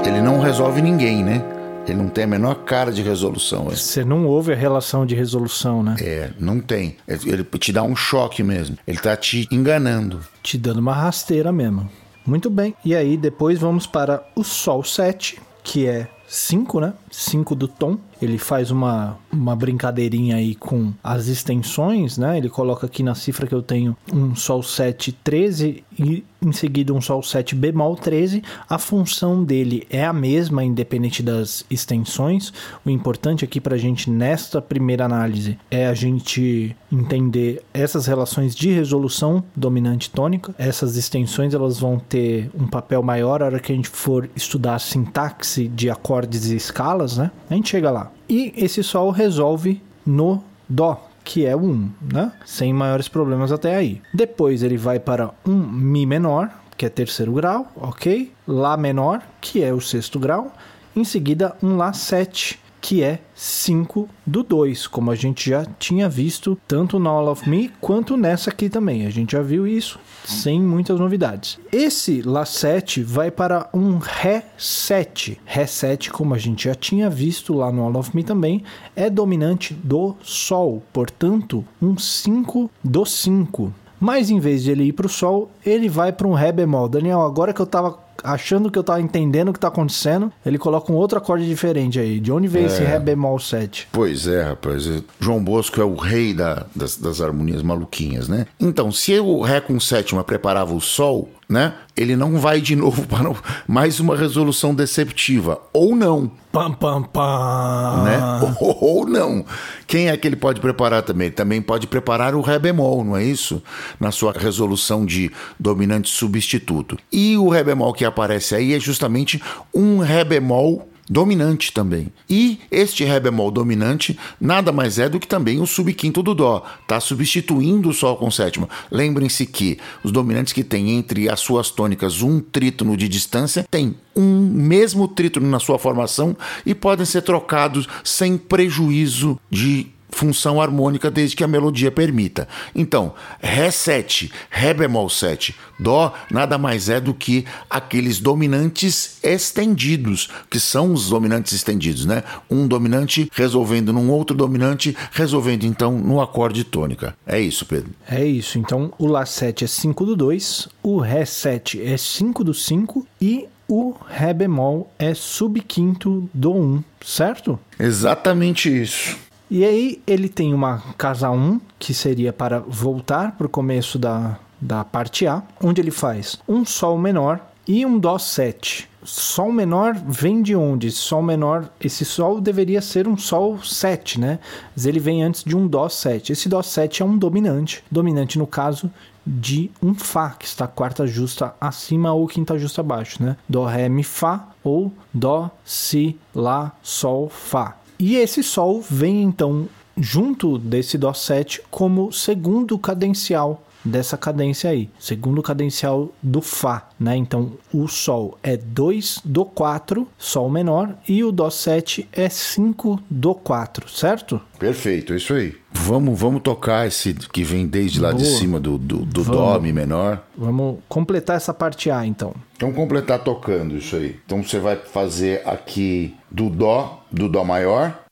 Ele 0.06 0.20
não 0.20 0.38
resolve 0.38 0.80
ninguém, 0.80 1.24
né? 1.24 1.42
Ele 1.84 1.98
não 1.98 2.08
tem 2.08 2.22
a 2.22 2.26
menor 2.28 2.54
cara 2.62 2.92
de 2.92 3.02
resolução. 3.02 3.66
esse. 3.66 3.82
Você 3.82 4.04
não 4.04 4.26
ouve 4.26 4.52
a 4.52 4.54
relação 4.54 5.04
de 5.04 5.16
resolução, 5.16 5.82
né? 5.82 5.96
É, 6.00 6.30
não 6.38 6.60
tem. 6.60 6.96
Ele 7.08 7.42
te 7.42 7.72
dá 7.72 7.82
um 7.82 7.96
choque 7.96 8.44
mesmo. 8.44 8.78
Ele 8.86 8.98
tá 8.98 9.16
te 9.16 9.48
enganando. 9.50 10.20
Te 10.40 10.56
dando 10.56 10.78
uma 10.78 10.94
rasteira 10.94 11.50
mesmo. 11.50 11.90
Muito 12.24 12.48
bem. 12.48 12.76
E 12.84 12.94
aí 12.94 13.16
depois 13.16 13.58
vamos 13.58 13.88
para 13.88 14.24
o 14.36 14.44
Sol 14.44 14.84
7, 14.84 15.40
que 15.64 15.84
é 15.84 16.06
5, 16.28 16.78
né? 16.78 16.94
5 17.10 17.56
do 17.56 17.66
tom. 17.66 17.98
Ele 18.20 18.38
faz 18.38 18.70
uma, 18.70 19.18
uma 19.32 19.54
brincadeirinha 19.54 20.36
aí 20.36 20.54
com 20.54 20.92
as 21.02 21.26
extensões, 21.28 22.16
né? 22.18 22.38
Ele 22.38 22.48
coloca 22.48 22.86
aqui 22.86 23.02
na 23.02 23.14
cifra 23.14 23.46
que 23.46 23.54
eu 23.54 23.62
tenho 23.62 23.96
um 24.12 24.34
Sol 24.34 24.62
7 24.62 25.12
13 25.12 25.84
e 25.98 26.24
em 26.42 26.52
seguida 26.52 26.92
um 26.92 27.00
Sol 27.00 27.22
7 27.22 27.54
bemol 27.54 27.96
13. 27.96 28.42
A 28.68 28.78
função 28.78 29.44
dele 29.44 29.86
é 29.90 30.04
a 30.04 30.12
mesma, 30.12 30.64
independente 30.64 31.22
das 31.22 31.64
extensões. 31.70 32.52
O 32.84 32.90
importante 32.90 33.44
aqui 33.44 33.60
pra 33.60 33.76
gente 33.76 34.10
nesta 34.10 34.60
primeira 34.62 35.04
análise 35.04 35.58
é 35.70 35.86
a 35.86 35.94
gente 35.94 36.74
entender 36.90 37.62
essas 37.72 38.06
relações 38.06 38.54
de 38.54 38.70
resolução 38.70 39.42
dominante 39.54 40.10
tônica. 40.10 40.54
Essas 40.58 40.96
extensões 40.96 41.54
elas 41.54 41.78
vão 41.78 41.98
ter 41.98 42.50
um 42.54 42.66
papel 42.66 43.02
maior 43.02 43.40
na 43.40 43.46
hora 43.46 43.60
que 43.60 43.72
a 43.72 43.74
gente 43.74 43.88
for 43.88 44.28
estudar 44.34 44.76
a 44.76 44.78
sintaxe 44.78 45.68
de 45.68 45.90
acordes 45.90 46.50
e 46.50 46.56
escalas, 46.56 47.16
né? 47.16 47.30
A 47.50 47.54
gente 47.54 47.68
chega 47.68 47.90
lá. 47.90 48.05
E 48.28 48.52
esse 48.56 48.82
sol 48.82 49.10
resolve 49.10 49.82
no 50.04 50.42
dó, 50.68 51.08
que 51.24 51.44
é 51.44 51.54
o 51.56 51.60
1, 51.60 51.90
né? 52.12 52.32
Sem 52.44 52.72
maiores 52.72 53.08
problemas 53.08 53.52
até 53.52 53.76
aí. 53.76 54.00
Depois 54.12 54.62
ele 54.62 54.76
vai 54.76 54.98
para 54.98 55.30
um 55.46 55.56
mi 55.56 56.06
menor, 56.06 56.50
que 56.76 56.86
é 56.86 56.88
terceiro 56.88 57.32
grau, 57.32 57.72
ok? 57.76 58.32
Lá 58.46 58.76
menor, 58.76 59.22
que 59.40 59.62
é 59.62 59.72
o 59.72 59.80
sexto 59.80 60.18
grau. 60.18 60.52
Em 60.94 61.04
seguida, 61.04 61.56
um 61.62 61.76
Lá 61.76 61.92
7, 61.92 62.58
que 62.80 63.02
é 63.02 63.18
5 63.34 64.08
do 64.24 64.42
2, 64.42 64.86
como 64.86 65.10
a 65.10 65.14
gente 65.14 65.50
já 65.50 65.66
tinha 65.78 66.08
visto 66.08 66.56
tanto 66.68 66.98
no 66.98 67.10
All 67.10 67.28
of 67.28 67.48
Me 67.48 67.70
quanto 67.80 68.16
nessa 68.16 68.50
aqui 68.50 68.68
também. 68.68 69.06
A 69.06 69.10
gente 69.10 69.32
já 69.32 69.42
viu 69.42 69.66
isso 69.66 69.98
sem 70.26 70.60
muitas 70.60 70.98
novidades. 70.98 71.58
Esse 71.72 72.20
Lá 72.22 72.44
7 72.44 73.02
vai 73.02 73.30
para 73.30 73.68
um 73.72 73.98
Ré 73.98 74.46
7. 74.58 75.40
Ré 75.44 75.66
7, 75.66 76.10
como 76.10 76.34
a 76.34 76.38
gente 76.38 76.64
já 76.64 76.74
tinha 76.74 77.08
visto 77.08 77.54
lá 77.54 77.70
no 77.70 77.82
All 77.82 77.96
of 77.96 78.14
Me 78.14 78.24
também, 78.24 78.62
é 78.94 79.08
dominante 79.08 79.72
do 79.74 80.16
Sol, 80.22 80.82
portanto, 80.92 81.64
um 81.80 81.96
5 81.96 82.70
do 82.82 83.04
5. 83.04 83.72
Mas 83.98 84.30
em 84.30 84.38
vez 84.38 84.62
de 84.62 84.70
ele 84.70 84.84
ir 84.84 84.92
para 84.92 85.06
o 85.06 85.10
Sol, 85.10 85.50
ele 85.64 85.88
vai 85.88 86.12
para 86.12 86.26
um 86.26 86.34
Ré 86.34 86.52
bemol. 86.52 86.88
Daniel, 86.88 87.22
agora 87.22 87.52
que 87.52 87.60
eu 87.60 87.66
tava 87.66 88.05
achando 88.24 88.70
que 88.70 88.78
eu 88.78 88.84
tava 88.84 89.00
entendendo 89.00 89.48
o 89.48 89.52
que 89.52 89.60
tá 89.60 89.68
acontecendo, 89.68 90.32
ele 90.44 90.58
coloca 90.58 90.92
um 90.92 90.96
outro 90.96 91.18
acorde 91.18 91.46
diferente 91.46 91.98
aí. 91.98 92.18
De 92.20 92.32
onde 92.32 92.48
veio 92.48 92.66
esse 92.66 92.82
Ré 92.82 92.98
bemol 92.98 93.38
7? 93.38 93.88
Pois 93.92 94.26
é, 94.26 94.42
rapaz. 94.42 94.88
João 95.20 95.42
Bosco 95.42 95.80
é 95.80 95.84
o 95.84 95.94
rei 95.96 96.32
da- 96.34 96.66
das, 96.74 96.96
das 96.96 97.20
harmonias 97.20 97.62
maluquinhas, 97.62 98.28
né? 98.28 98.46
Então, 98.60 98.90
se 98.92 99.18
o 99.18 99.40
Ré 99.40 99.60
com 99.60 99.78
sétima 99.80 100.22
preparava 100.24 100.74
o 100.74 100.80
Sol, 100.80 101.28
né? 101.48 101.74
Ele 101.96 102.16
não 102.16 102.38
vai 102.38 102.60
de 102.60 102.74
novo 102.74 103.06
para 103.08 103.32
mais 103.66 104.00
uma 104.00 104.16
resolução 104.16 104.74
deceptiva. 104.74 105.60
Ou 105.72 105.94
não, 105.94 106.30
Pam, 106.50 106.72
pam, 106.72 107.02
pam. 107.02 108.02
né? 108.04 108.18
Ou, 108.60 108.78
ou 109.00 109.06
não. 109.06 109.44
Quem 109.86 110.08
é 110.08 110.16
que 110.16 110.26
ele 110.26 110.36
pode 110.36 110.60
preparar 110.60 111.02
também? 111.02 111.26
Ele 111.26 111.34
também 111.34 111.60
pode 111.60 111.86
preparar 111.86 112.34
o 112.34 112.40
Ré 112.40 112.58
bemol, 112.58 113.04
não 113.04 113.16
é 113.16 113.22
isso? 113.22 113.62
Na 114.00 114.10
sua 114.10 114.32
resolução 114.32 115.04
de 115.04 115.30
dominante 115.60 116.08
substituto. 116.08 116.96
E 117.12 117.36
o 117.36 117.48
Ré 117.50 117.62
bemol 117.62 117.92
que 117.92 118.04
aparece 118.04 118.54
aí 118.54 118.72
é 118.72 118.80
justamente 118.80 119.40
um 119.74 119.98
Ré 119.98 120.24
bemol 120.24 120.88
dominante 121.08 121.72
também. 121.72 122.12
E 122.28 122.60
este 122.70 123.04
Ré 123.04 123.20
bemol 123.20 123.50
dominante 123.50 124.18
nada 124.40 124.72
mais 124.72 124.98
é 124.98 125.08
do 125.08 125.20
que 125.20 125.26
também 125.26 125.60
o 125.60 125.66
subquinto 125.66 126.22
do 126.22 126.34
Dó. 126.34 126.64
Está 126.82 127.00
substituindo 127.00 127.88
o 127.88 127.94
Sol 127.94 128.16
com 128.16 128.30
sétima. 128.30 128.68
Lembrem-se 128.90 129.46
que 129.46 129.78
os 130.02 130.12
dominantes 130.12 130.52
que 130.52 130.64
têm 130.64 130.90
entre 130.90 131.28
as 131.28 131.40
suas 131.40 131.70
tônicas 131.70 132.22
um 132.22 132.40
trítono 132.40 132.96
de 132.96 133.08
distância 133.08 133.66
têm 133.70 133.94
um 134.14 134.50
mesmo 134.50 135.06
trítono 135.06 135.48
na 135.48 135.60
sua 135.60 135.78
formação 135.78 136.36
e 136.64 136.74
podem 136.74 137.04
ser 137.04 137.22
trocados 137.22 137.86
sem 138.02 138.36
prejuízo 138.36 139.38
de 139.50 139.95
função 140.10 140.60
harmônica 140.60 141.10
desde 141.10 141.36
que 141.36 141.44
a 141.44 141.48
melodia 141.48 141.90
permita. 141.90 142.48
Então, 142.74 143.14
Ré 143.40 143.70
7, 143.70 144.30
Ré 144.50 144.74
bemol 144.74 145.08
7, 145.08 145.54
Dó 145.78 146.14
nada 146.30 146.56
mais 146.56 146.88
é 146.88 147.00
do 147.00 147.12
que 147.12 147.44
aqueles 147.68 148.18
dominantes 148.18 149.18
estendidos, 149.22 150.28
que 150.50 150.58
são 150.58 150.92
os 150.92 151.10
dominantes 151.10 151.52
estendidos, 151.52 152.06
né? 152.06 152.22
Um 152.50 152.66
dominante 152.66 153.30
resolvendo 153.32 153.92
num 153.92 154.10
outro 154.10 154.36
dominante, 154.36 154.96
resolvendo 155.12 155.64
então 155.64 155.92
no 155.92 156.20
acorde 156.20 156.64
tônica. 156.64 157.14
É 157.26 157.38
isso, 157.38 157.66
Pedro. 157.66 157.90
É 158.08 158.24
isso. 158.24 158.58
Então, 158.58 158.92
o 158.98 159.06
Lá 159.06 159.26
7 159.26 159.64
é 159.64 159.66
5 159.66 160.06
do 160.06 160.16
2, 160.16 160.68
o 160.82 160.98
Ré 160.98 161.24
7 161.24 161.82
é 161.82 161.96
5 161.96 162.42
do 162.42 162.54
5 162.54 163.06
e 163.20 163.46
o 163.68 163.94
Ré 164.08 164.32
bemol 164.32 164.90
é 164.98 165.12
subquinto 165.12 166.28
do 166.32 166.52
1, 166.52 166.84
certo? 167.04 167.58
Exatamente 167.78 168.68
isso. 168.82 169.16
E 169.50 169.64
aí 169.64 170.02
ele 170.06 170.28
tem 170.28 170.52
uma 170.52 170.82
casa 170.98 171.30
1, 171.30 171.60
que 171.78 171.94
seria 171.94 172.32
para 172.32 172.58
voltar 172.58 173.36
para 173.36 173.46
o 173.46 173.50
começo 173.50 173.98
da, 173.98 174.38
da 174.60 174.84
parte 174.84 175.26
A, 175.26 175.42
onde 175.62 175.80
ele 175.80 175.92
faz 175.92 176.38
um 176.48 176.64
Sol 176.64 176.98
menor 176.98 177.40
e 177.66 177.86
um 177.86 177.98
Dó 177.98 178.18
7. 178.18 178.88
Sol 179.04 179.52
menor 179.52 179.94
vem 179.94 180.42
de 180.42 180.56
onde? 180.56 180.90
Sol 180.90 181.22
menor, 181.22 181.70
esse 181.80 182.04
Sol 182.04 182.40
deveria 182.40 182.80
ser 182.82 183.06
um 183.06 183.16
Sol 183.16 183.62
7, 183.62 184.18
né? 184.18 184.40
Mas 184.74 184.84
ele 184.84 184.98
vem 184.98 185.22
antes 185.22 185.44
de 185.44 185.56
um 185.56 185.68
Dó 185.68 185.88
7. 185.88 186.32
Esse 186.32 186.48
Dó 186.48 186.60
7 186.60 187.02
é 187.02 187.04
um 187.04 187.16
dominante. 187.16 187.84
Dominante, 187.88 188.36
no 188.38 188.48
caso, 188.48 188.90
de 189.24 189.70
um 189.80 189.94
Fá, 189.94 190.30
que 190.30 190.44
está 190.44 190.66
quarta 190.66 191.06
justa 191.06 191.54
acima 191.60 192.12
ou 192.12 192.26
quinta 192.26 192.58
justa 192.58 192.80
abaixo, 192.80 193.22
né? 193.22 193.36
Dó, 193.48 193.64
Ré, 193.64 193.88
Mi, 193.88 194.02
Fá 194.02 194.48
ou 194.64 194.92
Dó, 195.14 195.50
Si, 195.64 196.18
Lá, 196.34 196.72
Sol, 196.82 197.28
Fá. 197.28 197.76
E 197.98 198.16
esse 198.16 198.42
Sol 198.42 198.82
vem 198.82 199.22
então 199.22 199.68
junto 199.96 200.58
desse 200.58 200.98
Dó 200.98 201.14
7 201.14 201.62
como 201.70 202.12
segundo 202.12 202.78
cadencial 202.78 203.62
dessa 203.86 204.16
cadência 204.16 204.70
aí, 204.70 204.90
segundo 204.98 205.42
cadencial 205.42 206.12
do 206.22 206.40
Fá, 206.40 206.88
né? 206.98 207.16
Então 207.16 207.52
o 207.72 207.86
Sol 207.86 208.38
é 208.42 208.56
2 208.56 209.22
do 209.24 209.44
4, 209.44 210.06
Sol 210.18 210.50
menor, 210.50 210.94
e 211.08 211.22
o 211.22 211.32
Dó 211.32 211.48
7 211.48 212.08
é 212.12 212.28
5 212.28 213.00
do 213.08 213.34
4, 213.34 213.88
certo? 213.88 214.40
Perfeito, 214.58 215.12
é 215.12 215.16
isso 215.16 215.34
aí. 215.34 215.54
Vamos, 215.72 216.18
vamos 216.18 216.40
tocar 216.42 216.86
esse 216.86 217.14
que 217.14 217.44
vem 217.44 217.66
desde 217.66 218.00
lá 218.00 218.12
de 218.12 218.24
Boa. 218.24 218.38
cima 218.38 218.58
do, 218.58 218.78
do, 218.78 219.04
do. 219.04 219.24
Dó, 219.24 219.58
Mi 219.60 219.72
menor. 219.72 220.24
Vamos 220.36 220.78
completar 220.88 221.36
essa 221.36 221.52
parte 221.52 221.90
A 221.90 222.06
então. 222.06 222.34
Então 222.56 222.72
completar 222.72 223.22
tocando 223.22 223.76
isso 223.76 223.94
aí. 223.96 224.18
Então 224.24 224.42
você 224.42 224.58
vai 224.58 224.76
fazer 224.76 225.42
aqui 225.46 226.14
do 226.30 226.48
Dó, 226.48 227.04
do 227.12 227.28
Dó 227.28 227.44
maior, 227.44 228.04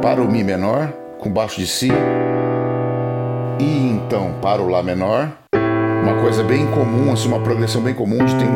para 0.00 0.22
o 0.22 0.30
Mi 0.30 0.44
menor, 0.44 0.92
com 1.18 1.30
baixo 1.30 1.60
de 1.60 1.66
Si, 1.66 1.88
e 3.60 3.90
então 3.90 4.34
para 4.40 4.62
o 4.62 4.68
Lá 4.68 4.82
menor. 4.82 5.30
Uma 6.02 6.20
coisa 6.22 6.42
bem 6.42 6.66
comum, 6.68 7.12
assim, 7.12 7.28
uma 7.28 7.40
progressão 7.40 7.82
bem 7.82 7.94
comum, 7.94 8.22
onde 8.22 8.34
tem 8.36 8.48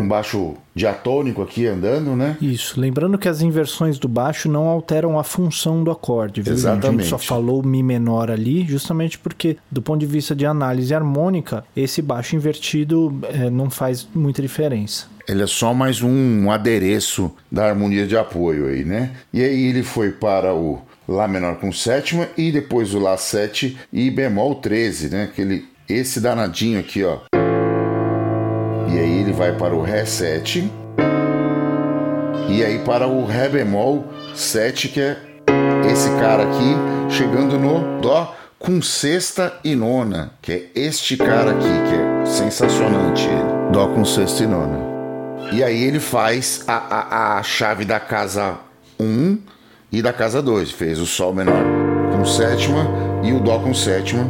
um 0.00 0.06
baixo 0.06 0.54
diatônico 0.74 1.42
aqui 1.42 1.66
andando, 1.66 2.14
né? 2.14 2.36
Isso. 2.40 2.78
Lembrando 2.78 3.18
que 3.18 3.28
as 3.28 3.40
inversões 3.40 3.98
do 3.98 4.08
baixo 4.08 4.48
não 4.48 4.66
alteram 4.66 5.18
a 5.18 5.24
função 5.24 5.82
do 5.82 5.90
acorde, 5.90 6.42
viu? 6.42 6.52
Exatamente. 6.52 6.86
A 6.86 6.90
gente 6.90 7.08
só 7.08 7.18
falou 7.18 7.62
Mi 7.62 7.82
menor 7.82 8.30
ali, 8.30 8.66
justamente 8.66 9.18
porque, 9.18 9.56
do 9.70 9.80
ponto 9.80 10.00
de 10.00 10.06
vista 10.06 10.34
de 10.34 10.44
análise 10.44 10.94
harmônica, 10.94 11.64
esse 11.74 12.02
baixo 12.02 12.36
invertido 12.36 13.18
é, 13.24 13.48
não 13.48 13.70
faz 13.70 14.06
muita 14.14 14.42
diferença. 14.42 15.06
Ele 15.28 15.42
é 15.42 15.46
só 15.46 15.72
mais 15.72 16.02
um 16.02 16.50
adereço 16.50 17.30
da 17.50 17.66
harmonia 17.66 18.06
de 18.06 18.16
apoio 18.16 18.66
aí, 18.66 18.84
né? 18.84 19.12
E 19.32 19.42
aí 19.42 19.66
ele 19.66 19.82
foi 19.82 20.10
para 20.10 20.52
o 20.52 20.80
Lá 21.10 21.26
menor 21.26 21.56
com 21.56 21.72
sétima 21.72 22.28
e 22.36 22.52
depois 22.52 22.94
o 22.94 23.00
Lá 23.00 23.16
7 23.16 23.76
e 23.92 24.08
bemol 24.12 24.54
13, 24.54 25.10
né? 25.10 25.24
Aquele, 25.24 25.68
esse 25.88 26.20
danadinho 26.20 26.78
aqui, 26.78 27.02
ó. 27.02 27.18
E 28.88 28.96
aí 28.96 29.18
ele 29.18 29.32
vai 29.32 29.52
para 29.56 29.74
o 29.74 29.82
Ré 29.82 30.04
7 30.04 30.70
e 32.48 32.64
aí 32.64 32.78
para 32.84 33.08
o 33.08 33.24
Ré 33.24 33.48
bemol 33.48 34.04
7, 34.36 34.86
que 34.86 35.00
é 35.00 35.16
esse 35.90 36.08
cara 36.10 36.44
aqui, 36.44 36.76
chegando 37.12 37.58
no 37.58 38.00
Dó 38.00 38.36
com 38.56 38.80
sexta 38.80 39.58
e 39.64 39.74
nona, 39.74 40.32
que 40.40 40.52
é 40.52 40.66
este 40.76 41.16
cara 41.16 41.50
aqui, 41.50 41.64
que 41.88 42.22
é 42.22 42.24
sensacionante 42.24 43.26
ele. 43.26 43.72
Dó 43.72 43.88
com 43.88 44.04
sexta 44.04 44.44
e 44.44 44.46
nona. 44.46 44.78
E 45.52 45.64
aí 45.64 45.82
ele 45.82 45.98
faz 45.98 46.62
a, 46.68 46.76
a, 46.76 47.38
a 47.38 47.42
chave 47.42 47.84
da 47.84 47.98
casa 47.98 48.58
1 49.00 49.58
e 49.92 50.02
da 50.02 50.12
casa 50.12 50.42
2. 50.42 50.70
Fez 50.70 50.98
o 50.98 51.06
Sol 51.06 51.32
menor 51.32 51.64
com 52.12 52.24
sétima 52.24 52.86
e 53.22 53.32
o 53.32 53.40
Dó 53.40 53.58
com 53.58 53.74
sétima. 53.74 54.28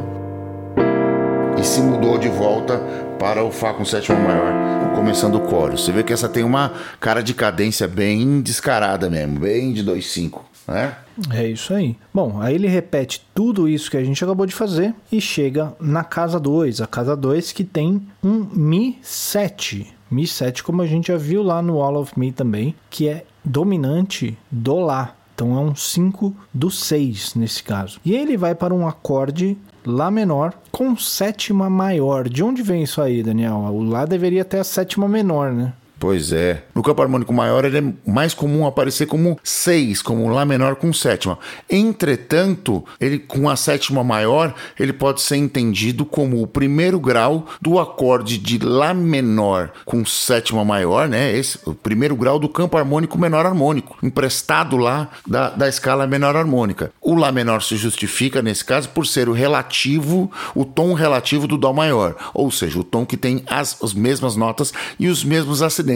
E 1.58 1.64
se 1.64 1.80
mudou 1.80 2.18
de 2.18 2.28
volta 2.28 2.78
para 3.18 3.44
o 3.44 3.50
Fá 3.50 3.74
com 3.74 3.84
sétima 3.84 4.18
maior, 4.18 4.94
começando 4.94 5.34
o 5.34 5.40
coro. 5.40 5.76
Você 5.76 5.92
vê 5.92 6.02
que 6.02 6.12
essa 6.12 6.28
tem 6.28 6.42
uma 6.42 6.72
cara 6.98 7.22
de 7.22 7.34
cadência 7.34 7.86
bem 7.86 8.40
descarada 8.40 9.10
mesmo, 9.10 9.40
bem 9.40 9.74
de 9.74 9.84
2-5, 9.84 10.40
né? 10.66 10.96
É 11.30 11.46
isso 11.46 11.74
aí. 11.74 11.96
Bom, 12.14 12.40
aí 12.40 12.54
ele 12.54 12.66
repete 12.66 13.26
tudo 13.34 13.68
isso 13.68 13.90
que 13.90 13.98
a 13.98 14.02
gente 14.02 14.24
acabou 14.24 14.46
de 14.46 14.54
fazer 14.54 14.94
e 15.12 15.20
chega 15.20 15.74
na 15.78 16.02
casa 16.02 16.40
2, 16.40 16.80
a 16.80 16.86
casa 16.86 17.14
2 17.14 17.52
que 17.52 17.62
tem 17.62 18.06
um 18.24 18.46
Mi 18.54 18.98
7. 19.02 19.86
Mi 20.10 20.26
7, 20.26 20.64
como 20.64 20.80
a 20.80 20.86
gente 20.86 21.08
já 21.08 21.18
viu 21.18 21.42
lá 21.42 21.60
no 21.60 21.82
All 21.82 21.96
of 21.96 22.18
Me 22.18 22.32
também, 22.32 22.74
que 22.88 23.06
é 23.06 23.24
dominante 23.44 24.36
do 24.50 24.78
Lá. 24.78 25.14
Então 25.40 25.56
é 25.56 25.60
um 25.60 25.74
5 25.74 26.36
do 26.52 26.70
6 26.70 27.34
nesse 27.34 27.62
caso. 27.62 27.98
E 28.04 28.14
ele 28.14 28.36
vai 28.36 28.54
para 28.54 28.74
um 28.74 28.86
acorde 28.86 29.56
Lá 29.86 30.10
menor 30.10 30.52
com 30.70 30.94
sétima 30.94 31.70
maior. 31.70 32.28
De 32.28 32.44
onde 32.44 32.62
vem 32.62 32.82
isso 32.82 33.00
aí, 33.00 33.22
Daniel? 33.22 33.54
O 33.54 33.82
Lá 33.82 34.04
deveria 34.04 34.44
ter 34.44 34.58
a 34.58 34.64
sétima 34.64 35.08
menor, 35.08 35.50
né? 35.50 35.72
Pois 36.00 36.32
é. 36.32 36.62
No 36.74 36.82
campo 36.82 37.02
harmônico 37.02 37.30
maior, 37.30 37.62
ele 37.62 37.76
é 37.76 38.10
mais 38.10 38.32
comum 38.32 38.66
aparecer 38.66 39.04
como 39.04 39.38
6, 39.44 40.00
como 40.00 40.30
Lá 40.30 40.46
menor 40.46 40.76
com 40.76 40.94
sétima. 40.94 41.38
Entretanto, 41.68 42.82
ele 42.98 43.18
com 43.18 43.50
a 43.50 43.54
sétima 43.54 44.02
maior, 44.02 44.54
ele 44.78 44.94
pode 44.94 45.20
ser 45.20 45.36
entendido 45.36 46.06
como 46.06 46.42
o 46.42 46.46
primeiro 46.46 46.98
grau 46.98 47.46
do 47.60 47.78
acorde 47.78 48.38
de 48.38 48.58
Lá 48.58 48.94
menor 48.94 49.72
com 49.84 50.02
sétima 50.06 50.64
maior, 50.64 51.06
né? 51.06 51.36
Esse, 51.36 51.58
o 51.66 51.74
primeiro 51.74 52.16
grau 52.16 52.38
do 52.38 52.48
campo 52.48 52.78
harmônico 52.78 53.18
menor 53.18 53.44
harmônico, 53.44 53.98
emprestado 54.02 54.78
lá 54.78 55.10
da, 55.26 55.50
da 55.50 55.68
escala 55.68 56.06
menor 56.06 56.34
harmônica. 56.34 56.92
O 56.98 57.14
Lá 57.14 57.30
menor 57.30 57.60
se 57.60 57.76
justifica, 57.76 58.40
nesse 58.40 58.64
caso, 58.64 58.88
por 58.88 59.06
ser 59.06 59.28
o 59.28 59.34
relativo, 59.34 60.32
o 60.54 60.64
tom 60.64 60.94
relativo 60.94 61.46
do 61.46 61.58
Dó 61.58 61.74
maior, 61.74 62.16
ou 62.32 62.50
seja, 62.50 62.78
o 62.78 62.84
tom 62.84 63.04
que 63.04 63.18
tem 63.18 63.42
as, 63.46 63.76
as 63.82 63.92
mesmas 63.92 64.34
notas 64.34 64.72
e 64.98 65.06
os 65.06 65.22
mesmos 65.22 65.60
acidentes 65.60 65.89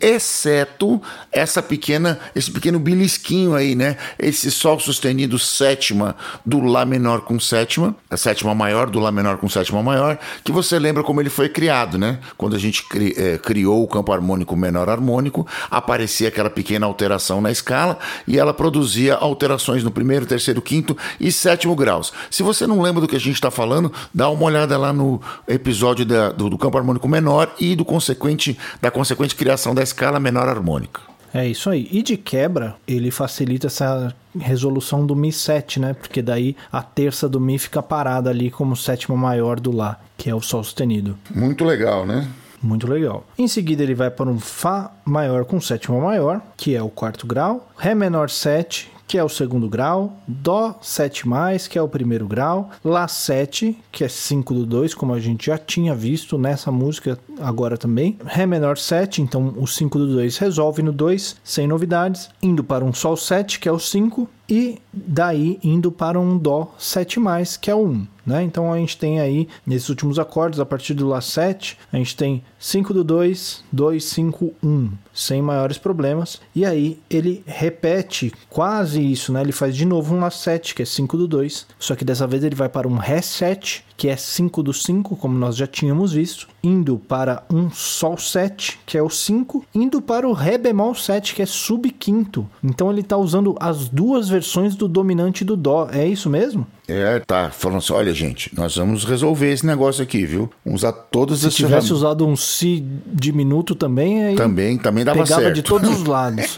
exceto 0.00 1.00
essa 1.32 1.62
pequena, 1.62 2.18
esse 2.34 2.50
pequeno 2.50 2.78
belisquinho 2.78 3.54
aí, 3.54 3.74
né? 3.74 3.96
Esse 4.18 4.50
sol 4.50 4.78
sustenido 4.78 5.38
sétima 5.38 6.16
do 6.44 6.60
lá 6.60 6.84
menor 6.84 7.22
com 7.22 7.38
sétima, 7.38 7.94
a 8.10 8.16
sétima 8.16 8.54
maior 8.54 8.90
do 8.90 8.98
lá 8.98 9.10
menor 9.10 9.38
com 9.38 9.48
sétima 9.48 9.82
maior, 9.82 10.18
que 10.44 10.52
você 10.52 10.78
lembra 10.78 11.02
como 11.02 11.20
ele 11.20 11.30
foi 11.30 11.48
criado, 11.48 11.98
né? 11.98 12.18
Quando 12.36 12.56
a 12.56 12.58
gente 12.58 12.82
cri, 12.84 13.14
é, 13.16 13.38
criou 13.38 13.82
o 13.82 13.88
campo 13.88 14.12
harmônico 14.12 14.56
menor 14.56 14.88
harmônico, 14.88 15.46
aparecia 15.70 16.28
aquela 16.28 16.50
pequena 16.50 16.86
alteração 16.86 17.40
na 17.40 17.50
escala 17.50 17.98
e 18.26 18.38
ela 18.38 18.52
produzia 18.54 19.14
alterações 19.14 19.82
no 19.82 19.90
primeiro, 19.90 20.26
terceiro, 20.26 20.60
quinto 20.60 20.96
e 21.20 21.30
sétimo 21.32 21.74
graus. 21.74 22.12
Se 22.30 22.42
você 22.42 22.66
não 22.66 22.80
lembra 22.80 23.00
do 23.00 23.08
que 23.08 23.16
a 23.16 23.20
gente 23.20 23.34
está 23.34 23.50
falando, 23.50 23.92
dá 24.12 24.28
uma 24.28 24.44
olhada 24.44 24.76
lá 24.76 24.92
no 24.92 25.20
episódio 25.46 26.04
da, 26.04 26.30
do, 26.30 26.50
do 26.50 26.58
campo 26.58 26.78
harmônico 26.78 27.08
menor 27.08 27.54
e 27.58 27.74
do 27.74 27.84
consequente 27.84 28.58
da 28.80 28.90
consequente 28.90 29.34
criação 29.38 29.72
da 29.72 29.82
escala 29.82 30.18
menor 30.18 30.48
harmônica. 30.48 31.00
É 31.32 31.46
isso 31.46 31.70
aí. 31.70 31.88
E 31.92 32.02
de 32.02 32.16
quebra, 32.16 32.74
ele 32.86 33.10
facilita 33.10 33.68
essa 33.68 34.12
resolução 34.36 35.06
do 35.06 35.14
Mi 35.14 35.30
7, 35.30 35.78
né? 35.78 35.94
Porque 35.94 36.20
daí 36.20 36.56
a 36.72 36.82
terça 36.82 37.28
do 37.28 37.40
Mi 37.40 37.58
fica 37.58 37.80
parada 37.80 38.30
ali 38.30 38.50
como 38.50 38.76
sétima 38.76 39.16
maior 39.16 39.60
do 39.60 39.70
Lá, 39.70 40.00
que 40.16 40.28
é 40.28 40.34
o 40.34 40.40
Sol 40.40 40.64
sustenido. 40.64 41.16
Muito 41.32 41.64
legal, 41.64 42.04
né? 42.04 42.26
Muito 42.60 42.90
legal. 42.90 43.24
Em 43.38 43.46
seguida, 43.46 43.84
ele 43.84 43.94
vai 43.94 44.10
para 44.10 44.28
um 44.28 44.40
Fá 44.40 44.90
maior 45.04 45.44
com 45.44 45.60
sétima 45.60 46.00
maior, 46.00 46.40
que 46.56 46.74
é 46.74 46.82
o 46.82 46.88
quarto 46.88 47.24
grau, 47.24 47.68
Ré 47.78 47.94
menor 47.94 48.28
7, 48.30 48.90
que 49.08 49.16
é 49.16 49.24
o 49.24 49.28
segundo 49.28 49.68
grau, 49.68 50.18
Dó 50.28 50.78
7, 50.82 51.24
que 51.70 51.78
é 51.78 51.82
o 51.82 51.88
primeiro 51.88 52.28
grau, 52.28 52.70
Lá 52.84 53.08
7, 53.08 53.76
que 53.90 54.04
é 54.04 54.08
5 54.08 54.52
do 54.52 54.66
2, 54.66 54.94
como 54.94 55.14
a 55.14 55.18
gente 55.18 55.46
já 55.46 55.56
tinha 55.56 55.94
visto 55.94 56.36
nessa 56.36 56.70
música 56.70 57.18
agora 57.40 57.78
também, 57.78 58.18
Ré 58.26 58.44
menor 58.44 58.76
7, 58.76 59.22
então 59.22 59.54
o 59.56 59.66
5 59.66 59.98
do 59.98 60.12
2 60.12 60.36
resolve 60.36 60.82
no 60.82 60.92
2, 60.92 61.36
sem 61.42 61.66
novidades, 61.66 62.28
indo 62.42 62.62
para 62.62 62.84
um 62.84 62.92
Sol 62.92 63.16
7, 63.16 63.58
que 63.58 63.68
é 63.68 63.72
o 63.72 63.78
5, 63.78 64.28
e 64.48 64.78
daí 64.92 65.58
indo 65.62 65.92
para 65.92 66.18
um 66.18 66.38
Dó 66.38 66.74
7, 66.78 67.20
que 67.60 67.70
é 67.70 67.74
o 67.74 67.86
1. 67.86 68.06
Né? 68.28 68.42
Então 68.42 68.70
a 68.70 68.76
gente 68.76 68.98
tem 68.98 69.20
aí, 69.20 69.48
nesses 69.66 69.88
últimos 69.88 70.18
acordes, 70.18 70.60
a 70.60 70.66
partir 70.66 70.92
do 70.92 71.08
Lá 71.08 71.18
7, 71.18 71.78
a 71.90 71.96
gente 71.96 72.14
tem 72.14 72.42
5 72.58 72.92
do 72.92 73.02
2, 73.02 73.64
2, 73.72 74.04
5, 74.04 74.54
1, 74.62 74.90
sem 75.14 75.40
maiores 75.40 75.78
problemas. 75.78 76.38
E 76.54 76.66
aí 76.66 77.00
ele 77.08 77.42
repete 77.46 78.30
quase 78.50 79.00
isso, 79.00 79.32
né? 79.32 79.40
Ele 79.40 79.52
faz 79.52 79.74
de 79.74 79.86
novo 79.86 80.14
um 80.14 80.20
Lá 80.20 80.30
7, 80.30 80.74
que 80.74 80.82
é 80.82 80.84
5 80.84 81.16
do 81.16 81.26
2, 81.26 81.66
só 81.78 81.96
que 81.96 82.04
dessa 82.04 82.26
vez 82.26 82.44
ele 82.44 82.54
vai 82.54 82.68
para 82.68 82.86
um 82.86 82.96
Ré 82.96 83.22
7, 83.22 83.82
que 83.96 84.08
é 84.08 84.16
5 84.16 84.62
do 84.62 84.74
5, 84.74 85.16
como 85.16 85.38
nós 85.38 85.56
já 85.56 85.66
tínhamos 85.66 86.12
visto, 86.12 86.48
indo 86.62 86.98
para 86.98 87.44
um 87.50 87.70
Sol 87.70 88.18
7, 88.18 88.78
que 88.84 88.98
é 88.98 89.02
o 89.02 89.08
5, 89.08 89.64
indo 89.74 90.02
para 90.02 90.28
o 90.28 90.34
Ré 90.34 90.58
bemol 90.58 90.94
7, 90.94 91.34
que 91.34 91.40
é 91.40 91.46
sub 91.46 91.88
quinto. 91.92 92.46
Então 92.62 92.90
ele 92.90 93.00
está 93.00 93.16
usando 93.16 93.56
as 93.58 93.88
duas 93.88 94.28
versões 94.28 94.37
do 94.76 94.88
dominante 94.88 95.44
do 95.44 95.56
Dó. 95.56 95.88
É 95.92 96.06
isso 96.06 96.28
mesmo? 96.28 96.66
É, 96.86 97.20
tá 97.20 97.50
falando 97.50 97.78
assim, 97.78 97.92
olha 97.92 98.14
gente, 98.14 98.54
nós 98.54 98.76
vamos 98.76 99.04
resolver 99.04 99.52
esse 99.52 99.66
negócio 99.66 100.02
aqui, 100.02 100.24
viu? 100.24 100.50
Vamos 100.64 100.82
usar 100.82 100.92
todos 100.92 101.40
Se 101.40 101.50
tivesse 101.50 101.92
usado 101.92 102.26
um 102.26 102.36
Si 102.36 102.84
diminuto 103.06 103.74
também, 103.74 104.24
aí 104.24 104.36
também, 104.36 104.78
também 104.78 105.04
dava 105.04 105.22
pegava 105.22 105.42
certo. 105.42 105.54
de 105.54 105.62
todos 105.62 105.90
os 105.90 106.04
lados. 106.08 106.56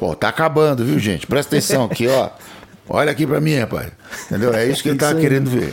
ó, 0.00 0.14
tá 0.14 0.28
acabando, 0.28 0.84
viu 0.84 0.98
gente? 0.98 1.26
Presta 1.26 1.56
atenção 1.56 1.84
aqui, 1.84 2.08
ó. 2.08 2.30
Olha 2.88 3.12
aqui 3.12 3.26
pra 3.26 3.40
mim, 3.40 3.56
rapaz. 3.56 3.92
Entendeu? 4.26 4.52
É 4.52 4.66
isso 4.66 4.82
que 4.82 4.88
ele 4.88 4.98
tá 4.98 5.14
querendo 5.14 5.48
ver. 5.48 5.72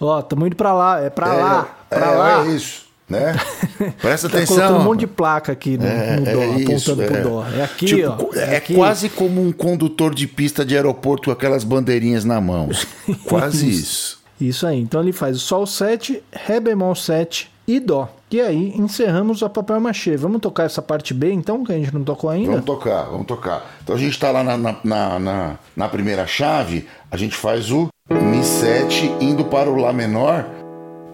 Ó, 0.00 0.20
tamo 0.20 0.46
indo 0.46 0.56
pra 0.56 0.72
lá, 0.72 1.00
é 1.00 1.08
pra 1.08 1.32
é, 1.32 1.36
lá, 1.36 1.76
pra 1.88 2.06
é, 2.06 2.10
lá. 2.10 2.44
É 2.44 2.48
isso, 2.48 2.81
né? 3.08 3.34
Presta 4.00 4.28
tá 4.28 4.36
atenção. 4.38 4.56
colocando 4.56 4.80
um 4.80 4.84
monte 4.84 5.00
de 5.00 5.06
placa 5.06 5.52
aqui 5.52 5.76
no, 5.76 5.86
É, 5.86 6.16
no 6.16 6.24
dó, 6.24 6.30
é 6.30 6.44
apontando 6.46 6.72
isso, 6.72 6.96
pro 6.96 7.16
é. 7.16 7.20
dó. 7.20 7.46
É 7.56 7.62
aqui, 7.64 7.86
Tipo, 7.86 8.30
ó. 8.34 8.38
É, 8.38 8.56
aqui. 8.56 8.74
quase 8.74 9.08
como 9.08 9.40
um 9.46 9.52
condutor 9.52 10.14
de 10.14 10.26
pista 10.26 10.64
de 10.64 10.74
aeroporto 10.76 11.24
com 11.26 11.30
aquelas 11.30 11.64
bandeirinhas 11.64 12.24
na 12.24 12.40
mão. 12.40 12.68
Quase 13.28 13.68
Isso. 13.68 13.80
isso. 13.80 14.22
Isso 14.40 14.66
aí. 14.66 14.80
Então 14.80 15.00
ele 15.02 15.12
faz 15.12 15.36
o 15.36 15.40
Sol 15.40 15.66
7, 15.66 16.22
Ré 16.32 16.58
bemol 16.58 16.94
7 16.96 17.50
e 17.68 17.78
Dó. 17.78 18.08
E 18.30 18.40
aí 18.40 18.72
encerramos 18.76 19.42
a 19.42 19.48
papel 19.48 19.78
machê. 19.78 20.16
Vamos 20.16 20.40
tocar 20.40 20.64
essa 20.64 20.80
parte 20.82 21.12
B 21.14 21.30
então, 21.32 21.62
que 21.62 21.72
a 21.72 21.76
gente 21.76 21.92
não 21.94 22.02
tocou 22.02 22.30
ainda? 22.30 22.50
Vamos 22.52 22.64
tocar, 22.64 23.02
vamos 23.04 23.26
tocar. 23.26 23.62
Então 23.84 23.94
a 23.94 23.98
gente 23.98 24.18
tá 24.18 24.30
lá 24.32 24.42
na, 24.42 24.56
na, 24.56 24.76
na, 24.82 25.18
na- 25.18 25.54
na 25.76 25.88
primeira 25.88 26.26
chave, 26.26 26.86
a 27.10 27.16
gente 27.16 27.36
faz 27.36 27.70
o 27.70 27.88
Mi 28.10 28.42
7 28.42 29.12
indo 29.20 29.44
para 29.44 29.70
o 29.70 29.76
Lá 29.76 29.92
menor 29.92 30.44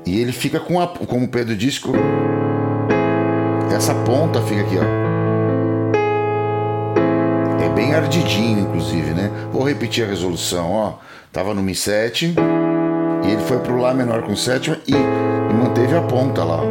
e 0.08 0.22
ele 0.22 0.32
fica 0.32 0.58
com 0.58 0.80
a, 0.80 0.86
como 0.88 1.26
o 1.26 1.28
Pedro 1.28 1.54
disse, 1.54 1.82
essa 3.70 3.94
ponta 3.94 4.40
fica 4.40 4.62
aqui, 4.62 4.78
ó. 4.78 4.82
É 7.62 7.68
bem 7.68 7.94
ardidinho, 7.94 8.60
inclusive, 8.60 9.10
né? 9.10 9.30
Vou 9.52 9.62
repetir 9.62 10.06
a 10.06 10.08
resolução, 10.08 10.72
ó. 10.72 10.94
Tava 11.30 11.52
no 11.52 11.62
Mi 11.62 11.74
7 11.74 12.34
e 13.22 13.30
ele 13.30 13.42
foi 13.42 13.58
pro 13.58 13.76
Lá 13.76 13.92
menor 13.92 14.22
com 14.22 14.34
sétima 14.34 14.78
e, 14.86 14.92
e 14.94 15.54
manteve 15.54 15.94
a 15.94 16.00
ponta 16.00 16.42
lá. 16.42 16.62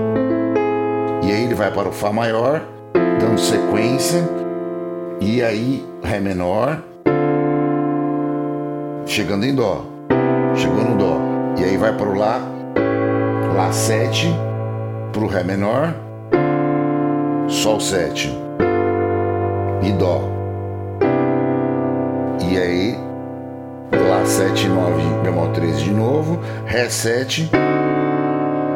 E 1.21 1.31
aí 1.31 1.43
ele 1.43 1.53
vai 1.53 1.71
para 1.71 1.89
o 1.89 1.91
Fá 1.91 2.11
maior, 2.11 2.63
dando 3.19 3.39
sequência. 3.39 4.27
E 5.21 5.43
aí, 5.43 5.85
Ré 6.01 6.19
menor. 6.19 6.81
Chegando 9.05 9.45
em 9.45 9.53
Dó. 9.53 9.85
Chegou 10.55 10.83
no 10.83 10.97
Dó. 10.97 11.19
E 11.59 11.63
aí 11.63 11.77
vai 11.77 11.95
para 11.95 12.09
o 12.09 12.15
Lá. 12.15 12.56
Lá 13.57 13.71
7. 13.71 14.27
Para 15.11 15.23
o 15.23 15.27
Ré 15.27 15.43
menor. 15.43 15.95
Sol 17.49 17.79
7 17.79 18.31
e 19.81 19.91
Dó. 19.93 20.21
E 22.47 22.55
aí, 22.55 22.95
Lá 23.91 24.23
7, 24.23 24.67
9, 24.67 25.01
bemol 25.23 25.51
13 25.53 25.85
de 25.85 25.89
novo, 25.89 26.39
Ré 26.67 26.87
7, 26.87 27.49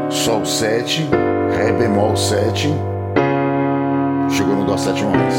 Sol 0.10 0.44
7, 0.44 1.08
Ré 1.56 1.72
bemol 1.74 2.18
7, 2.18 2.68
chegou 4.36 4.56
no 4.56 4.66
Dó 4.66 4.78
7 4.78 5.04
mais. 5.04 5.36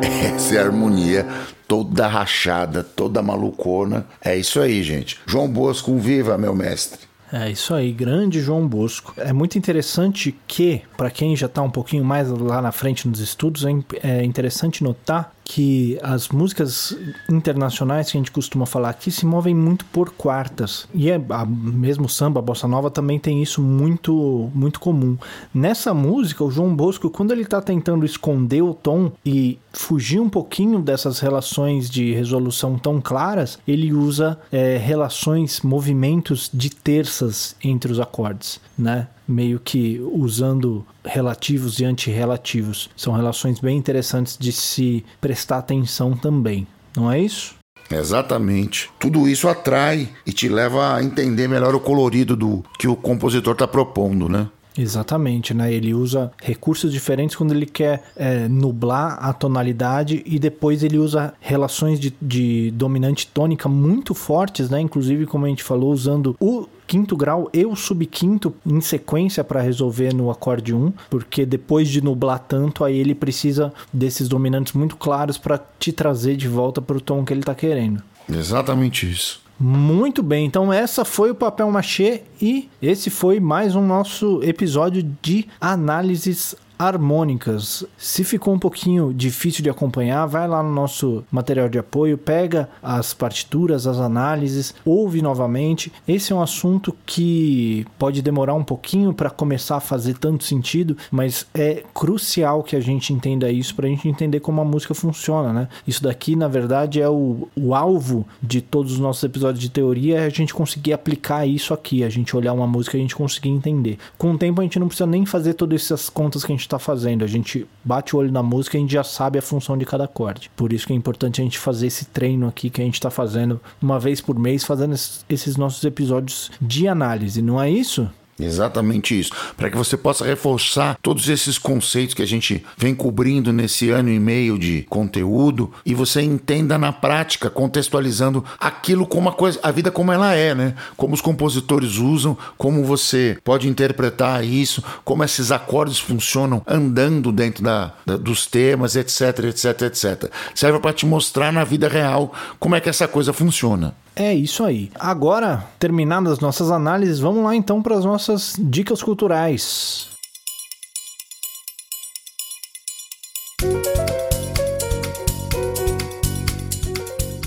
Essa 0.34 0.54
é 0.54 0.58
a 0.60 0.64
harmonia 0.64 1.26
toda 1.68 2.06
rachada, 2.06 2.82
toda 2.82 3.20
malucona. 3.20 4.06
É 4.24 4.34
isso 4.34 4.60
aí, 4.60 4.82
gente. 4.82 5.20
João 5.26 5.46
Bosco, 5.46 5.94
viva, 5.98 6.38
meu 6.38 6.54
mestre. 6.54 7.11
É 7.32 7.50
isso 7.50 7.74
aí, 7.74 7.90
grande 7.92 8.40
João 8.40 8.68
Bosco. 8.68 9.14
É 9.16 9.32
muito 9.32 9.56
interessante 9.56 10.36
que, 10.46 10.82
para 10.98 11.10
quem 11.10 11.34
já 11.34 11.46
está 11.46 11.62
um 11.62 11.70
pouquinho 11.70 12.04
mais 12.04 12.28
lá 12.28 12.60
na 12.60 12.70
frente 12.70 13.08
nos 13.08 13.20
estudos, 13.20 13.64
é, 13.64 13.70
é 14.02 14.22
interessante 14.22 14.84
notar 14.84 15.32
que 15.54 15.98
as 16.02 16.30
músicas 16.30 16.96
internacionais 17.28 18.10
que 18.10 18.16
a 18.16 18.20
gente 18.20 18.30
costuma 18.30 18.64
falar 18.64 18.88
aqui 18.88 19.10
se 19.10 19.26
movem 19.26 19.54
muito 19.54 19.84
por 19.84 20.10
quartas. 20.10 20.88
E 20.94 21.10
é 21.10 21.22
a, 21.28 21.44
mesmo 21.44 22.08
samba, 22.08 22.40
a 22.40 22.42
bossa 22.42 22.66
nova 22.66 22.90
também 22.90 23.18
tem 23.18 23.42
isso 23.42 23.60
muito 23.60 24.50
muito 24.54 24.80
comum. 24.80 25.18
Nessa 25.52 25.92
música, 25.92 26.42
o 26.42 26.50
João 26.50 26.74
Bosco, 26.74 27.10
quando 27.10 27.32
ele 27.32 27.42
está 27.42 27.60
tentando 27.60 28.06
esconder 28.06 28.62
o 28.62 28.72
tom 28.72 29.12
e 29.26 29.58
fugir 29.74 30.20
um 30.20 30.30
pouquinho 30.30 30.80
dessas 30.80 31.20
relações 31.20 31.90
de 31.90 32.14
resolução 32.14 32.78
tão 32.78 32.98
claras, 32.98 33.58
ele 33.68 33.92
usa 33.92 34.38
é, 34.50 34.78
relações, 34.78 35.60
movimentos 35.60 36.50
de 36.52 36.70
terças 36.70 37.54
entre 37.62 37.92
os 37.92 38.00
acordes, 38.00 38.58
né? 38.78 39.06
Meio 39.32 39.58
que 39.58 40.00
usando 40.12 40.84
relativos 41.04 41.80
e 41.80 41.84
antirrelativos. 41.84 42.90
São 42.96 43.14
relações 43.14 43.58
bem 43.58 43.76
interessantes 43.76 44.36
de 44.38 44.52
se 44.52 45.04
prestar 45.20 45.58
atenção 45.58 46.16
também, 46.16 46.66
não 46.96 47.10
é 47.10 47.18
isso? 47.18 47.54
Exatamente. 47.90 48.90
Tudo 48.98 49.28
isso 49.28 49.48
atrai 49.48 50.08
e 50.26 50.32
te 50.32 50.48
leva 50.48 50.94
a 50.94 51.02
entender 51.02 51.48
melhor 51.48 51.74
o 51.74 51.80
colorido 51.80 52.36
do 52.36 52.64
que 52.78 52.88
o 52.88 52.96
compositor 52.96 53.52
está 53.52 53.66
propondo, 53.66 54.28
né? 54.28 54.48
Exatamente, 54.76 55.52
né? 55.52 55.72
Ele 55.72 55.92
usa 55.92 56.32
recursos 56.40 56.92
diferentes 56.92 57.36
quando 57.36 57.52
ele 57.52 57.66
quer 57.66 58.02
é, 58.16 58.48
nublar 58.48 59.18
a 59.20 59.32
tonalidade 59.32 60.22
e 60.24 60.38
depois 60.38 60.82
ele 60.82 60.98
usa 60.98 61.34
relações 61.40 62.00
de, 62.00 62.14
de 62.20 62.70
dominante 62.72 63.26
tônica 63.26 63.68
muito 63.68 64.14
fortes, 64.14 64.70
né? 64.70 64.80
Inclusive, 64.80 65.26
como 65.26 65.44
a 65.44 65.48
gente 65.48 65.62
falou, 65.62 65.92
usando 65.92 66.36
o 66.40 66.66
quinto 66.86 67.16
grau 67.16 67.48
e 67.52 67.64
o 67.64 67.74
subquinto 67.74 68.54
em 68.66 68.80
sequência 68.80 69.42
para 69.44 69.60
resolver 69.60 70.14
no 70.14 70.30
acorde 70.30 70.74
1, 70.74 70.92
porque 71.08 71.46
depois 71.46 71.88
de 71.88 72.02
nublar 72.02 72.38
tanto, 72.38 72.84
aí 72.84 72.98
ele 72.98 73.14
precisa 73.14 73.72
desses 73.92 74.28
dominantes 74.28 74.72
muito 74.72 74.96
claros 74.96 75.38
para 75.38 75.60
te 75.78 75.92
trazer 75.92 76.36
de 76.36 76.48
volta 76.48 76.82
para 76.82 76.96
o 76.96 77.00
tom 77.00 77.24
que 77.24 77.32
ele 77.32 77.40
está 77.40 77.54
querendo. 77.54 78.02
Exatamente 78.30 79.10
isso. 79.10 79.41
Muito 79.58 80.22
bem, 80.22 80.44
então 80.44 80.72
essa 80.72 81.04
foi 81.04 81.30
o 81.30 81.34
papel 81.34 81.70
machê 81.70 82.22
e 82.40 82.68
esse 82.80 83.10
foi 83.10 83.38
mais 83.38 83.76
um 83.76 83.86
nosso 83.86 84.42
episódio 84.42 85.02
de 85.22 85.46
análises 85.60 86.56
harmônicas. 86.78 87.84
Se 87.96 88.24
ficou 88.24 88.54
um 88.54 88.58
pouquinho 88.58 89.12
difícil 89.12 89.62
de 89.62 89.70
acompanhar, 89.70 90.26
vai 90.26 90.48
lá 90.48 90.62
no 90.62 90.72
nosso 90.72 91.24
material 91.30 91.68
de 91.68 91.78
apoio, 91.78 92.18
pega 92.18 92.68
as 92.82 93.14
partituras, 93.14 93.86
as 93.86 93.98
análises, 93.98 94.74
ouve 94.84 95.22
novamente. 95.22 95.92
Esse 96.06 96.32
é 96.32 96.36
um 96.36 96.42
assunto 96.42 96.96
que 97.06 97.86
pode 97.98 98.22
demorar 98.22 98.54
um 98.54 98.64
pouquinho 98.64 99.12
para 99.12 99.30
começar 99.30 99.76
a 99.76 99.80
fazer 99.80 100.18
tanto 100.18 100.44
sentido, 100.44 100.96
mas 101.10 101.46
é 101.54 101.82
crucial 101.94 102.62
que 102.62 102.76
a 102.76 102.80
gente 102.80 103.12
entenda 103.12 103.50
isso 103.50 103.74
para 103.74 103.86
a 103.86 103.90
gente 103.90 104.08
entender 104.08 104.40
como 104.40 104.60
a 104.60 104.64
música 104.64 104.94
funciona, 104.94 105.52
né? 105.52 105.68
Isso 105.86 106.02
daqui, 106.02 106.34
na 106.36 106.48
verdade, 106.48 107.00
é 107.00 107.08
o, 107.08 107.48
o 107.56 107.74
alvo 107.74 108.26
de 108.42 108.60
todos 108.60 108.92
os 108.92 108.98
nossos 108.98 109.22
episódios 109.22 109.60
de 109.60 109.70
teoria, 109.70 110.20
é 110.20 110.26
a 110.26 110.30
gente 110.30 110.54
conseguir 110.54 110.92
aplicar 110.92 111.46
isso 111.46 111.72
aqui, 111.72 112.04
a 112.04 112.08
gente 112.08 112.36
olhar 112.36 112.52
uma 112.52 112.66
música 112.66 112.96
e 112.96 113.00
a 113.00 113.02
gente 113.02 113.16
conseguir 113.16 113.50
entender. 113.50 113.98
Com 114.18 114.32
o 114.32 114.38
tempo 114.38 114.60
a 114.60 114.64
gente 114.64 114.78
não 114.78 114.88
precisa 114.88 115.06
nem 115.06 115.24
fazer 115.24 115.54
todas 115.54 115.82
essas 115.82 116.08
contas 116.08 116.44
que 116.44 116.52
a 116.52 116.56
gente 116.56 116.61
está 116.62 116.78
fazendo. 116.78 117.24
A 117.24 117.28
gente 117.28 117.66
bate 117.84 118.14
o 118.14 118.18
olho 118.18 118.32
na 118.32 118.42
música 118.42 118.76
e 118.76 118.78
a 118.78 118.80
gente 118.80 118.92
já 118.92 119.04
sabe 119.04 119.38
a 119.38 119.42
função 119.42 119.76
de 119.76 119.84
cada 119.84 120.04
acorde. 120.04 120.50
Por 120.56 120.72
isso 120.72 120.86
que 120.86 120.92
é 120.92 120.96
importante 120.96 121.40
a 121.40 121.44
gente 121.44 121.58
fazer 121.58 121.86
esse 121.86 122.06
treino 122.06 122.48
aqui 122.48 122.70
que 122.70 122.80
a 122.80 122.84
gente 122.84 122.94
está 122.94 123.10
fazendo 123.10 123.60
uma 123.80 123.98
vez 123.98 124.20
por 124.20 124.38
mês, 124.38 124.64
fazendo 124.64 124.94
esses 125.28 125.56
nossos 125.56 125.84
episódios 125.84 126.50
de 126.60 126.88
análise, 126.88 127.42
não 127.42 127.60
é 127.60 127.70
isso? 127.70 128.10
Exatamente 128.40 129.18
isso. 129.18 129.32
Para 129.56 129.70
que 129.70 129.76
você 129.76 129.96
possa 129.96 130.24
reforçar 130.24 130.96
todos 131.02 131.28
esses 131.28 131.58
conceitos 131.58 132.14
que 132.14 132.22
a 132.22 132.26
gente 132.26 132.64
vem 132.76 132.94
cobrindo 132.94 133.52
nesse 133.52 133.90
ano 133.90 134.08
e 134.08 134.18
meio 134.18 134.58
de 134.58 134.82
conteúdo 134.88 135.72
e 135.84 135.94
você 135.94 136.22
entenda 136.22 136.78
na 136.78 136.92
prática, 136.92 137.50
contextualizando 137.50 138.44
aquilo 138.58 139.06
como 139.06 139.28
a 139.28 139.32
coisa, 139.32 139.60
a 139.62 139.70
vida 139.70 139.90
como 139.90 140.12
ela 140.12 140.34
é, 140.34 140.54
né? 140.54 140.74
Como 140.96 141.14
os 141.14 141.20
compositores 141.20 141.96
usam, 141.96 142.36
como 142.56 142.84
você 142.84 143.38
pode 143.44 143.68
interpretar 143.68 144.44
isso, 144.44 144.82
como 145.04 145.24
esses 145.24 145.52
acordes 145.52 145.98
funcionam 145.98 146.62
andando 146.66 147.30
dentro 147.30 147.62
da, 147.62 147.94
da 148.04 148.16
dos 148.16 148.46
temas, 148.46 148.96
etc, 148.96 149.44
etc, 149.44 149.82
etc. 149.82 150.32
Serve 150.54 150.80
para 150.80 150.92
te 150.92 151.06
mostrar 151.06 151.52
na 151.52 151.64
vida 151.64 151.88
real 151.88 152.32
como 152.58 152.74
é 152.74 152.80
que 152.80 152.88
essa 152.88 153.06
coisa 153.06 153.32
funciona. 153.32 153.94
É 154.14 154.34
isso 154.34 154.62
aí. 154.62 154.90
Agora, 154.98 155.64
terminadas 155.78 156.34
as 156.34 156.40
nossas 156.40 156.70
análises, 156.70 157.18
vamos 157.18 157.42
lá 157.42 157.56
então 157.56 157.82
para 157.82 157.96
as 157.96 158.04
nossas 158.04 158.54
dicas 158.58 159.02
culturais. 159.02 160.08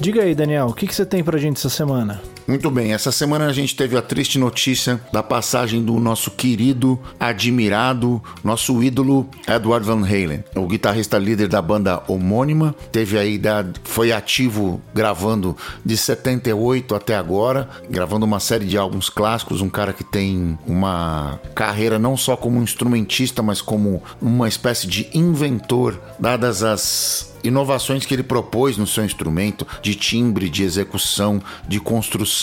Diga 0.01 0.23
aí, 0.23 0.35
Daniel, 0.35 0.67
o 0.67 0.73
que, 0.73 0.87
que 0.87 0.93
você 0.93 1.05
tem 1.05 1.23
pra 1.23 1.37
gente 1.37 1.57
essa 1.57 1.69
semana? 1.69 2.21
Muito 2.47 2.69
bem, 2.69 2.93
essa 2.93 3.11
semana 3.11 3.47
a 3.47 3.53
gente 3.53 3.75
teve 3.75 3.97
a 3.97 4.03
triste 4.03 4.37
notícia 4.37 5.01
da 5.11 5.23
passagem 5.23 5.83
do 5.83 5.99
nosso 5.99 6.29
querido, 6.29 6.99
admirado, 7.19 8.21
nosso 8.43 8.83
ídolo 8.83 9.27
Edward 9.47 9.83
Van 9.83 10.05
Halen, 10.05 10.43
o 10.55 10.67
guitarrista 10.67 11.17
líder 11.17 11.47
da 11.47 11.59
banda 11.59 12.03
homônima, 12.07 12.75
teve 12.91 13.17
aí 13.17 13.39
da, 13.39 13.65
foi 13.83 14.11
ativo 14.11 14.79
gravando 14.93 15.57
de 15.83 15.97
78 15.97 16.93
até 16.93 17.15
agora, 17.15 17.67
gravando 17.89 18.27
uma 18.27 18.39
série 18.39 18.65
de 18.65 18.77
álbuns 18.77 19.09
clássicos, 19.09 19.59
um 19.59 19.69
cara 19.69 19.91
que 19.91 20.03
tem 20.03 20.55
uma 20.67 21.39
carreira 21.55 21.97
não 21.97 22.15
só 22.15 22.37
como 22.37 22.61
instrumentista, 22.61 23.41
mas 23.41 23.59
como 23.59 24.03
uma 24.21 24.47
espécie 24.47 24.85
de 24.85 25.09
inventor, 25.15 25.99
dadas 26.19 26.61
as 26.61 27.33
inovações 27.47 28.05
que 28.05 28.13
ele 28.13 28.23
propôs 28.23 28.77
no 28.77 28.87
seu 28.87 29.05
instrumento, 29.05 29.67
de 29.81 29.95
timbre, 29.95 30.49
de 30.49 30.63
execução, 30.63 31.41
de 31.67 31.79
construção, 31.79 32.34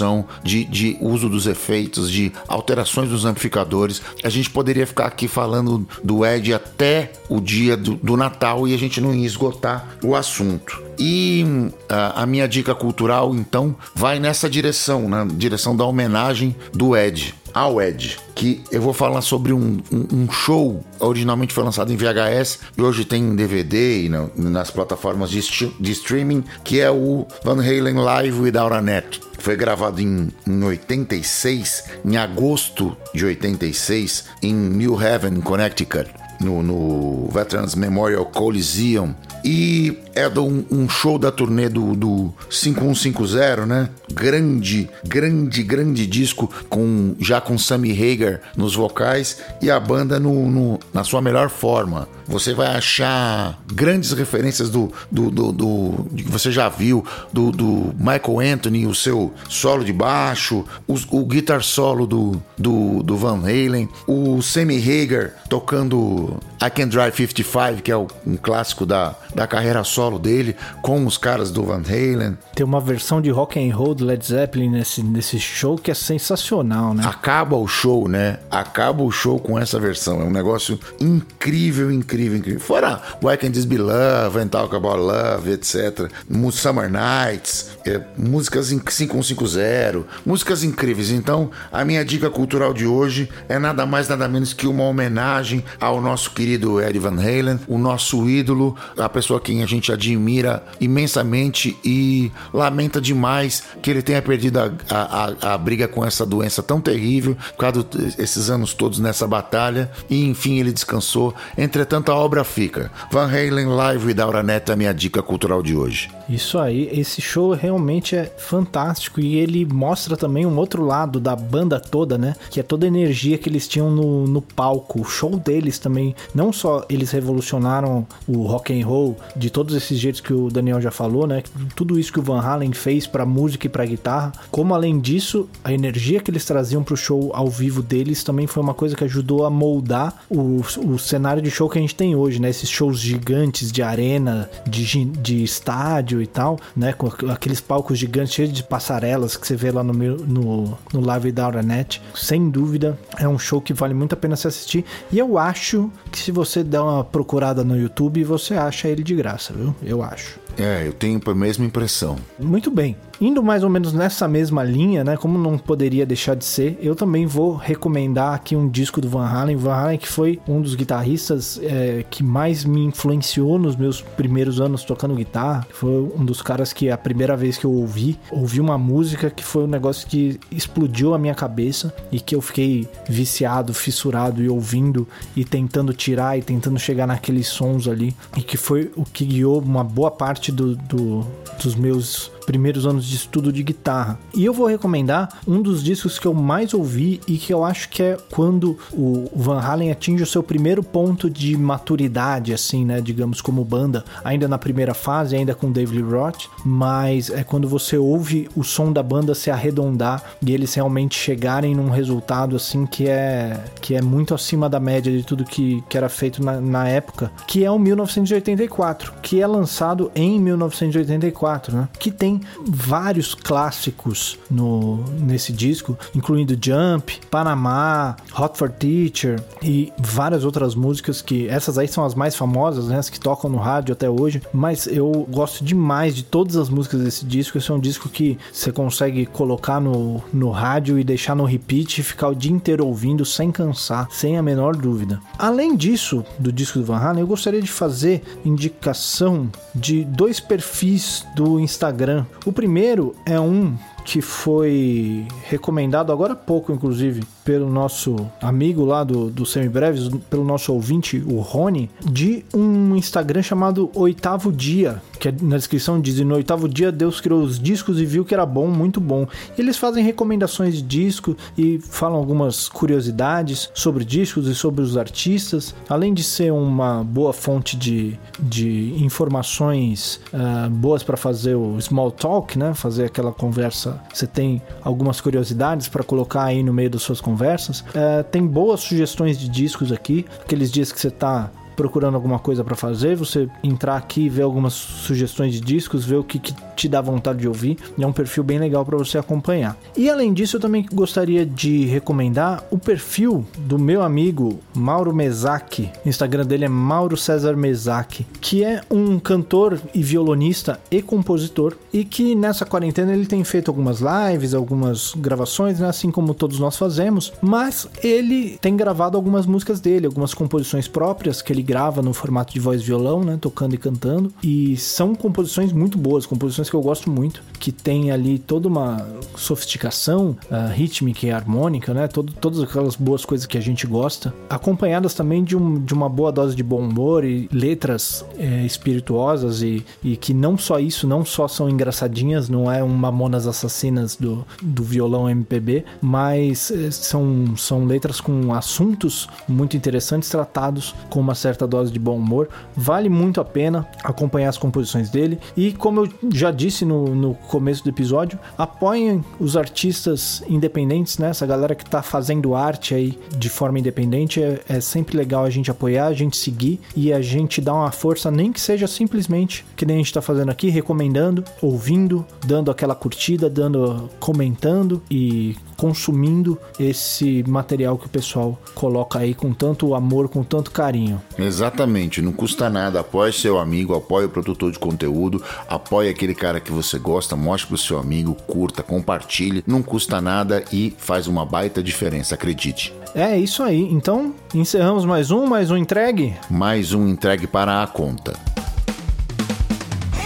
de, 0.42 0.64
de 0.64 0.96
uso 1.00 1.28
dos 1.28 1.46
efeitos, 1.46 2.10
de 2.10 2.32
alterações 2.48 3.08
dos 3.08 3.24
amplificadores. 3.24 4.02
A 4.22 4.28
gente 4.28 4.50
poderia 4.50 4.86
ficar 4.86 5.06
aqui 5.06 5.28
falando 5.28 5.86
do 6.02 6.24
Ed 6.24 6.52
até 6.52 7.12
o 7.28 7.40
dia 7.40 7.76
do, 7.76 7.94
do 7.96 8.16
Natal 8.16 8.66
e 8.66 8.74
a 8.74 8.78
gente 8.78 9.00
não 9.00 9.14
ia 9.14 9.26
esgotar 9.26 9.96
o 10.02 10.14
assunto. 10.14 10.82
E 10.98 11.44
a, 11.88 12.22
a, 12.22 12.26
minha 12.26 12.46
dica 12.46 12.74
cultural, 12.74 13.34
então, 13.34 13.74
vai 13.94 14.18
nessa 14.18 14.48
direção, 14.48 15.08
na 15.08 15.24
direção 15.24 15.76
da 15.76 15.84
homenagem 15.84 16.54
do 16.72 16.96
Ed 16.96 17.34
ao 17.54 17.80
Ed, 17.80 18.18
que 18.34 18.62
eu 18.70 18.80
vou 18.80 18.92
falar 18.92 19.20
sobre 19.20 19.52
um, 19.52 19.78
um, 19.92 20.06
um, 20.10 20.30
show 20.30 20.82
originalmente 20.98 21.52
foi 21.52 21.62
lançado 21.64 21.92
em 21.92 21.96
VHS 21.96 22.60
e 22.76 22.82
hoje 22.82 23.04
tem 23.04 23.22
em 23.22 23.36
DVD 23.36 24.04
e 24.04 24.08
no, 24.08 24.30
nas 24.36 24.70
plataformas 24.70 25.30
de, 25.30 25.40
de, 25.78 25.92
streaming, 25.92 26.42
que 26.64 26.80
é 26.80 26.90
o 26.90 27.26
Van 27.44 27.60
Halen 27.60 27.96
Live 27.96 28.40
Without 28.40 28.72
a 28.72 28.80
Net. 28.80 29.20
Foi 29.42 29.56
gravado 29.56 30.00
em, 30.00 30.28
em 30.46 30.62
86, 30.62 31.86
em 32.04 32.16
agosto 32.16 32.96
de 33.12 33.24
86, 33.24 34.26
em 34.40 34.54
New 34.54 34.96
Haven, 34.96 35.40
Connecticut, 35.40 36.08
no, 36.40 36.62
no 36.62 37.28
Veterans 37.28 37.74
Memorial 37.74 38.24
Coliseum 38.26 39.12
e 39.44 39.98
é 40.14 40.28
um 40.70 40.88
show 40.88 41.18
da 41.18 41.30
turnê 41.30 41.68
do, 41.68 41.94
do 41.94 42.34
5150, 42.50 43.66
né? 43.66 43.88
Grande, 44.12 44.88
grande, 45.04 45.62
grande 45.62 46.06
disco 46.06 46.50
com 46.68 47.14
já 47.18 47.40
com 47.40 47.56
Sammy 47.56 47.92
Hagar 47.92 48.40
nos 48.56 48.74
vocais 48.74 49.38
e 49.60 49.70
a 49.70 49.80
banda 49.80 50.20
no, 50.20 50.50
no, 50.50 50.80
na 50.92 51.02
sua 51.02 51.22
melhor 51.22 51.48
forma. 51.48 52.08
Você 52.26 52.54
vai 52.54 52.68
achar 52.68 53.58
grandes 53.72 54.12
referências 54.12 54.70
do, 54.70 54.92
do, 55.10 55.30
do, 55.30 55.52
do 55.52 56.06
que 56.14 56.24
você 56.24 56.50
já 56.50 56.68
viu 56.68 57.04
do, 57.32 57.50
do 57.50 57.94
Michael 57.98 58.54
Anthony, 58.54 58.86
o 58.86 58.94
seu 58.94 59.32
solo 59.48 59.84
de 59.84 59.92
baixo, 59.92 60.64
o, 60.86 60.94
o 61.10 61.26
guitar 61.26 61.62
solo 61.62 62.06
do, 62.06 62.42
do, 62.56 63.02
do 63.02 63.16
Van 63.16 63.38
Halen, 63.38 63.88
o 64.06 64.40
Sammy 64.42 64.78
Hagar 64.78 65.32
tocando 65.48 66.38
I 66.62 66.70
Can 66.70 66.86
Drive 66.86 67.16
55, 67.16 67.82
que 67.82 67.90
é 67.90 67.96
um 67.96 68.06
clássico 68.40 68.86
da, 68.86 69.16
da 69.34 69.48
carreira 69.48 69.82
solo 69.82 70.16
dele 70.16 70.54
com 70.80 71.04
os 71.04 71.18
caras 71.18 71.50
do 71.50 71.64
Van 71.64 71.82
Halen. 71.84 72.38
Tem 72.54 72.64
uma 72.64 72.80
versão 72.80 73.20
de 73.20 73.30
rock 73.30 73.58
and 73.58 73.74
roll 73.74 73.96
do 73.96 74.04
Led 74.04 74.24
Zeppelin 74.24 74.70
nesse, 74.70 75.02
nesse 75.02 75.40
show 75.40 75.76
que 75.76 75.90
é 75.90 75.94
sensacional, 75.94 76.94
né? 76.94 77.02
Acaba 77.04 77.56
o 77.56 77.66
show, 77.66 78.06
né? 78.06 78.38
Acaba 78.48 79.02
o 79.02 79.10
show 79.10 79.40
com 79.40 79.58
essa 79.58 79.80
versão. 79.80 80.20
É 80.20 80.24
um 80.24 80.30
negócio 80.30 80.78
incrível, 81.00 81.90
incrível, 81.90 82.38
incrível. 82.38 82.60
Fora 82.60 83.02
Why 83.20 83.36
Can 83.36 83.50
This 83.50 83.64
Be 83.64 83.78
Love, 83.78 84.38
and 84.38 84.46
Talk 84.46 84.76
About 84.76 84.98
Love, 84.98 85.50
etc. 85.50 86.08
Summer 86.52 86.88
Nights, 86.88 87.70
é, 87.84 88.00
músicas 88.16 88.66
5150, 88.66 90.06
músicas 90.24 90.62
incríveis. 90.62 91.10
Então, 91.10 91.50
a 91.72 91.84
minha 91.84 92.04
dica 92.04 92.30
cultural 92.30 92.72
de 92.72 92.86
hoje 92.86 93.28
é 93.48 93.58
nada 93.58 93.84
mais, 93.84 94.08
nada 94.08 94.28
menos 94.28 94.52
que 94.52 94.68
uma 94.68 94.84
homenagem 94.84 95.64
ao 95.80 96.00
nosso 96.00 96.30
querido 96.30 96.51
Eddie 96.54 96.98
Van 96.98 97.18
Halen, 97.18 97.60
o 97.66 97.78
nosso 97.78 98.28
ídolo, 98.28 98.76
a 98.96 99.08
pessoa 99.08 99.40
quem 99.40 99.62
a 99.62 99.66
gente 99.66 99.92
admira 99.92 100.64
imensamente 100.80 101.76
e 101.84 102.30
lamenta 102.52 103.00
demais 103.00 103.62
que 103.80 103.90
ele 103.90 104.02
tenha 104.02 104.22
perdido 104.22 104.58
a, 104.58 104.70
a, 104.90 105.54
a, 105.54 105.58
briga 105.58 105.88
com 105.88 106.04
essa 106.04 106.24
doença 106.24 106.62
tão 106.62 106.80
terrível, 106.80 107.36
por 107.52 107.58
causa 107.58 107.82
desses 107.82 108.50
anos 108.50 108.74
todos 108.74 108.98
nessa 108.98 109.26
batalha, 109.26 109.90
e 110.08 110.24
enfim 110.24 110.58
ele 110.58 110.72
descansou. 110.72 111.34
Entretanto, 111.56 112.10
a 112.10 112.16
obra 112.16 112.44
fica. 112.44 112.90
Van 113.10 113.26
Halen 113.26 113.66
Live 113.66 114.06
Without 114.06 114.36
a 114.36 114.42
Net 114.42 114.70
é 114.70 114.74
a 114.74 114.76
minha 114.76 114.92
dica 114.92 115.22
cultural 115.22 115.62
de 115.62 115.76
hoje. 115.76 116.10
Isso 116.28 116.58
aí, 116.58 116.88
esse 116.92 117.20
show 117.20 117.52
realmente 117.52 118.16
é 118.16 118.24
fantástico 118.24 119.20
e 119.20 119.36
ele 119.36 119.66
mostra 119.66 120.16
também 120.16 120.46
um 120.46 120.56
outro 120.56 120.84
lado 120.84 121.20
da 121.20 121.36
banda 121.36 121.78
toda, 121.78 122.16
né? 122.16 122.34
Que 122.50 122.60
é 122.60 122.62
toda 122.62 122.86
a 122.86 122.88
energia 122.88 123.36
que 123.36 123.48
eles 123.48 123.68
tinham 123.68 123.90
no, 123.90 124.26
no 124.26 124.40
palco. 124.40 125.00
O 125.00 125.04
show 125.04 125.36
deles 125.36 125.78
também, 125.78 126.14
não 126.34 126.41
só 126.50 126.84
eles 126.88 127.10
revolucionaram 127.10 128.06
o 128.26 128.44
rock 128.46 128.72
and 128.72 128.86
roll 128.86 129.16
de 129.36 129.50
todos 129.50 129.76
esses 129.76 129.98
jeitos 129.98 130.22
que 130.22 130.32
o 130.32 130.48
Daniel 130.50 130.80
já 130.80 130.90
falou, 130.90 131.26
né? 131.26 131.42
Tudo 131.76 131.98
isso 131.98 132.10
que 132.12 132.18
o 132.18 132.22
Van 132.22 132.40
Halen 132.40 132.72
fez 132.72 133.06
para 133.06 133.26
música 133.26 133.66
e 133.66 133.70
para 133.70 133.84
guitarra, 133.84 134.32
como 134.50 134.74
além 134.74 134.98
disso, 134.98 135.48
a 135.62 135.72
energia 135.72 136.20
que 136.20 136.30
eles 136.30 136.44
traziam 136.44 136.82
pro 136.82 136.96
show 136.96 137.30
ao 137.34 137.48
vivo 137.48 137.82
deles 137.82 138.24
também 138.24 138.46
foi 138.46 138.62
uma 138.62 138.72
coisa 138.72 138.96
que 138.96 139.04
ajudou 139.04 139.44
a 139.44 139.50
moldar 139.50 140.24
o, 140.30 140.62
o 140.86 140.98
cenário 140.98 141.42
de 141.42 141.50
show 141.50 141.68
que 141.68 141.78
a 141.78 141.80
gente 141.82 141.94
tem 141.94 142.16
hoje, 142.16 142.40
né? 142.40 142.48
Esses 142.48 142.70
shows 142.70 142.98
gigantes 142.98 143.70
de 143.70 143.82
arena, 143.82 144.48
de, 144.66 145.04
de 145.04 145.42
estádio 145.42 146.22
e 146.22 146.26
tal, 146.26 146.58
né? 146.74 146.92
Com 146.92 147.08
aqueles 147.30 147.60
palcos 147.60 147.98
gigantes 147.98 148.32
cheios 148.32 148.52
de 148.52 148.62
passarelas 148.62 149.36
que 149.36 149.46
você 149.46 149.56
vê 149.56 149.70
lá 149.70 149.82
no, 149.82 149.92
no, 149.92 150.78
no 150.92 151.00
Live 151.00 151.28
Without 151.28 151.58
a 151.58 151.62
Net. 151.62 152.00
Sem 152.14 152.48
dúvida, 152.48 152.98
é 153.18 153.28
um 153.28 153.38
show 153.38 153.60
que 153.60 153.74
vale 153.74 153.92
muito 153.92 154.14
a 154.14 154.16
pena 154.16 154.36
se 154.36 154.48
assistir. 154.48 154.84
E 155.10 155.18
eu 155.18 155.36
acho 155.36 155.90
que 156.10 156.18
se 156.18 156.31
você 156.32 156.64
der 156.64 156.80
uma 156.80 157.04
procurada 157.04 157.62
no 157.62 157.76
YouTube, 157.76 158.24
você 158.24 158.54
acha 158.54 158.88
ele 158.88 159.02
de 159.02 159.14
graça, 159.14 159.52
viu? 159.52 159.74
Eu 159.82 160.02
acho. 160.02 160.40
É, 160.58 160.86
eu 160.86 160.92
tenho 160.92 161.20
a 161.24 161.34
mesma 161.34 161.64
impressão. 161.64 162.16
Muito 162.38 162.70
bem. 162.70 162.96
Indo 163.20 163.40
mais 163.40 163.62
ou 163.62 163.70
menos 163.70 163.92
nessa 163.92 164.26
mesma 164.26 164.64
linha, 164.64 165.04
né? 165.04 165.16
Como 165.16 165.38
não 165.38 165.56
poderia 165.56 166.04
deixar 166.04 166.34
de 166.34 166.44
ser, 166.44 166.76
eu 166.82 166.96
também 166.96 167.24
vou 167.24 167.54
recomendar 167.54 168.34
aqui 168.34 168.56
um 168.56 168.68
disco 168.68 169.00
do 169.00 169.08
Van 169.08 169.24
Halen. 169.24 169.54
Van 169.54 169.74
Halen 169.74 169.98
que 169.98 170.08
foi 170.08 170.40
um 170.48 170.60
dos 170.60 170.74
guitarristas 170.74 171.60
é, 171.62 172.04
que 172.10 172.24
mais 172.24 172.64
me 172.64 172.84
influenciou 172.84 173.60
nos 173.60 173.76
meus 173.76 174.00
primeiros 174.00 174.60
anos 174.60 174.82
tocando 174.82 175.14
guitarra. 175.14 175.64
Foi 175.70 176.10
um 176.18 176.24
dos 176.24 176.42
caras 176.42 176.72
que 176.72 176.90
a 176.90 176.98
primeira 176.98 177.36
vez 177.36 177.56
que 177.56 177.64
eu 177.64 177.72
ouvi, 177.72 178.18
ouvi 178.30 178.60
uma 178.60 178.76
música 178.76 179.30
que 179.30 179.44
foi 179.44 179.62
um 179.64 179.68
negócio 179.68 180.08
que 180.08 180.40
explodiu 180.50 181.14
a 181.14 181.18
minha 181.18 181.34
cabeça 181.34 181.94
e 182.10 182.18
que 182.18 182.34
eu 182.34 182.40
fiquei 182.40 182.88
viciado, 183.08 183.72
fissurado 183.72 184.42
e 184.42 184.48
ouvindo 184.48 185.06
e 185.36 185.44
tentando 185.44 185.92
tirar 185.92 186.36
e 186.36 186.42
tentando 186.42 186.78
chegar 186.78 187.06
naqueles 187.06 187.46
sons 187.46 187.86
ali. 187.86 188.16
E 188.36 188.42
que 188.42 188.56
foi 188.56 188.90
o 188.96 189.04
que 189.04 189.24
guiou 189.24 189.60
uma 189.60 189.84
boa 189.84 190.10
parte 190.10 190.41
do, 190.50 190.74
do 190.74 191.24
dos 191.62 191.76
meus 191.76 192.31
primeiros 192.44 192.86
anos 192.86 193.04
de 193.04 193.16
estudo 193.16 193.52
de 193.52 193.62
guitarra. 193.62 194.18
E 194.34 194.44
eu 194.44 194.52
vou 194.52 194.66
recomendar 194.66 195.40
um 195.46 195.60
dos 195.60 195.82
discos 195.82 196.18
que 196.18 196.26
eu 196.26 196.34
mais 196.34 196.74
ouvi 196.74 197.20
e 197.26 197.36
que 197.36 197.52
eu 197.52 197.64
acho 197.64 197.88
que 197.88 198.02
é 198.02 198.16
quando 198.30 198.78
o 198.92 199.30
Van 199.34 199.60
Halen 199.60 199.90
atinge 199.90 200.22
o 200.22 200.26
seu 200.26 200.42
primeiro 200.42 200.82
ponto 200.82 201.30
de 201.30 201.56
maturidade, 201.56 202.52
assim, 202.52 202.84
né? 202.84 203.00
Digamos, 203.00 203.40
como 203.40 203.64
banda, 203.64 204.04
ainda 204.24 204.48
na 204.48 204.58
primeira 204.58 204.94
fase, 204.94 205.36
ainda 205.36 205.54
com 205.54 205.70
David 205.70 206.02
Roth, 206.02 206.48
mas 206.64 207.30
é 207.30 207.44
quando 207.44 207.68
você 207.68 207.96
ouve 207.96 208.48
o 208.56 208.62
som 208.62 208.92
da 208.92 209.02
banda 209.02 209.34
se 209.34 209.50
arredondar 209.50 210.22
e 210.44 210.52
eles 210.52 210.74
realmente 210.74 211.18
chegarem 211.18 211.74
num 211.74 211.90
resultado, 211.90 212.56
assim, 212.56 212.86
que 212.86 213.08
é, 213.08 213.62
que 213.80 213.94
é 213.94 214.02
muito 214.02 214.34
acima 214.34 214.68
da 214.68 214.80
média 214.80 215.12
de 215.12 215.22
tudo 215.22 215.44
que, 215.44 215.82
que 215.88 215.96
era 215.96 216.08
feito 216.08 216.42
na, 216.42 216.60
na 216.60 216.88
época, 216.88 217.30
que 217.46 217.64
é 217.64 217.70
o 217.70 217.78
1984, 217.78 219.14
que 219.22 219.40
é 219.40 219.46
lançado 219.46 220.10
em 220.14 220.40
1984, 220.40 221.76
né? 221.76 221.88
Que 221.98 222.10
tem 222.10 222.31
tem 222.32 222.40
vários 222.66 223.34
clássicos 223.34 224.38
no, 224.50 225.04
nesse 225.18 225.52
disco, 225.52 225.98
incluindo 226.14 226.56
Jump, 226.60 227.20
Panamá, 227.30 228.16
Hot 228.38 228.56
for 228.56 228.70
Teacher 228.70 229.42
e 229.62 229.92
várias 229.98 230.44
outras 230.44 230.74
músicas 230.74 231.20
que 231.20 231.48
essas 231.48 231.78
aí 231.78 231.88
são 231.88 232.04
as 232.04 232.14
mais 232.14 232.34
famosas, 232.34 232.86
né, 232.86 232.98
as 232.98 233.10
que 233.10 233.20
tocam 233.20 233.50
no 233.50 233.58
rádio 233.58 233.92
até 233.92 234.08
hoje, 234.08 234.42
mas 234.52 234.86
eu 234.86 235.26
gosto 235.28 235.64
demais 235.64 236.14
de 236.14 236.22
todas 236.22 236.56
as 236.56 236.68
músicas 236.68 237.00
desse 237.00 237.24
disco. 237.24 237.58
Esse 237.58 237.70
é 237.70 237.74
um 237.74 237.80
disco 237.80 238.08
que 238.08 238.38
você 238.52 238.72
consegue 238.72 239.26
colocar 239.26 239.80
no, 239.80 240.22
no 240.32 240.50
rádio 240.50 240.98
e 240.98 241.04
deixar 241.04 241.34
no 241.34 241.44
repeat 241.44 242.00
e 242.00 242.02
ficar 242.02 242.28
o 242.28 242.34
dia 242.34 242.52
inteiro 242.52 242.86
ouvindo 242.86 243.24
sem 243.24 243.50
cansar, 243.50 244.08
sem 244.10 244.38
a 244.38 244.42
menor 244.42 244.76
dúvida. 244.76 245.20
Além 245.38 245.76
disso, 245.76 246.24
do 246.38 246.52
disco 246.52 246.78
do 246.78 246.84
Van 246.84 246.98
Halen, 246.98 247.20
eu 247.20 247.26
gostaria 247.26 247.60
de 247.60 247.70
fazer 247.70 248.22
indicação 248.44 249.50
de 249.74 250.04
dois 250.04 250.40
perfis 250.40 251.26
do 251.34 251.58
Instagram 251.58 252.21
o 252.44 252.52
primeiro 252.52 253.14
é 253.24 253.38
um 253.38 253.76
que 254.04 254.20
foi 254.20 255.26
recomendado 255.44 256.12
agora 256.12 256.32
há 256.32 256.36
pouco, 256.36 256.72
inclusive, 256.72 257.22
pelo 257.44 257.68
nosso 257.68 258.16
amigo 258.40 258.84
lá 258.84 259.04
do, 259.04 259.30
do 259.30 259.44
Semibreves, 259.44 260.08
pelo 260.30 260.44
nosso 260.44 260.72
ouvinte, 260.72 261.22
o 261.26 261.40
Rony, 261.40 261.90
de 262.00 262.44
um 262.54 262.94
Instagram 262.96 263.42
chamado 263.42 263.90
Oitavo 263.94 264.52
Dia, 264.52 265.02
que 265.22 265.28
é, 265.28 265.34
na 265.40 265.56
descrição 265.56 266.00
diz: 266.00 266.18
no 266.18 266.34
oitavo 266.34 266.68
dia 266.68 266.90
Deus 266.90 267.20
criou 267.20 267.42
os 267.42 267.58
discos 267.58 268.00
e 268.00 268.04
viu 268.04 268.24
que 268.24 268.34
era 268.34 268.44
bom, 268.44 268.66
muito 268.66 269.00
bom. 269.00 269.26
E 269.56 269.60
eles 269.60 269.76
fazem 269.76 270.04
recomendações 270.04 270.74
de 270.74 270.82
disco 270.82 271.36
e 271.56 271.78
falam 271.78 272.18
algumas 272.18 272.68
curiosidades 272.68 273.70
sobre 273.72 274.04
discos 274.04 274.48
e 274.48 274.54
sobre 274.54 274.82
os 274.82 274.96
artistas, 274.96 275.74
além 275.88 276.12
de 276.12 276.24
ser 276.24 276.52
uma 276.52 277.04
boa 277.04 277.32
fonte 277.32 277.76
de, 277.76 278.18
de 278.40 278.94
informações 279.00 280.20
uh, 280.32 280.68
boas 280.68 281.04
para 281.04 281.16
fazer 281.16 281.54
o 281.54 281.80
small 281.80 282.10
talk, 282.10 282.58
né? 282.58 282.74
Fazer 282.74 283.04
aquela 283.04 283.32
conversa. 283.32 283.91
Você 284.12 284.26
tem 284.26 284.62
algumas 284.82 285.20
curiosidades 285.20 285.88
para 285.88 286.02
colocar 286.02 286.44
aí 286.44 286.62
no 286.62 286.72
meio 286.72 286.90
das 286.90 287.02
suas 287.02 287.20
conversas 287.20 287.32
conversas. 287.42 287.84
É, 287.94 288.22
tem 288.22 288.46
boas 288.46 288.80
sugestões 288.80 289.38
de 289.38 289.48
discos 289.48 289.90
aqui, 289.90 290.24
aqueles 290.40 290.70
dias 290.70 290.92
que 290.92 291.00
você 291.00 291.08
está 291.08 291.50
procurando 291.76 292.14
alguma 292.14 292.38
coisa 292.38 292.64
para 292.64 292.74
fazer, 292.74 293.16
você 293.16 293.48
entrar 293.62 293.96
aqui 293.96 294.22
e 294.22 294.28
ver 294.28 294.42
algumas 294.42 294.72
sugestões 294.72 295.54
de 295.54 295.60
discos, 295.60 296.04
ver 296.04 296.16
o 296.16 296.24
que, 296.24 296.38
que 296.38 296.54
te 296.76 296.88
dá 296.88 297.00
vontade 297.00 297.40
de 297.40 297.48
ouvir. 297.48 297.78
É 297.98 298.06
um 298.06 298.12
perfil 298.12 298.42
bem 298.42 298.58
legal 298.58 298.84
para 298.84 298.96
você 298.96 299.18
acompanhar. 299.18 299.76
E 299.96 300.10
além 300.10 300.32
disso, 300.32 300.56
eu 300.56 300.60
também 300.60 300.86
gostaria 300.92 301.46
de 301.46 301.84
recomendar 301.84 302.64
o 302.70 302.78
perfil 302.78 303.46
do 303.58 303.78
meu 303.78 304.02
amigo 304.02 304.58
Mauro 304.74 305.14
Mezaki. 305.14 305.90
O 306.04 306.08
Instagram 306.08 306.44
dele 306.44 306.64
é 306.64 306.68
Mauro 306.68 307.16
César 307.16 307.56
Mezaki, 307.56 308.26
que 308.40 308.64
é 308.64 308.80
um 308.90 309.18
cantor 309.18 309.80
e 309.94 310.02
violonista 310.02 310.80
e 310.90 311.00
compositor 311.00 311.76
e 311.92 312.04
que 312.04 312.34
nessa 312.34 312.64
quarentena 312.64 313.12
ele 313.12 313.26
tem 313.26 313.44
feito 313.44 313.70
algumas 313.70 314.00
lives, 314.00 314.54
algumas 314.54 315.14
gravações, 315.16 315.78
né, 315.78 315.88
assim 315.88 316.10
como 316.10 316.34
todos 316.34 316.58
nós 316.58 316.76
fazemos, 316.76 317.32
mas 317.40 317.88
ele 318.02 318.58
tem 318.60 318.76
gravado 318.76 319.16
algumas 319.16 319.46
músicas 319.46 319.80
dele, 319.80 320.06
algumas 320.06 320.34
composições 320.34 320.88
próprias 320.88 321.42
que 321.42 321.52
ele 321.52 321.61
grava 321.62 322.02
no 322.02 322.12
formato 322.12 322.52
de 322.52 322.60
voz 322.60 322.82
violão, 322.82 323.22
né, 323.24 323.38
tocando 323.40 323.74
e 323.74 323.78
cantando, 323.78 324.32
e 324.42 324.76
são 324.76 325.14
composições 325.14 325.72
muito 325.72 325.98
boas, 325.98 326.26
composições 326.26 326.68
que 326.68 326.76
eu 326.76 326.80
gosto 326.80 327.10
muito, 327.10 327.42
que 327.58 327.70
tem 327.70 328.10
ali 328.10 328.38
toda 328.38 328.68
uma 328.68 329.06
sofisticação 329.36 330.36
uh, 330.50 330.72
rítmica 330.72 331.26
e 331.26 331.30
harmônica, 331.30 331.94
né? 331.94 332.08
Todo, 332.08 332.32
todas 332.32 332.60
aquelas 332.60 332.96
boas 332.96 333.24
coisas 333.24 333.46
que 333.46 333.56
a 333.56 333.60
gente 333.60 333.86
gosta, 333.86 334.34
acompanhadas 334.48 335.14
também 335.14 335.44
de, 335.44 335.56
um, 335.56 335.80
de 335.80 335.94
uma 335.94 336.08
boa 336.08 336.32
dose 336.32 336.56
de 336.56 336.62
bom 336.62 336.80
humor 336.80 337.24
e 337.24 337.48
letras 337.52 338.24
é, 338.38 338.64
espirituosas 338.64 339.62
e, 339.62 339.84
e 340.02 340.16
que 340.16 340.34
não 340.34 340.56
só 340.58 340.78
isso, 340.78 341.06
não 341.06 341.24
só 341.24 341.46
são 341.46 341.68
engraçadinhas, 341.68 342.48
não 342.48 342.70
é 342.70 342.82
um 342.82 342.88
Mamonas 342.88 343.46
Assassinas 343.46 344.16
do, 344.16 344.44
do 344.62 344.82
violão 344.82 345.28
MPB, 345.28 345.84
mas 346.00 346.70
é, 346.70 346.90
são, 346.90 347.56
são 347.56 347.84
letras 347.84 348.20
com 348.20 348.52
assuntos 348.54 349.28
muito 349.48 349.76
interessantes 349.76 350.28
tratados 350.28 350.94
com 351.08 351.20
uma 351.20 351.34
certa 351.34 351.51
certa 351.52 351.66
dose 351.66 351.92
de 351.92 351.98
bom 351.98 352.16
humor. 352.16 352.48
Vale 352.74 353.08
muito 353.08 353.40
a 353.40 353.44
pena 353.44 353.86
acompanhar 354.02 354.48
as 354.48 354.58
composições 354.58 355.10
dele. 355.10 355.38
E 355.56 355.72
como 355.72 356.04
eu 356.04 356.08
já 356.32 356.50
disse 356.50 356.84
no, 356.84 357.14
no 357.14 357.34
começo 357.34 357.84
do 357.84 357.90
episódio, 357.90 358.38
apoiem 358.56 359.22
os 359.38 359.56
artistas 359.56 360.42
independentes, 360.48 361.18
né? 361.18 361.28
Essa 361.30 361.46
galera 361.46 361.74
que 361.74 361.84
tá 361.84 362.02
fazendo 362.02 362.54
arte 362.54 362.94
aí 362.94 363.18
de 363.36 363.48
forma 363.48 363.78
independente. 363.78 364.42
É, 364.42 364.60
é 364.68 364.80
sempre 364.80 365.16
legal 365.16 365.44
a 365.44 365.50
gente 365.50 365.70
apoiar, 365.70 366.06
a 366.06 366.14
gente 366.14 366.36
seguir 366.36 366.80
e 366.96 367.12
a 367.12 367.20
gente 367.20 367.60
dar 367.60 367.74
uma 367.74 367.90
força, 367.92 368.30
nem 368.30 368.52
que 368.52 368.60
seja 368.60 368.86
simplesmente 368.86 369.64
que 369.76 369.84
nem 369.84 369.96
a 369.96 369.98
gente 369.98 370.12
tá 370.12 370.22
fazendo 370.22 370.50
aqui, 370.50 370.68
recomendando, 370.70 371.44
ouvindo, 371.60 372.24
dando 372.46 372.70
aquela 372.70 372.94
curtida, 372.94 373.50
dando 373.50 374.08
comentando 374.18 375.02
e 375.10 375.56
consumindo 375.76 376.58
esse 376.78 377.44
material 377.46 377.98
que 377.98 378.06
o 378.06 378.10
pessoal 378.10 378.58
coloca 378.74 379.18
aí 379.18 379.34
com 379.34 379.52
tanto 379.52 379.94
amor, 379.94 380.28
com 380.28 380.42
tanto 380.42 380.70
carinho. 380.70 381.20
Exatamente, 381.38 382.22
não 382.22 382.32
custa 382.32 382.68
nada. 382.68 383.00
Apoie 383.00 383.32
seu 383.32 383.58
amigo, 383.58 383.94
apoie 383.94 384.26
o 384.26 384.30
produtor 384.30 384.70
de 384.70 384.78
conteúdo, 384.78 385.42
apoie 385.68 386.08
aquele 386.08 386.34
cara 386.34 386.60
que 386.60 386.72
você 386.72 386.98
gosta, 386.98 387.36
mostre 387.36 387.68
pro 387.68 387.78
seu 387.78 387.98
amigo, 387.98 388.36
curta, 388.46 388.82
compartilhe. 388.82 389.64
Não 389.66 389.82
custa 389.82 390.20
nada 390.20 390.64
e 390.72 390.94
faz 390.96 391.26
uma 391.26 391.44
baita 391.44 391.82
diferença, 391.82 392.34
acredite. 392.34 392.94
É 393.14 393.36
isso 393.36 393.62
aí. 393.62 393.82
Então, 393.92 394.34
encerramos 394.54 395.04
mais 395.04 395.30
um, 395.30 395.46
mais 395.46 395.70
um 395.70 395.76
entregue. 395.76 396.34
Mais 396.50 396.92
um 396.92 397.08
entregue 397.08 397.46
para 397.46 397.82
a 397.82 397.86
conta. 397.86 398.32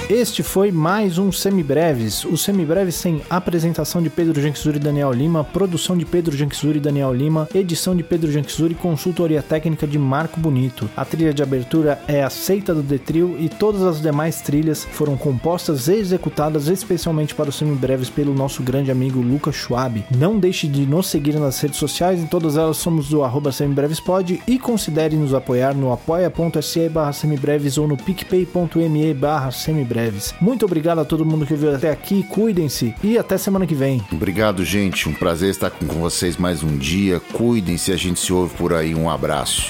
Este 0.08 0.44
foi 0.44 0.70
mais 0.70 1.18
um 1.18 1.32
Semibreves. 1.32 2.24
O 2.24 2.36
Semibreves 2.36 3.02
tem 3.02 3.22
apresentação 3.28 4.00
de 4.00 4.08
Pedro 4.08 4.40
Janquizuri 4.40 4.76
e 4.76 4.80
Daniel 4.80 5.10
Lima, 5.10 5.42
produção 5.42 5.98
de 5.98 6.04
Pedro 6.04 6.36
Janquizuri 6.36 6.78
e 6.78 6.80
Daniel 6.80 7.12
Lima, 7.12 7.48
edição 7.52 7.94
de 7.94 8.04
Pedro 8.04 8.30
Janquizuri 8.30 8.74
e 8.74 8.76
consultoria 8.76 9.42
técnica 9.42 9.84
de 9.84 9.98
Marco 9.98 10.38
Bonito. 10.38 10.88
A 10.96 11.04
trilha 11.04 11.34
de 11.34 11.42
abertura 11.42 12.00
é 12.06 12.22
a 12.22 12.30
Seita 12.30 12.72
do 12.72 12.84
Detril 12.84 13.36
e 13.40 13.48
todas 13.48 13.82
as 13.82 14.00
demais 14.00 14.40
trilhas 14.40 14.84
foram 14.84 15.16
compostas 15.16 15.88
e 15.88 15.94
executadas 15.94 16.68
especialmente 16.68 17.34
para 17.34 17.50
os 17.50 17.56
Semibreves 17.56 18.08
pelo 18.08 18.32
nosso 18.32 18.62
grande 18.62 18.92
amigo 18.92 19.20
Lucas 19.20 19.56
Schwab. 19.56 20.04
Não 20.16 20.38
deixe 20.38 20.68
de 20.68 20.86
nos 20.86 21.08
seguir 21.08 21.34
nas 21.34 21.60
redes 21.60 21.80
sociais, 21.80 22.20
em 22.20 22.26
todas 22.26 22.56
elas 22.56 22.76
somos 22.76 23.08
do 23.08 23.24
arroba 23.24 23.50
semibrevespod 23.50 24.40
e 24.46 24.56
considere 24.56 25.16
nos 25.16 25.34
apoiar 25.34 25.74
no 25.74 25.92
apoia.se 25.92 26.88
barra 26.90 27.12
semibreves 27.12 27.76
ou 27.76 27.88
no 27.88 27.96
picpay.me 27.96 29.12
barra 29.12 29.50
semibreves 29.50 29.95
breves. 29.96 30.34
Muito 30.40 30.64
obrigado 30.64 31.00
a 31.00 31.04
todo 31.04 31.24
mundo 31.24 31.46
que 31.46 31.54
viu 31.54 31.74
até 31.74 31.90
aqui, 31.90 32.22
cuidem-se 32.22 32.94
e 33.02 33.18
até 33.18 33.38
semana 33.38 33.66
que 33.66 33.74
vem. 33.74 34.02
Obrigado, 34.12 34.64
gente. 34.64 35.08
Um 35.08 35.14
prazer 35.14 35.50
estar 35.50 35.70
com 35.70 35.86
vocês 35.86 36.36
mais 36.36 36.62
um 36.62 36.76
dia. 36.76 37.18
Cuidem-se, 37.32 37.92
a 37.92 37.96
gente 37.96 38.20
se 38.20 38.32
ouve 38.32 38.54
por 38.56 38.72
aí. 38.72 38.94
Um 38.94 39.08
abraço. 39.08 39.62